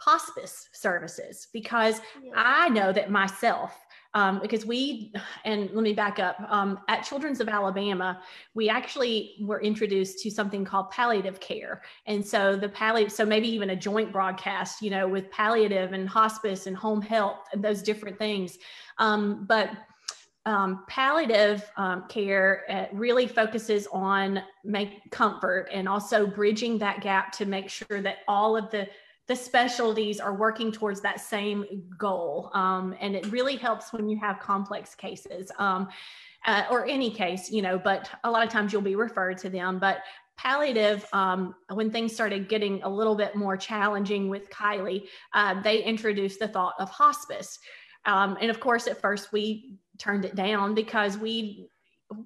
hospice 0.00 0.68
services 0.72 1.48
because 1.52 2.00
yeah. 2.22 2.32
I 2.34 2.68
know 2.70 2.92
that 2.92 3.10
myself 3.10 3.86
um, 4.14 4.40
because 4.40 4.66
we, 4.66 5.12
and 5.44 5.70
let 5.72 5.84
me 5.84 5.92
back 5.92 6.18
up, 6.18 6.36
um, 6.48 6.80
at 6.88 7.02
Children's 7.02 7.40
of 7.40 7.48
Alabama, 7.48 8.20
we 8.54 8.68
actually 8.68 9.36
were 9.40 9.60
introduced 9.60 10.18
to 10.20 10.30
something 10.30 10.64
called 10.64 10.90
palliative 10.90 11.38
care. 11.38 11.82
And 12.06 12.26
so 12.26 12.56
the 12.56 12.68
palliative, 12.68 13.12
so 13.12 13.24
maybe 13.24 13.48
even 13.48 13.70
a 13.70 13.76
joint 13.76 14.10
broadcast, 14.10 14.82
you 14.82 14.90
know, 14.90 15.06
with 15.06 15.30
palliative 15.30 15.92
and 15.92 16.08
hospice 16.08 16.66
and 16.66 16.76
home 16.76 17.00
health 17.00 17.46
and 17.52 17.62
those 17.62 17.82
different 17.82 18.18
things. 18.18 18.58
Um, 18.98 19.44
but 19.46 19.70
um, 20.44 20.84
palliative 20.88 21.70
um, 21.76 22.04
care 22.08 22.64
uh, 22.68 22.86
really 22.92 23.28
focuses 23.28 23.86
on 23.92 24.42
make 24.64 25.08
comfort 25.12 25.68
and 25.72 25.88
also 25.88 26.26
bridging 26.26 26.78
that 26.78 27.00
gap 27.00 27.30
to 27.32 27.46
make 27.46 27.68
sure 27.68 28.00
that 28.02 28.18
all 28.26 28.56
of 28.56 28.70
the 28.70 28.88
the 29.30 29.36
specialties 29.36 30.18
are 30.18 30.34
working 30.34 30.72
towards 30.72 31.00
that 31.02 31.20
same 31.20 31.64
goal. 31.96 32.50
Um, 32.52 32.96
and 33.00 33.14
it 33.14 33.24
really 33.30 33.54
helps 33.54 33.92
when 33.92 34.08
you 34.08 34.18
have 34.18 34.40
complex 34.40 34.96
cases 34.96 35.52
um, 35.60 35.88
uh, 36.46 36.64
or 36.68 36.84
any 36.84 37.12
case, 37.12 37.48
you 37.48 37.62
know, 37.62 37.78
but 37.78 38.10
a 38.24 38.30
lot 38.30 38.44
of 38.44 38.52
times 38.52 38.72
you'll 38.72 38.82
be 38.82 38.96
referred 38.96 39.38
to 39.38 39.48
them. 39.48 39.78
But 39.78 39.98
palliative, 40.36 41.06
um, 41.12 41.54
when 41.72 41.92
things 41.92 42.12
started 42.12 42.48
getting 42.48 42.82
a 42.82 42.88
little 42.88 43.14
bit 43.14 43.36
more 43.36 43.56
challenging 43.56 44.28
with 44.28 44.50
Kylie, 44.50 45.04
uh, 45.32 45.62
they 45.62 45.84
introduced 45.84 46.40
the 46.40 46.48
thought 46.48 46.74
of 46.80 46.90
hospice. 46.90 47.60
Um, 48.06 48.36
and 48.40 48.50
of 48.50 48.58
course, 48.58 48.88
at 48.88 49.00
first 49.00 49.30
we 49.30 49.76
turned 49.96 50.24
it 50.24 50.34
down 50.34 50.74
because 50.74 51.16
we, 51.16 51.68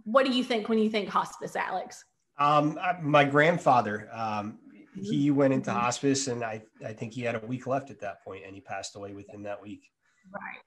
what 0.05 0.25
do 0.25 0.33
you 0.33 0.43
think 0.43 0.71
when 0.71 0.79
you 0.79 0.89
think 0.89 1.11
hospice, 1.11 1.55
Alex? 1.55 2.03
Um, 2.39 2.79
my 3.03 3.25
grandfather, 3.25 4.09
um, 4.11 4.59
he 4.95 5.31
went 5.31 5.53
into 5.53 5.71
mm-hmm. 5.71 5.81
hospice 5.81 6.29
and 6.29 6.45
I, 6.45 6.63
I 6.85 6.93
think 6.93 7.13
he 7.13 7.23
had 7.23 7.35
a 7.35 7.47
week 7.47 7.67
left 7.67 7.91
at 7.91 8.01
that 8.01 8.25
point 8.25 8.45
and 8.47 8.55
he 8.55 8.61
passed 8.61 8.97
away 8.97 9.13
within 9.13 9.43
that 9.43 9.61
week. 9.61 9.91
Right. 10.33 10.63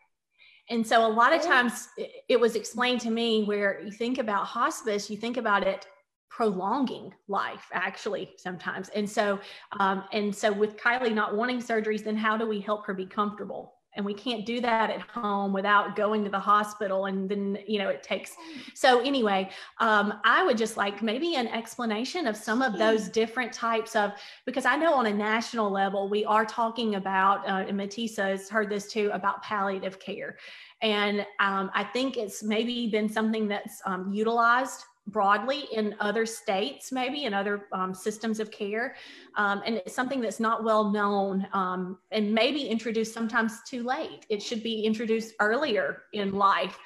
And 0.70 0.86
so 0.86 1.06
a 1.06 1.08
lot 1.08 1.34
of 1.34 1.42
times 1.42 1.88
it 2.28 2.40
was 2.40 2.56
explained 2.56 3.02
to 3.02 3.10
me 3.10 3.44
where 3.46 3.82
you 3.82 3.92
think 3.92 4.18
about 4.18 4.46
hospice, 4.46 5.10
you 5.10 5.18
think 5.18 5.38
about 5.38 5.66
it 5.66 5.88
prolonging 6.30 7.14
life 7.28 7.66
actually 7.74 8.32
sometimes. 8.38 8.90
And 8.90 9.10
so, 9.10 9.40
um, 9.80 10.04
and 10.12 10.36
so 10.36 10.52
with 10.52 10.78
Kylie 10.78 11.14
not 11.14 11.36
wanting 11.36 11.60
surgeries, 11.60 12.04
then 12.04 12.18
how 12.18 12.38
do 12.38 12.48
we 12.48 12.60
help 12.60 12.86
her 12.86 12.94
be 12.94 13.06
comfortable? 13.06 13.77
And 13.98 14.06
we 14.06 14.14
can't 14.14 14.46
do 14.46 14.62
that 14.62 14.90
at 14.90 15.02
home 15.02 15.52
without 15.52 15.96
going 15.96 16.24
to 16.24 16.30
the 16.30 16.40
hospital 16.40 17.06
and 17.08 17.28
then 17.28 17.58
you 17.68 17.80
know 17.80 17.90
it 17.90 18.04
takes 18.04 18.36
so 18.74 19.02
anyway 19.02 19.50
um, 19.80 20.14
i 20.24 20.44
would 20.46 20.58
just 20.58 20.78
like 20.78 21.02
maybe 21.02 21.36
an 21.36 21.48
explanation 21.48 22.28
of 22.28 22.38
some 22.38 22.62
of 22.62 22.78
those 22.78 23.10
different 23.10 23.52
types 23.52 23.96
of 23.96 24.12
because 24.46 24.66
i 24.66 24.76
know 24.76 24.94
on 24.94 25.08
a 25.08 25.14
national 25.14 25.70
level 25.70 26.08
we 26.08 26.24
are 26.24 26.46
talking 26.46 26.96
about 26.96 27.46
uh, 27.50 27.66
and 27.68 27.78
matisa 27.78 28.30
has 28.30 28.48
heard 28.48 28.70
this 28.70 28.88
too 28.88 29.10
about 29.14 29.42
palliative 29.42 30.00
care. 30.00 30.38
And 30.82 31.26
um, 31.40 31.72
i 31.74 31.84
think 31.84 32.18
it's 32.18 32.44
maybe 32.44 32.88
been 32.88 33.10
something 33.10 33.48
that's 33.48 33.82
um, 33.86 34.14
utilized 34.14 34.84
broadly 35.08 35.68
in 35.72 35.96
other 36.00 36.26
states, 36.26 36.92
maybe 36.92 37.24
in 37.24 37.34
other 37.34 37.68
um, 37.72 37.94
systems 37.94 38.40
of 38.40 38.52
care. 38.52 38.96
Um, 39.36 39.62
and 39.66 39.76
it's 39.78 39.96
something 39.96 40.22
that's 40.22 40.40
not 40.40 40.64
well 40.64 40.92
known 40.92 41.48
um, 41.54 41.98
and 42.12 42.34
maybe 42.34 42.68
introduced 42.68 43.14
sometimes 43.14 43.62
too 43.66 43.84
late. 43.84 44.26
It 44.30 44.42
should 44.42 44.64
be 44.64 44.82
introduced 44.82 45.34
earlier 45.40 46.04
in 46.14 46.34
life 46.34 46.78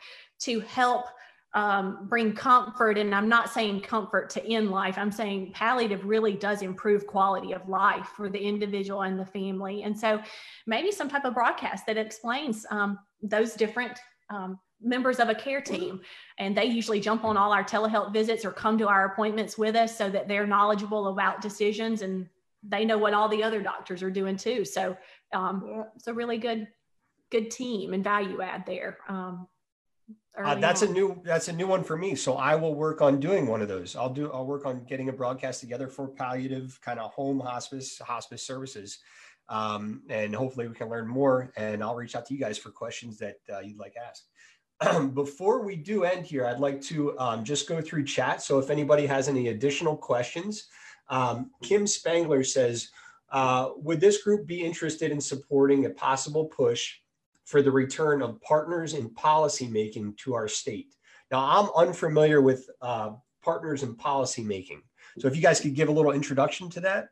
to 0.42 0.60
help 0.62 1.06
um, 1.54 2.08
bring 2.08 2.34
comfort. 2.34 2.98
And 2.98 3.14
I'm 3.14 3.28
not 3.28 3.50
saying 3.50 3.82
comfort 3.82 4.30
to 4.32 4.46
end 4.48 4.72
life, 4.72 4.98
I'm 4.98 5.12
saying 5.12 5.52
palliative 5.54 6.06
really 6.06 6.34
does 6.34 6.62
improve 6.62 7.06
quality 7.06 7.54
of 7.54 7.68
life 7.68 8.08
for 8.16 8.30
the 8.30 8.40
individual 8.40 9.02
and 9.02 9.20
the 9.20 9.26
family. 9.26 9.84
And 9.84 9.98
so 9.98 10.22
maybe 10.66 10.92
some 10.92 11.10
type 11.10 11.26
of 11.26 11.34
broadcast 11.34 11.86
that 11.88 11.98
explains 11.98 12.66
um, 12.72 13.00
those 13.22 13.54
different 13.54 14.00
um, 14.30 14.60
members 14.84 15.20
of 15.20 15.30
a 15.30 15.36
care 15.36 15.62
team 15.62 16.02
and 16.38 16.56
they 16.56 16.66
usually 16.66 17.00
jump 17.00 17.24
on 17.24 17.38
all 17.38 17.52
our 17.52 17.64
telehealth 17.64 18.12
visits 18.12 18.44
or 18.44 18.52
come 18.52 18.78
to 18.78 18.88
our 18.88 19.06
appointments 19.06 19.58
with 19.58 19.76
us 19.76 19.96
so 19.98 20.10
that 20.10 20.28
they're 20.28 20.48
knowledgeable 20.48 21.08
about 21.08 21.42
decisions 21.42 22.02
and 22.02 22.28
they 22.64 22.86
know 22.86 22.98
what 22.98 23.14
all 23.14 23.30
the 23.30 23.44
other 23.44 23.62
doctors 23.62 24.04
are 24.04 24.12
doing 24.12 24.38
too. 24.38 24.66
So 24.66 24.96
um, 25.34 25.64
yeah. 25.68 25.84
it's 25.96 26.08
a 26.08 26.14
really 26.14 26.38
good 26.38 26.68
good 27.30 27.50
team 27.50 27.94
and 27.94 28.04
value 28.04 28.42
add 28.42 28.66
there 28.66 28.98
um, 29.08 29.48
uh, 30.38 30.56
that's 30.56 30.82
on. 30.82 30.90
a 30.90 30.92
new 30.92 31.22
that's 31.24 31.48
a 31.48 31.54
new 31.54 31.68
one 31.68 31.84
for 31.84 31.98
me. 31.98 32.16
So 32.16 32.36
i 32.36 32.56
will 32.56 32.76
work 32.76 33.02
on 33.02 33.20
doing 33.20 33.48
one 33.48 33.62
of 33.62 33.68
those. 33.68 33.96
I'll 33.96 34.10
do 34.10 34.32
i'll 34.32 34.46
work 34.46 34.66
on 34.66 34.84
getting 34.86 35.10
a 35.10 35.14
broadcast 35.14 35.60
together 35.60 35.88
for 35.88 36.08
palliative 36.08 36.80
kind 36.82 37.00
of 37.00 37.12
home 37.12 37.40
hospice 37.40 38.00
hospice 38.00 38.46
services. 38.46 39.00
Um, 39.50 40.04
and 40.10 40.34
hopefully 40.34 40.68
we 40.68 40.76
can 40.76 40.88
learn 40.88 41.08
more 41.08 41.52
and 41.58 41.84
i'll 41.84 41.96
reach 41.96 42.16
out 42.16 42.26
to 42.28 42.34
you 42.34 42.40
guys 42.40 42.58
for 42.58 42.70
questions 42.70 43.18
that 43.18 43.38
uh, 43.52 43.60
you'd 43.60 43.80
like 43.80 43.96
asked 43.98 44.30
before 45.14 45.64
we 45.64 45.76
do 45.76 46.04
end 46.04 46.26
here, 46.26 46.46
I'd 46.46 46.60
like 46.60 46.82
to 46.84 47.18
um, 47.20 47.44
just 47.44 47.68
go 47.68 47.82
through 47.82 48.06
chat. 48.06 48.42
So 48.42 48.60
if 48.60 48.70
anybody 48.70 49.06
has 49.06 49.28
any 49.28 49.50
additional 49.50 49.96
questions, 49.96 50.68
um, 51.10 51.52
Kim 51.62 51.86
Spangler 51.86 52.44
says, 52.44 52.90
uh, 53.32 53.70
would 53.78 54.02
this 54.02 54.24
group 54.24 54.48
be 54.48 54.62
interested 54.62 55.12
in 55.12 55.22
supporting 55.22 55.86
a 55.86 55.90
possible 55.90 56.46
push 56.46 56.96
for 57.46 57.62
the 57.62 57.72
return 57.72 58.22
of 58.22 58.42
partners 58.42 58.94
in 58.94 59.10
policymaking 59.10 60.18
to 60.18 60.34
our 60.34 60.48
state? 60.48 60.96
Now, 61.32 61.40
I'm 61.40 61.88
unfamiliar 61.88 62.42
with 62.42 62.70
uh, 62.82 63.12
partners 63.42 63.84
in 63.84 63.96
policymaking. 63.96 64.82
So 65.20 65.28
if 65.28 65.36
you 65.36 65.42
guys 65.42 65.60
could 65.60 65.76
give 65.76 65.90
a 65.90 65.92
little 65.92 66.12
introduction 66.12 66.70
to 66.72 66.82
that. 66.82 67.10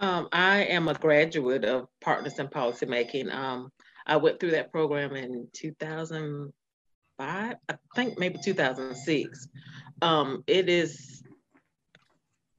Um, 0.00 0.28
I 0.30 0.58
am 0.58 0.88
a 0.88 0.94
graduate 0.94 1.64
of 1.64 1.88
Partners 2.00 2.38
in 2.38 2.46
Policymaking. 2.46 3.34
Um, 3.34 3.72
I 4.08 4.16
went 4.16 4.40
through 4.40 4.52
that 4.52 4.72
program 4.72 5.14
in 5.14 5.48
2005, 5.52 6.50
I 7.20 7.56
think 7.94 8.18
maybe 8.18 8.38
2006. 8.42 9.48
Um, 10.00 10.42
it 10.46 10.68
is 10.68 11.22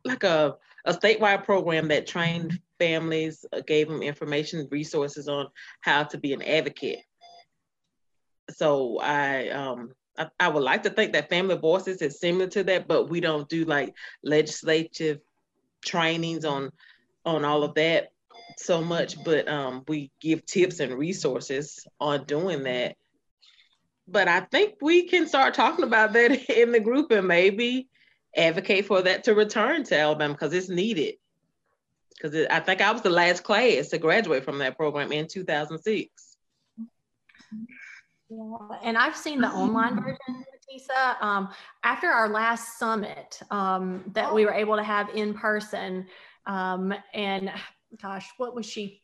like 0.06 0.24
a, 0.24 0.56
a 0.86 0.94
statewide 0.94 1.44
program 1.44 1.88
that 1.90 2.08
trained 2.08 2.60
families, 2.78 3.46
uh, 3.52 3.62
gave 3.66 3.90
them 3.90 4.04
information, 4.04 4.68
resources 4.72 5.28
on 5.28 5.48
how 5.82 6.04
to 6.04 6.18
be 6.18 6.34
an 6.34 6.44
advocate. 6.44 7.00
So 8.52 9.00
I, 9.00 9.50
um, 9.50 9.94
I, 10.18 10.28
I 10.40 10.48
would 10.50 10.64
like 10.64 10.84
to 10.84 10.90
think 10.90 11.14
that 11.14 11.30
Family 11.30 11.58
Voices 11.58 12.02
is 12.02 12.20
similar 12.20 12.48
to 12.48 12.64
that, 12.66 12.88
but 12.88 13.10
we 13.10 13.20
don't 13.20 13.50
do 13.50 13.66
like 13.66 13.96
legislative 14.24 15.20
trainings 15.84 16.46
on 16.46 16.72
on 17.26 17.46
all 17.46 17.64
of 17.64 17.74
that 17.76 18.12
so 18.60 18.82
much, 18.82 19.24
but 19.24 19.48
um, 19.48 19.84
we 19.88 20.12
give 20.20 20.46
tips 20.46 20.80
and 20.80 20.94
resources 20.94 21.88
on 22.00 22.26
doing 22.26 22.64
that. 22.64 22.96
but 24.08 24.28
I 24.28 24.42
think 24.42 24.76
we 24.82 25.08
can 25.08 25.28
start 25.28 25.54
talking 25.54 25.86
about 25.86 26.14
that 26.14 26.32
in 26.50 26.72
the 26.72 26.80
group 26.80 27.12
and 27.12 27.28
maybe 27.28 27.88
advocate 28.36 28.86
for 28.86 29.02
that 29.04 29.24
to 29.26 29.34
return 29.34 29.84
to 29.86 29.98
Alabama 29.98 30.34
because 30.34 30.54
it's 30.54 30.70
needed. 30.70 31.16
Because 32.22 32.48
I 32.50 32.60
think 32.60 32.82
I 32.82 32.92
was 32.92 33.02
the 33.02 33.10
last 33.10 33.44
class 33.44 33.90
to 33.90 33.98
graduate 33.98 34.44
from 34.44 34.58
that 34.60 34.78
program 34.78 35.12
in 35.12 35.28
2006. 35.28 36.36
Yeah, 38.30 38.38
and 38.84 38.98
I've 38.98 39.16
seen 39.16 39.42
the 39.42 39.48
online 39.48 39.96
version, 39.96 40.18
Matisa. 40.30 41.22
Um, 41.22 41.50
after 41.84 42.08
our 42.08 42.30
last 42.30 42.78
summit 42.78 43.40
um, 43.52 44.04
that 44.14 44.34
we 44.34 44.46
were 44.46 44.54
able 44.54 44.76
to 44.76 44.84
have 44.84 45.10
in 45.16 45.34
person, 45.34 46.06
um, 46.46 46.94
and 47.14 47.52
gosh, 48.02 48.30
what 48.38 48.56
was 48.56 48.66
she? 48.66 49.02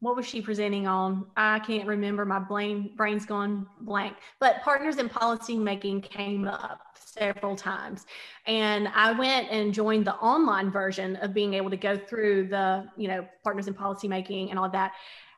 What 0.00 0.16
was 0.16 0.26
she 0.26 0.42
presenting 0.42 0.86
on? 0.86 1.26
I 1.36 1.60
can't 1.60 1.88
remember. 1.88 2.24
My 2.26 2.38
brain 2.38 2.92
brain's 2.96 3.24
gone 3.24 3.66
blank. 3.80 4.16
But 4.38 4.60
partners 4.62 4.98
in 4.98 5.08
policy 5.08 5.56
making 5.56 6.02
came 6.02 6.46
up 6.46 6.80
several 6.94 7.56
times, 7.56 8.04
and 8.46 8.88
I 8.88 9.12
went 9.12 9.50
and 9.50 9.72
joined 9.72 10.06
the 10.06 10.14
online 10.16 10.70
version 10.70 11.16
of 11.16 11.32
being 11.32 11.54
able 11.54 11.70
to 11.70 11.76
go 11.76 11.96
through 11.96 12.48
the 12.48 12.86
you 12.96 13.08
know 13.08 13.26
partners 13.42 13.66
in 13.66 13.74
policy 13.74 14.08
making 14.08 14.50
and 14.50 14.58
all 14.58 14.68
that 14.70 14.92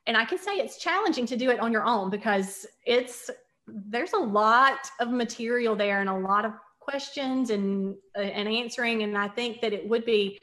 and 0.06 0.16
I 0.16 0.24
can 0.24 0.38
say 0.38 0.52
it's 0.52 0.78
challenging 0.78 1.26
to 1.26 1.36
do 1.36 1.50
it 1.50 1.60
on 1.60 1.72
your 1.72 1.84
own 1.84 2.10
because 2.10 2.66
it's 2.84 3.30
there's 3.66 4.12
a 4.12 4.18
lot 4.18 4.90
of 5.00 5.10
material 5.10 5.74
there 5.74 6.00
and 6.00 6.08
a 6.08 6.16
lot 6.16 6.44
of 6.44 6.52
questions 6.78 7.50
and 7.50 7.96
and 8.14 8.48
answering 8.48 9.02
and 9.02 9.18
I 9.18 9.28
think 9.28 9.60
that 9.60 9.72
it 9.72 9.88
would 9.88 10.04
be 10.04 10.38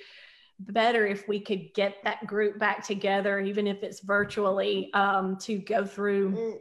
better 0.59 1.05
if 1.05 1.27
we 1.27 1.39
could 1.39 1.73
get 1.73 1.95
that 2.03 2.25
group 2.25 2.57
back 2.59 2.85
together 2.85 3.39
even 3.39 3.67
if 3.67 3.83
it's 3.83 4.01
virtually 4.01 4.93
um, 4.93 5.35
to 5.37 5.57
go 5.57 5.85
through 5.85 6.59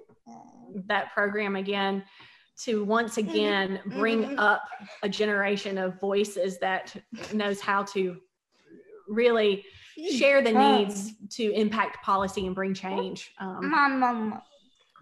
that 0.87 1.13
program 1.13 1.57
again 1.57 2.03
to 2.59 2.85
once 2.85 3.17
again 3.17 3.81
bring 3.87 4.39
up 4.39 4.63
a 5.03 5.09
generation 5.09 5.79
of 5.79 5.99
voices 6.01 6.59
that 6.59 6.95
knows 7.33 7.61
how 7.61 7.83
to 7.83 8.17
really 9.09 9.65
share 10.17 10.43
the 10.43 10.53
needs 10.53 11.13
to 11.31 11.53
impact 11.53 12.03
policy 12.05 12.47
and 12.47 12.55
bring 12.55 12.75
change. 12.75 13.33
Um, 13.39 14.41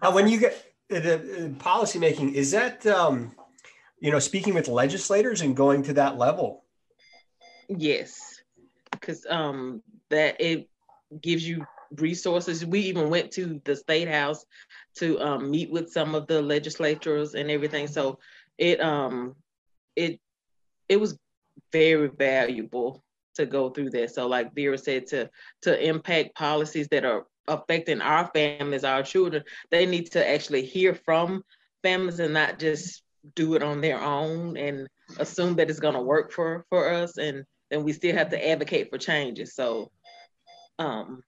now, 0.01 0.13
when 0.13 0.27
you 0.27 0.39
get 0.39 0.73
the, 0.89 0.99
the 0.99 1.55
policy 1.59 1.99
making, 1.99 2.33
is 2.33 2.51
that 2.51 2.85
um, 2.87 3.35
you 3.99 4.11
know 4.11 4.19
speaking 4.19 4.53
with 4.53 4.67
legislators 4.67 5.41
and 5.41 5.55
going 5.55 5.83
to 5.83 5.93
that 5.93 6.17
level? 6.17 6.63
Yes, 7.69 8.30
because 9.01 9.25
um, 9.29 9.81
that 10.09 10.39
it 10.39 10.69
gives 11.21 11.47
you 11.47 11.65
resources. 11.97 12.65
We 12.65 12.79
even 12.81 13.09
went 13.09 13.31
to 13.31 13.59
the 13.65 13.75
state 13.75 14.07
house 14.07 14.45
to 14.95 15.19
um, 15.19 15.51
meet 15.51 15.71
with 15.71 15.91
some 15.91 16.15
of 16.15 16.27
the 16.27 16.41
legislators 16.41 17.33
and 17.33 17.51
everything. 17.51 17.87
So 17.87 18.19
it 18.57 18.79
um 18.79 19.35
it 19.95 20.19
it 20.87 20.99
was 20.99 21.17
very 21.71 22.07
valuable 22.07 23.03
to 23.35 23.45
go 23.45 23.69
through 23.69 23.89
that. 23.91 24.11
So 24.13 24.27
like 24.27 24.53
Vera 24.53 24.77
said, 24.77 25.07
to 25.07 25.29
to 25.63 25.87
impact 25.87 26.35
policies 26.35 26.87
that 26.89 27.05
are 27.05 27.25
affecting 27.47 28.01
our 28.01 28.29
families, 28.33 28.83
our 28.83 29.03
children, 29.03 29.43
they 29.71 29.85
need 29.85 30.11
to 30.11 30.29
actually 30.29 30.65
hear 30.65 30.93
from 30.93 31.43
families 31.83 32.19
and 32.19 32.33
not 32.33 32.59
just 32.59 33.03
do 33.35 33.55
it 33.55 33.63
on 33.63 33.81
their 33.81 34.01
own 34.01 34.57
and 34.57 34.87
assume 35.19 35.55
that 35.55 35.69
it's 35.69 35.79
going 35.79 35.93
to 35.93 36.01
work 36.01 36.31
for 36.31 36.65
for 36.69 36.89
us 36.89 37.17
and 37.17 37.43
then 37.71 37.83
we 37.83 37.91
still 37.93 38.15
have 38.15 38.29
to 38.29 38.49
advocate 38.49 38.91
for 38.91 38.99
changes 38.99 39.55
so 39.55 39.89
um 40.77 41.23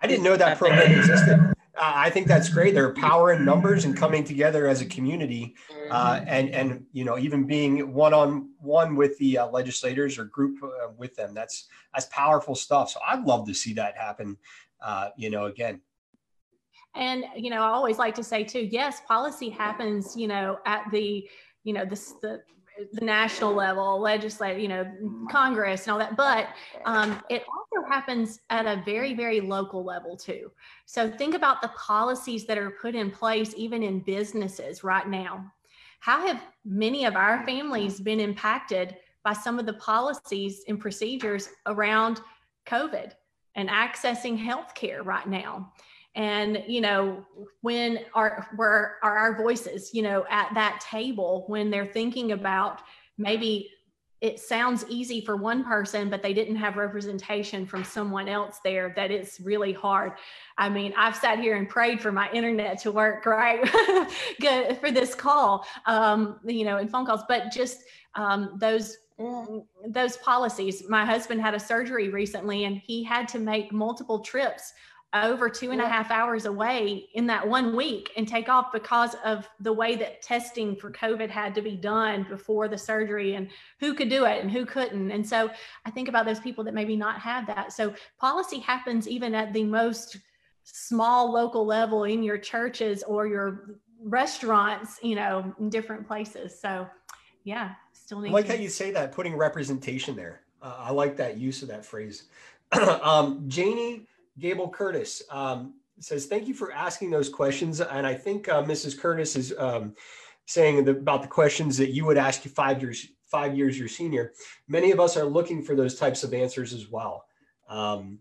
i 0.00 0.06
didn't 0.06 0.22
know 0.22 0.36
that 0.36 0.58
program 0.58 0.92
existed 0.92 1.52
I 1.82 2.10
think 2.10 2.26
that's 2.26 2.48
great. 2.48 2.74
There 2.74 2.86
are 2.86 2.94
power 2.94 3.32
in 3.32 3.44
numbers 3.44 3.84
and 3.84 3.96
coming 3.96 4.24
together 4.24 4.68
as 4.68 4.80
a 4.80 4.84
community, 4.84 5.54
uh, 5.90 6.16
mm-hmm. 6.16 6.24
and 6.28 6.50
and 6.50 6.86
you 6.92 7.04
know 7.04 7.18
even 7.18 7.46
being 7.46 7.92
one 7.92 8.12
on 8.12 8.50
one 8.60 8.94
with 8.94 9.16
the 9.18 9.38
uh, 9.38 9.46
legislators 9.48 10.18
or 10.18 10.24
group 10.26 10.62
uh, 10.62 10.88
with 10.96 11.16
them. 11.16 11.34
That's 11.34 11.68
that's 11.94 12.06
powerful 12.06 12.54
stuff. 12.54 12.90
So 12.90 13.00
I'd 13.06 13.24
love 13.24 13.46
to 13.48 13.54
see 13.54 13.72
that 13.74 13.96
happen. 13.96 14.36
Uh, 14.80 15.08
you 15.16 15.30
know, 15.30 15.46
again. 15.46 15.80
And 16.94 17.24
you 17.36 17.48
know, 17.48 17.62
I 17.62 17.68
always 17.68 17.98
like 17.98 18.14
to 18.16 18.24
say 18.24 18.44
too. 18.44 18.68
Yes, 18.70 19.00
policy 19.08 19.48
happens. 19.48 20.14
You 20.14 20.28
know, 20.28 20.58
at 20.66 20.84
the 20.92 21.28
you 21.64 21.72
know 21.72 21.84
the 21.84 22.00
the 22.20 22.42
the 22.92 23.04
national 23.04 23.52
level, 23.52 24.00
legislative, 24.00 24.60
you 24.60 24.68
know, 24.68 24.86
Congress 25.30 25.82
and 25.82 25.92
all 25.92 25.98
that. 25.98 26.16
But 26.16 26.48
um, 26.84 27.22
it 27.30 27.42
also 27.48 27.88
happens 27.88 28.40
at 28.50 28.66
a 28.66 28.82
very, 28.84 29.14
very 29.14 29.40
local 29.40 29.84
level 29.84 30.16
too. 30.16 30.50
So 30.86 31.10
think 31.10 31.34
about 31.34 31.62
the 31.62 31.68
policies 31.68 32.46
that 32.46 32.58
are 32.58 32.70
put 32.70 32.94
in 32.94 33.10
place, 33.10 33.54
even 33.56 33.82
in 33.82 34.00
businesses 34.00 34.84
right 34.84 35.08
now. 35.08 35.52
How 36.00 36.26
have 36.26 36.42
many 36.64 37.04
of 37.04 37.14
our 37.14 37.44
families 37.46 38.00
been 38.00 38.20
impacted 38.20 38.96
by 39.24 39.32
some 39.32 39.58
of 39.58 39.66
the 39.66 39.74
policies 39.74 40.64
and 40.66 40.80
procedures 40.80 41.48
around 41.66 42.20
COVID 42.66 43.12
and 43.54 43.68
accessing 43.68 44.36
healthcare 44.36 45.04
right 45.04 45.28
now? 45.28 45.72
And 46.14 46.62
you 46.66 46.80
know 46.80 47.24
when 47.62 48.00
are 48.14 48.48
where 48.56 48.96
are 49.02 49.16
our 49.16 49.36
voices 49.36 49.94
you 49.94 50.02
know 50.02 50.24
at 50.30 50.52
that 50.54 50.80
table 50.80 51.44
when 51.46 51.70
they're 51.70 51.86
thinking 51.86 52.32
about 52.32 52.82
maybe 53.16 53.70
it 54.20 54.38
sounds 54.38 54.84
easy 54.88 55.20
for 55.20 55.36
one 55.36 55.64
person 55.64 56.10
but 56.10 56.22
they 56.22 56.34
didn't 56.34 56.56
have 56.56 56.76
representation 56.76 57.66
from 57.66 57.82
someone 57.82 58.28
else 58.28 58.60
there 58.62 58.92
that 58.94 59.10
it's 59.10 59.40
really 59.40 59.72
hard. 59.72 60.12
I 60.58 60.68
mean 60.68 60.92
i've 60.96 61.16
sat 61.16 61.38
here 61.38 61.56
and 61.56 61.68
prayed 61.68 62.00
for 62.00 62.12
my 62.12 62.30
internet 62.32 62.78
to 62.80 62.92
work 62.92 63.24
right? 63.24 63.62
Good 64.40 64.78
for 64.78 64.90
this 64.90 65.14
call 65.14 65.66
um, 65.86 66.40
you 66.44 66.64
know 66.64 66.76
and 66.76 66.90
phone 66.90 67.06
calls. 67.06 67.22
But 67.26 67.50
just 67.50 67.84
um, 68.14 68.58
those 68.58 68.98
those 69.88 70.16
policies. 70.18 70.84
My 70.88 71.04
husband 71.04 71.40
had 71.40 71.54
a 71.54 71.60
surgery 71.60 72.08
recently 72.08 72.64
and 72.64 72.78
he 72.78 73.04
had 73.04 73.28
to 73.28 73.38
make 73.38 73.72
multiple 73.72 74.20
trips 74.20 74.72
over 75.14 75.50
two 75.50 75.72
and 75.72 75.80
a 75.80 75.88
half 75.88 76.10
hours 76.10 76.46
away 76.46 77.08
in 77.14 77.26
that 77.26 77.46
one 77.46 77.76
week 77.76 78.10
and 78.16 78.26
take 78.26 78.48
off 78.48 78.72
because 78.72 79.14
of 79.24 79.46
the 79.60 79.72
way 79.72 79.94
that 79.96 80.22
testing 80.22 80.74
for 80.74 80.90
COVID 80.90 81.28
had 81.28 81.54
to 81.54 81.62
be 81.62 81.76
done 81.76 82.26
before 82.30 82.66
the 82.66 82.78
surgery 82.78 83.34
and 83.34 83.48
who 83.78 83.92
could 83.92 84.08
do 84.08 84.24
it 84.24 84.40
and 84.40 84.50
who 84.50 84.64
couldn't. 84.64 85.10
And 85.10 85.26
so 85.26 85.50
I 85.84 85.90
think 85.90 86.08
about 86.08 86.24
those 86.24 86.40
people 86.40 86.64
that 86.64 86.72
maybe 86.72 86.96
not 86.96 87.20
have 87.20 87.46
that. 87.48 87.72
So 87.72 87.94
policy 88.18 88.58
happens 88.58 89.06
even 89.06 89.34
at 89.34 89.52
the 89.52 89.64
most 89.64 90.16
small 90.64 91.30
local 91.30 91.66
level 91.66 92.04
in 92.04 92.22
your 92.22 92.38
churches 92.38 93.02
or 93.02 93.26
your 93.26 93.78
restaurants, 94.02 94.98
you 95.02 95.14
know, 95.14 95.54
in 95.60 95.68
different 95.68 96.06
places. 96.06 96.58
So 96.58 96.88
yeah, 97.44 97.72
still 97.92 98.20
need 98.20 98.30
I 98.30 98.32
like 98.32 98.46
to- 98.46 98.52
how 98.52 98.58
you 98.58 98.70
say 98.70 98.90
that, 98.92 99.12
putting 99.12 99.36
representation 99.36 100.16
there. 100.16 100.40
Uh, 100.62 100.76
I 100.78 100.92
like 100.92 101.16
that 101.16 101.36
use 101.36 101.62
of 101.62 101.68
that 101.68 101.84
phrase. 101.84 102.24
um, 103.02 103.44
Janie 103.48 104.06
Gable 104.38 104.68
Curtis 104.68 105.22
um, 105.30 105.74
says, 106.00 106.26
Thank 106.26 106.48
you 106.48 106.54
for 106.54 106.72
asking 106.72 107.10
those 107.10 107.28
questions. 107.28 107.80
And 107.80 108.06
I 108.06 108.14
think 108.14 108.48
uh, 108.48 108.62
Mrs. 108.62 108.98
Curtis 108.98 109.36
is 109.36 109.54
um, 109.58 109.94
saying 110.46 110.84
the, 110.84 110.92
about 110.92 111.22
the 111.22 111.28
questions 111.28 111.76
that 111.78 111.90
you 111.90 112.04
would 112.06 112.18
ask 112.18 112.44
you 112.44 112.50
five 112.50 112.82
years, 112.82 113.08
five 113.30 113.56
years 113.56 113.78
your 113.78 113.88
senior. 113.88 114.32
Many 114.68 114.90
of 114.90 115.00
us 115.00 115.16
are 115.16 115.24
looking 115.24 115.62
for 115.62 115.74
those 115.74 115.98
types 115.98 116.24
of 116.24 116.34
answers 116.34 116.72
as 116.72 116.88
well. 116.88 117.24
Um, 117.68 118.18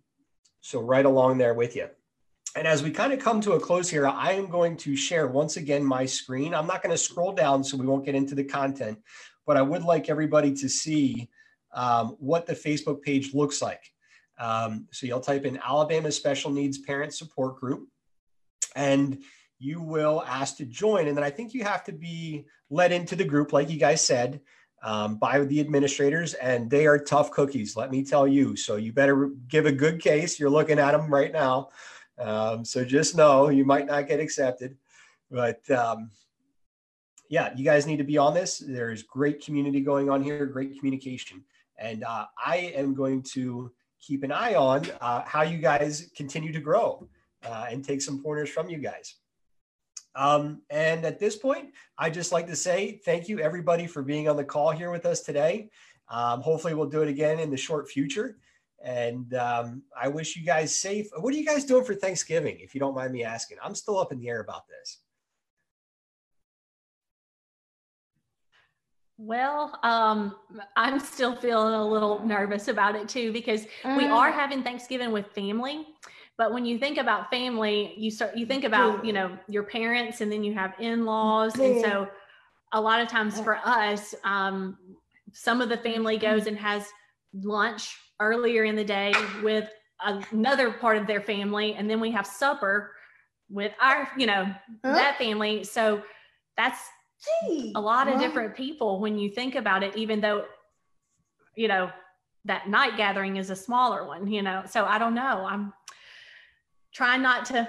so, 0.62 0.80
right 0.82 1.06
along 1.06 1.38
there 1.38 1.54
with 1.54 1.76
you. 1.76 1.88
And 2.56 2.68
as 2.68 2.84
we 2.84 2.92
kind 2.92 3.14
of 3.14 3.20
come 3.20 3.40
to 3.42 3.54
a 3.54 3.60
close 3.60 3.90
here, 3.90 4.06
I 4.06 4.34
am 4.34 4.50
going 4.50 4.76
to 4.78 4.96
share 4.96 5.28
once 5.28 5.56
again 5.56 5.84
my 5.84 6.06
screen. 6.06 6.54
I'm 6.54 6.68
not 6.68 6.84
going 6.84 6.94
to 6.94 6.98
scroll 6.98 7.32
down 7.32 7.64
so 7.64 7.78
we 7.78 7.86
won't 7.86 8.06
get 8.06 8.14
into 8.14 8.36
the 8.36 8.44
content, 8.44 9.00
but 9.48 9.56
I 9.56 9.62
would 9.62 9.84
like 9.84 10.10
everybody 10.10 10.54
to 10.56 10.68
see 10.68 11.30
um, 11.74 12.18
what 12.20 12.46
the 12.46 12.54
Facebook 12.54 13.02
page 13.02 13.34
looks 13.34 13.62
like. 13.62 13.82
Um, 14.40 14.88
so 14.92 15.06
you'll 15.06 15.20
type 15.20 15.46
in 15.46 15.60
Alabama 15.64 16.12
Special 16.12 16.52
Needs 16.52 16.80
Parent 16.80 17.14
Support 17.14 17.58
Group 17.60 17.88
and 18.76 19.22
you 19.60 19.82
will 19.82 20.24
ask 20.28 20.58
to 20.58 20.66
join. 20.66 21.08
And 21.08 21.16
then 21.16 21.24
I 21.24 21.30
think 21.30 21.54
you 21.54 21.64
have 21.64 21.84
to 21.86 21.92
be 21.92 22.46
let 22.70 22.92
into 22.92 23.16
the 23.16 23.24
group, 23.24 23.54
like 23.54 23.70
you 23.70 23.78
guys 23.78 24.04
said, 24.04 24.42
um, 24.84 25.18
by 25.18 25.40
the 25.40 25.60
administrators, 25.60 26.34
and 26.34 26.70
they 26.70 26.88
are 26.88 26.98
tough 26.98 27.30
cookies, 27.30 27.76
let 27.76 27.92
me 27.92 28.04
tell 28.04 28.28
you. 28.28 28.56
So 28.56 28.78
you 28.78 28.92
better 28.92 29.30
give 29.48 29.68
a 29.68 29.72
good 29.72 30.02
case. 30.02 30.40
You're 30.40 30.50
looking 30.50 30.80
at 30.80 30.94
them 30.94 31.14
right 31.14 31.32
now. 31.32 31.70
Um, 32.18 32.66
so 32.66 32.84
just 32.84 33.16
know 33.16 33.50
you 33.50 33.64
might 33.64 33.86
not 33.86 34.08
get 34.08 34.20
accepted. 34.20 34.76
But 35.30 35.70
um, 35.70 36.10
yeah, 37.30 37.54
you 37.56 37.64
guys 37.64 37.86
need 37.86 37.98
to 37.98 38.04
be 38.04 38.18
on 38.18 38.34
this. 38.34 38.58
There's 38.58 39.04
great 39.04 39.44
community 39.44 39.82
going 39.82 40.10
on 40.10 40.24
here, 40.24 40.46
great 40.48 40.78
communication. 40.78 41.44
And 41.78 42.04
uh, 42.04 42.26
I 42.44 42.74
am 42.76 42.96
going 42.96 43.22
to 43.34 43.72
keep 44.02 44.24
an 44.24 44.32
eye 44.32 44.56
on 44.56 44.86
uh, 45.00 45.22
how 45.26 45.44
you 45.44 45.58
guys 45.58 46.10
continue 46.16 46.52
to 46.52 46.60
grow 46.60 47.08
uh, 47.46 47.68
and 47.70 47.84
take 47.84 48.02
some 48.02 48.22
pointers 48.22 48.50
from 48.50 48.70
you 48.70 48.78
guys. 48.78 49.16
Um, 50.16 50.62
and 50.70 51.06
at 51.06 51.20
this 51.20 51.38
point, 51.38 51.70
I 51.98 52.10
just 52.10 52.32
like 52.32 52.48
to 52.48 52.56
say 52.56 53.00
thank 53.06 53.30
you 53.30 53.40
everybody 53.40 53.88
for 53.88 54.02
being 54.02 54.28
on 54.28 54.36
the 54.36 54.44
call 54.44 54.72
here 54.72 54.92
with 54.92 55.06
us 55.06 55.22
today. 55.22 55.70
Um, 56.10 56.42
hopefully, 56.42 56.74
we'll 56.74 56.90
do 56.90 57.02
it 57.02 57.08
again 57.08 57.40
in 57.40 57.50
the 57.50 57.58
short 57.58 57.90
future. 57.90 58.38
And 58.84 59.34
um, 59.36 59.84
I 60.00 60.08
wish 60.08 60.36
you 60.36 60.44
guys 60.44 60.76
safe. 60.76 61.08
What 61.16 61.34
are 61.34 61.38
you 61.38 61.46
guys 61.46 61.66
doing 61.66 61.86
for 61.86 61.94
Thanksgiving, 61.94 62.58
if 62.60 62.74
you 62.74 62.80
don't 62.80 62.96
mind 62.96 63.14
me 63.14 63.24
asking? 63.24 63.58
I'm 63.64 63.76
still 63.76 64.00
up 64.00 64.12
in 64.12 64.20
the 64.20 64.28
air 64.28 64.42
about 64.42 64.68
this. 64.68 64.98
Well, 69.24 69.78
um, 69.84 70.36
I'm 70.76 71.00
still 71.00 71.36
feeling 71.36 71.76
a 71.76 71.88
little 71.88 72.26
nervous 72.26 72.70
about 72.70 72.96
it 72.96 73.08
too 73.08 73.32
because 73.32 73.68
we 73.96 74.08
are 74.08 74.32
having 74.32 74.64
Thanksgiving 74.64 75.12
with 75.12 75.28
family. 75.28 75.86
But 76.40 76.52
when 76.52 76.66
you 76.66 76.80
think 76.80 76.98
about 76.98 77.30
family, 77.30 77.94
you 77.98 78.10
start 78.10 78.36
you 78.36 78.48
think 78.48 78.64
about 78.64 79.06
you 79.06 79.14
know 79.14 79.38
your 79.48 79.62
parents, 79.62 80.22
and 80.22 80.32
then 80.32 80.44
you 80.44 80.56
have 80.56 80.74
in-laws, 80.80 81.54
and 81.60 81.80
so 81.80 82.08
a 82.72 82.82
lot 82.82 83.00
of 83.00 83.10
times 83.10 83.40
for 83.40 83.60
us, 83.64 84.16
um, 84.24 84.76
some 85.34 85.62
of 85.62 85.70
the 85.70 85.78
family 85.78 86.18
goes 86.18 86.48
and 86.48 86.58
has 86.58 86.88
lunch 87.32 87.96
earlier 88.20 88.64
in 88.64 88.76
the 88.76 88.84
day 88.84 89.14
with 89.44 89.70
another 90.04 90.72
part 90.72 90.98
of 90.98 91.06
their 91.06 91.22
family, 91.22 91.76
and 91.76 91.88
then 91.88 92.00
we 92.00 92.10
have 92.10 92.26
supper 92.26 92.94
with 93.52 93.74
our 93.80 94.10
you 94.18 94.26
know 94.26 94.52
that 94.84 95.20
family. 95.20 95.64
So 95.64 96.02
that's 96.58 96.80
Gee, 97.24 97.74
a 97.76 97.82
lot 97.82 98.08
of 98.08 98.20
different 98.20 98.56
people 98.56 99.00
when 99.00 99.18
you 99.18 99.30
think 99.30 99.56
about 99.56 99.84
it, 99.84 99.96
even 99.96 100.22
though, 100.22 100.46
you 101.56 101.68
know, 101.68 101.92
that 102.46 102.68
night 102.68 102.98
gathering 102.98 103.38
is 103.38 103.50
a 103.52 103.56
smaller 103.56 104.06
one, 104.08 104.28
you 104.28 104.42
know. 104.42 104.64
So 104.68 104.86
I 104.86 104.98
don't 104.98 105.14
know. 105.14 105.46
I'm 105.48 105.74
trying 106.92 107.22
not 107.22 107.46
to 107.46 107.68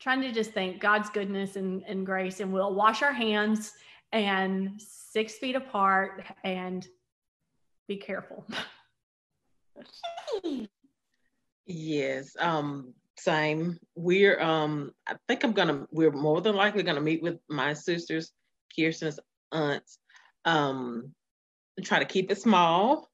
trying 0.00 0.20
to 0.22 0.32
just 0.32 0.52
think 0.52 0.80
God's 0.80 1.10
goodness 1.10 1.56
and, 1.56 1.82
and 1.86 2.06
grace 2.06 2.40
and 2.40 2.52
we'll 2.52 2.74
wash 2.74 3.02
our 3.02 3.12
hands 3.12 3.72
and 4.12 4.80
six 4.80 5.34
feet 5.34 5.56
apart 5.56 6.24
and 6.44 6.86
be 7.88 7.96
careful. 7.96 8.46
yes. 11.66 12.36
Um 12.38 12.94
same. 13.16 13.78
We're 13.96 14.40
um 14.40 14.92
I 15.06 15.14
think 15.26 15.44
I'm 15.44 15.52
gonna 15.52 15.86
we're 15.90 16.12
more 16.12 16.40
than 16.40 16.54
likely 16.54 16.82
gonna 16.82 17.00
meet 17.00 17.22
with 17.22 17.38
my 17.48 17.72
sisters 17.72 18.32
Kirsten's 18.74 19.20
aunts, 19.52 19.98
um, 20.44 21.14
try 21.82 21.98
to 21.98 22.04
keep 22.04 22.30
it 22.30 22.40
small 22.40 23.08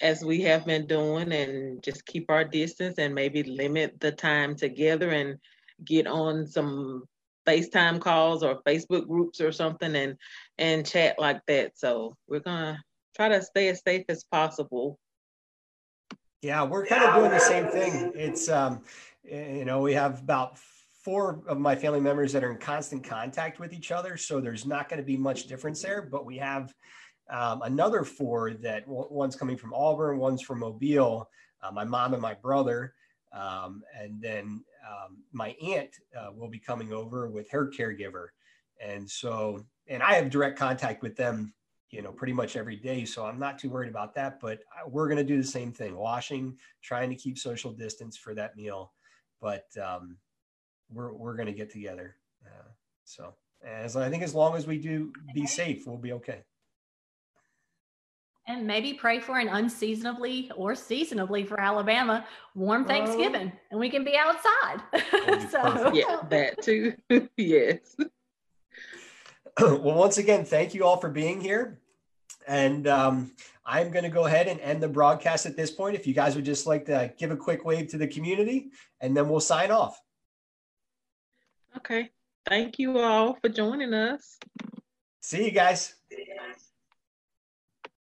as 0.00 0.24
we 0.24 0.42
have 0.42 0.66
been 0.66 0.86
doing 0.86 1.32
and 1.32 1.82
just 1.82 2.04
keep 2.06 2.28
our 2.28 2.44
distance 2.44 2.98
and 2.98 3.14
maybe 3.14 3.42
limit 3.44 4.00
the 4.00 4.10
time 4.10 4.56
together 4.56 5.10
and 5.10 5.38
get 5.84 6.06
on 6.06 6.46
some 6.46 7.04
FaceTime 7.46 8.00
calls 8.00 8.42
or 8.42 8.62
Facebook 8.62 9.06
groups 9.06 9.40
or 9.40 9.52
something 9.52 9.94
and 9.94 10.16
and 10.58 10.86
chat 10.86 11.18
like 11.18 11.40
that. 11.46 11.78
So 11.78 12.16
we're 12.28 12.40
gonna 12.40 12.82
try 13.16 13.28
to 13.28 13.42
stay 13.42 13.68
as 13.68 13.82
safe 13.86 14.04
as 14.08 14.24
possible. 14.24 14.98
Yeah, 16.40 16.64
we're 16.64 16.86
kind 16.86 17.04
of 17.04 17.14
doing 17.14 17.30
the 17.30 17.38
same 17.38 17.68
thing. 17.68 18.12
It's 18.14 18.48
um, 18.48 18.82
you 19.24 19.64
know, 19.64 19.80
we 19.80 19.94
have 19.94 20.20
about 20.20 20.58
four 21.02 21.42
of 21.46 21.58
my 21.58 21.74
family 21.74 22.00
members 22.00 22.32
that 22.32 22.44
are 22.44 22.50
in 22.52 22.58
constant 22.58 23.02
contact 23.04 23.58
with 23.58 23.72
each 23.72 23.90
other. 23.90 24.16
So 24.16 24.40
there's 24.40 24.64
not 24.66 24.88
going 24.88 25.00
to 25.00 25.06
be 25.06 25.16
much 25.16 25.46
difference 25.46 25.82
there. 25.82 26.02
But 26.02 26.24
we 26.24 26.38
have 26.38 26.72
um, 27.30 27.62
another 27.62 28.04
four 28.04 28.52
that 28.54 28.86
one's 28.86 29.36
coming 29.36 29.56
from 29.56 29.74
Auburn, 29.74 30.18
one's 30.18 30.42
from 30.42 30.60
Mobile, 30.60 31.28
uh, 31.62 31.70
my 31.70 31.84
mom 31.84 32.12
and 32.12 32.22
my 32.22 32.34
brother. 32.34 32.94
Um, 33.32 33.82
and 33.98 34.20
then 34.20 34.64
um, 34.88 35.18
my 35.32 35.56
aunt 35.64 35.90
uh, 36.18 36.30
will 36.32 36.48
be 36.48 36.58
coming 36.58 36.92
over 36.92 37.28
with 37.28 37.50
her 37.50 37.70
caregiver. 37.70 38.26
And 38.84 39.08
so, 39.08 39.64
and 39.88 40.02
I 40.02 40.14
have 40.14 40.30
direct 40.30 40.58
contact 40.58 41.02
with 41.02 41.16
them, 41.16 41.54
you 41.90 42.02
know, 42.02 42.12
pretty 42.12 42.32
much 42.32 42.56
every 42.56 42.76
day. 42.76 43.04
So 43.04 43.24
I'm 43.24 43.38
not 43.38 43.58
too 43.58 43.70
worried 43.70 43.90
about 43.90 44.14
that. 44.16 44.38
But 44.40 44.60
we're 44.86 45.08
going 45.08 45.18
to 45.18 45.24
do 45.24 45.36
the 45.36 45.48
same 45.48 45.72
thing 45.72 45.96
washing, 45.96 46.58
trying 46.82 47.10
to 47.10 47.16
keep 47.16 47.38
social 47.38 47.72
distance 47.72 48.16
for 48.16 48.34
that 48.34 48.56
meal. 48.56 48.92
But 49.40 49.64
um, 49.82 50.18
we're 50.92 51.12
we're 51.12 51.34
going 51.34 51.46
to 51.46 51.52
get 51.52 51.70
together. 51.70 52.16
Uh, 52.44 52.68
so 53.04 53.34
as 53.64 53.96
I 53.96 54.10
think 54.10 54.22
as 54.22 54.34
long 54.34 54.56
as 54.56 54.66
we 54.66 54.78
do 54.78 55.12
be 55.34 55.46
safe, 55.46 55.86
we'll 55.86 55.96
be 55.96 56.12
okay. 56.12 56.42
And 58.48 58.66
maybe 58.66 58.94
pray 58.94 59.20
for 59.20 59.38
an 59.38 59.48
unseasonably 59.48 60.50
or 60.56 60.74
seasonably 60.74 61.44
for 61.44 61.60
Alabama 61.60 62.26
warm 62.56 62.84
Thanksgiving, 62.84 63.52
and 63.70 63.78
we 63.78 63.88
can 63.88 64.02
be 64.02 64.16
outside. 64.16 64.82
so 65.50 65.92
yeah, 65.92 66.22
that 66.28 66.60
too. 66.60 66.94
yes. 67.36 67.96
well, 69.60 69.94
once 69.94 70.18
again, 70.18 70.44
thank 70.44 70.74
you 70.74 70.84
all 70.84 70.96
for 70.96 71.08
being 71.08 71.40
here. 71.40 71.78
And 72.48 72.88
um, 72.88 73.30
I'm 73.64 73.90
going 73.90 74.02
to 74.02 74.10
go 74.10 74.24
ahead 74.24 74.48
and 74.48 74.58
end 74.60 74.82
the 74.82 74.88
broadcast 74.88 75.46
at 75.46 75.56
this 75.56 75.70
point. 75.70 75.94
If 75.94 76.06
you 76.06 76.14
guys 76.14 76.34
would 76.34 76.44
just 76.44 76.66
like 76.66 76.86
to 76.86 77.12
give 77.16 77.30
a 77.30 77.36
quick 77.36 77.64
wave 77.64 77.88
to 77.90 77.98
the 77.98 78.08
community, 78.08 78.70
and 79.00 79.16
then 79.16 79.28
we'll 79.28 79.40
sign 79.40 79.70
off. 79.70 80.00
Okay. 81.76 82.10
Thank 82.46 82.78
you 82.78 82.98
all 82.98 83.38
for 83.40 83.48
joining 83.48 83.94
us. 83.94 84.38
See 85.20 85.44
you 85.44 85.50
guys. 85.52 85.94
See 86.10 86.24
you 86.26 86.36
guys. 86.36 86.71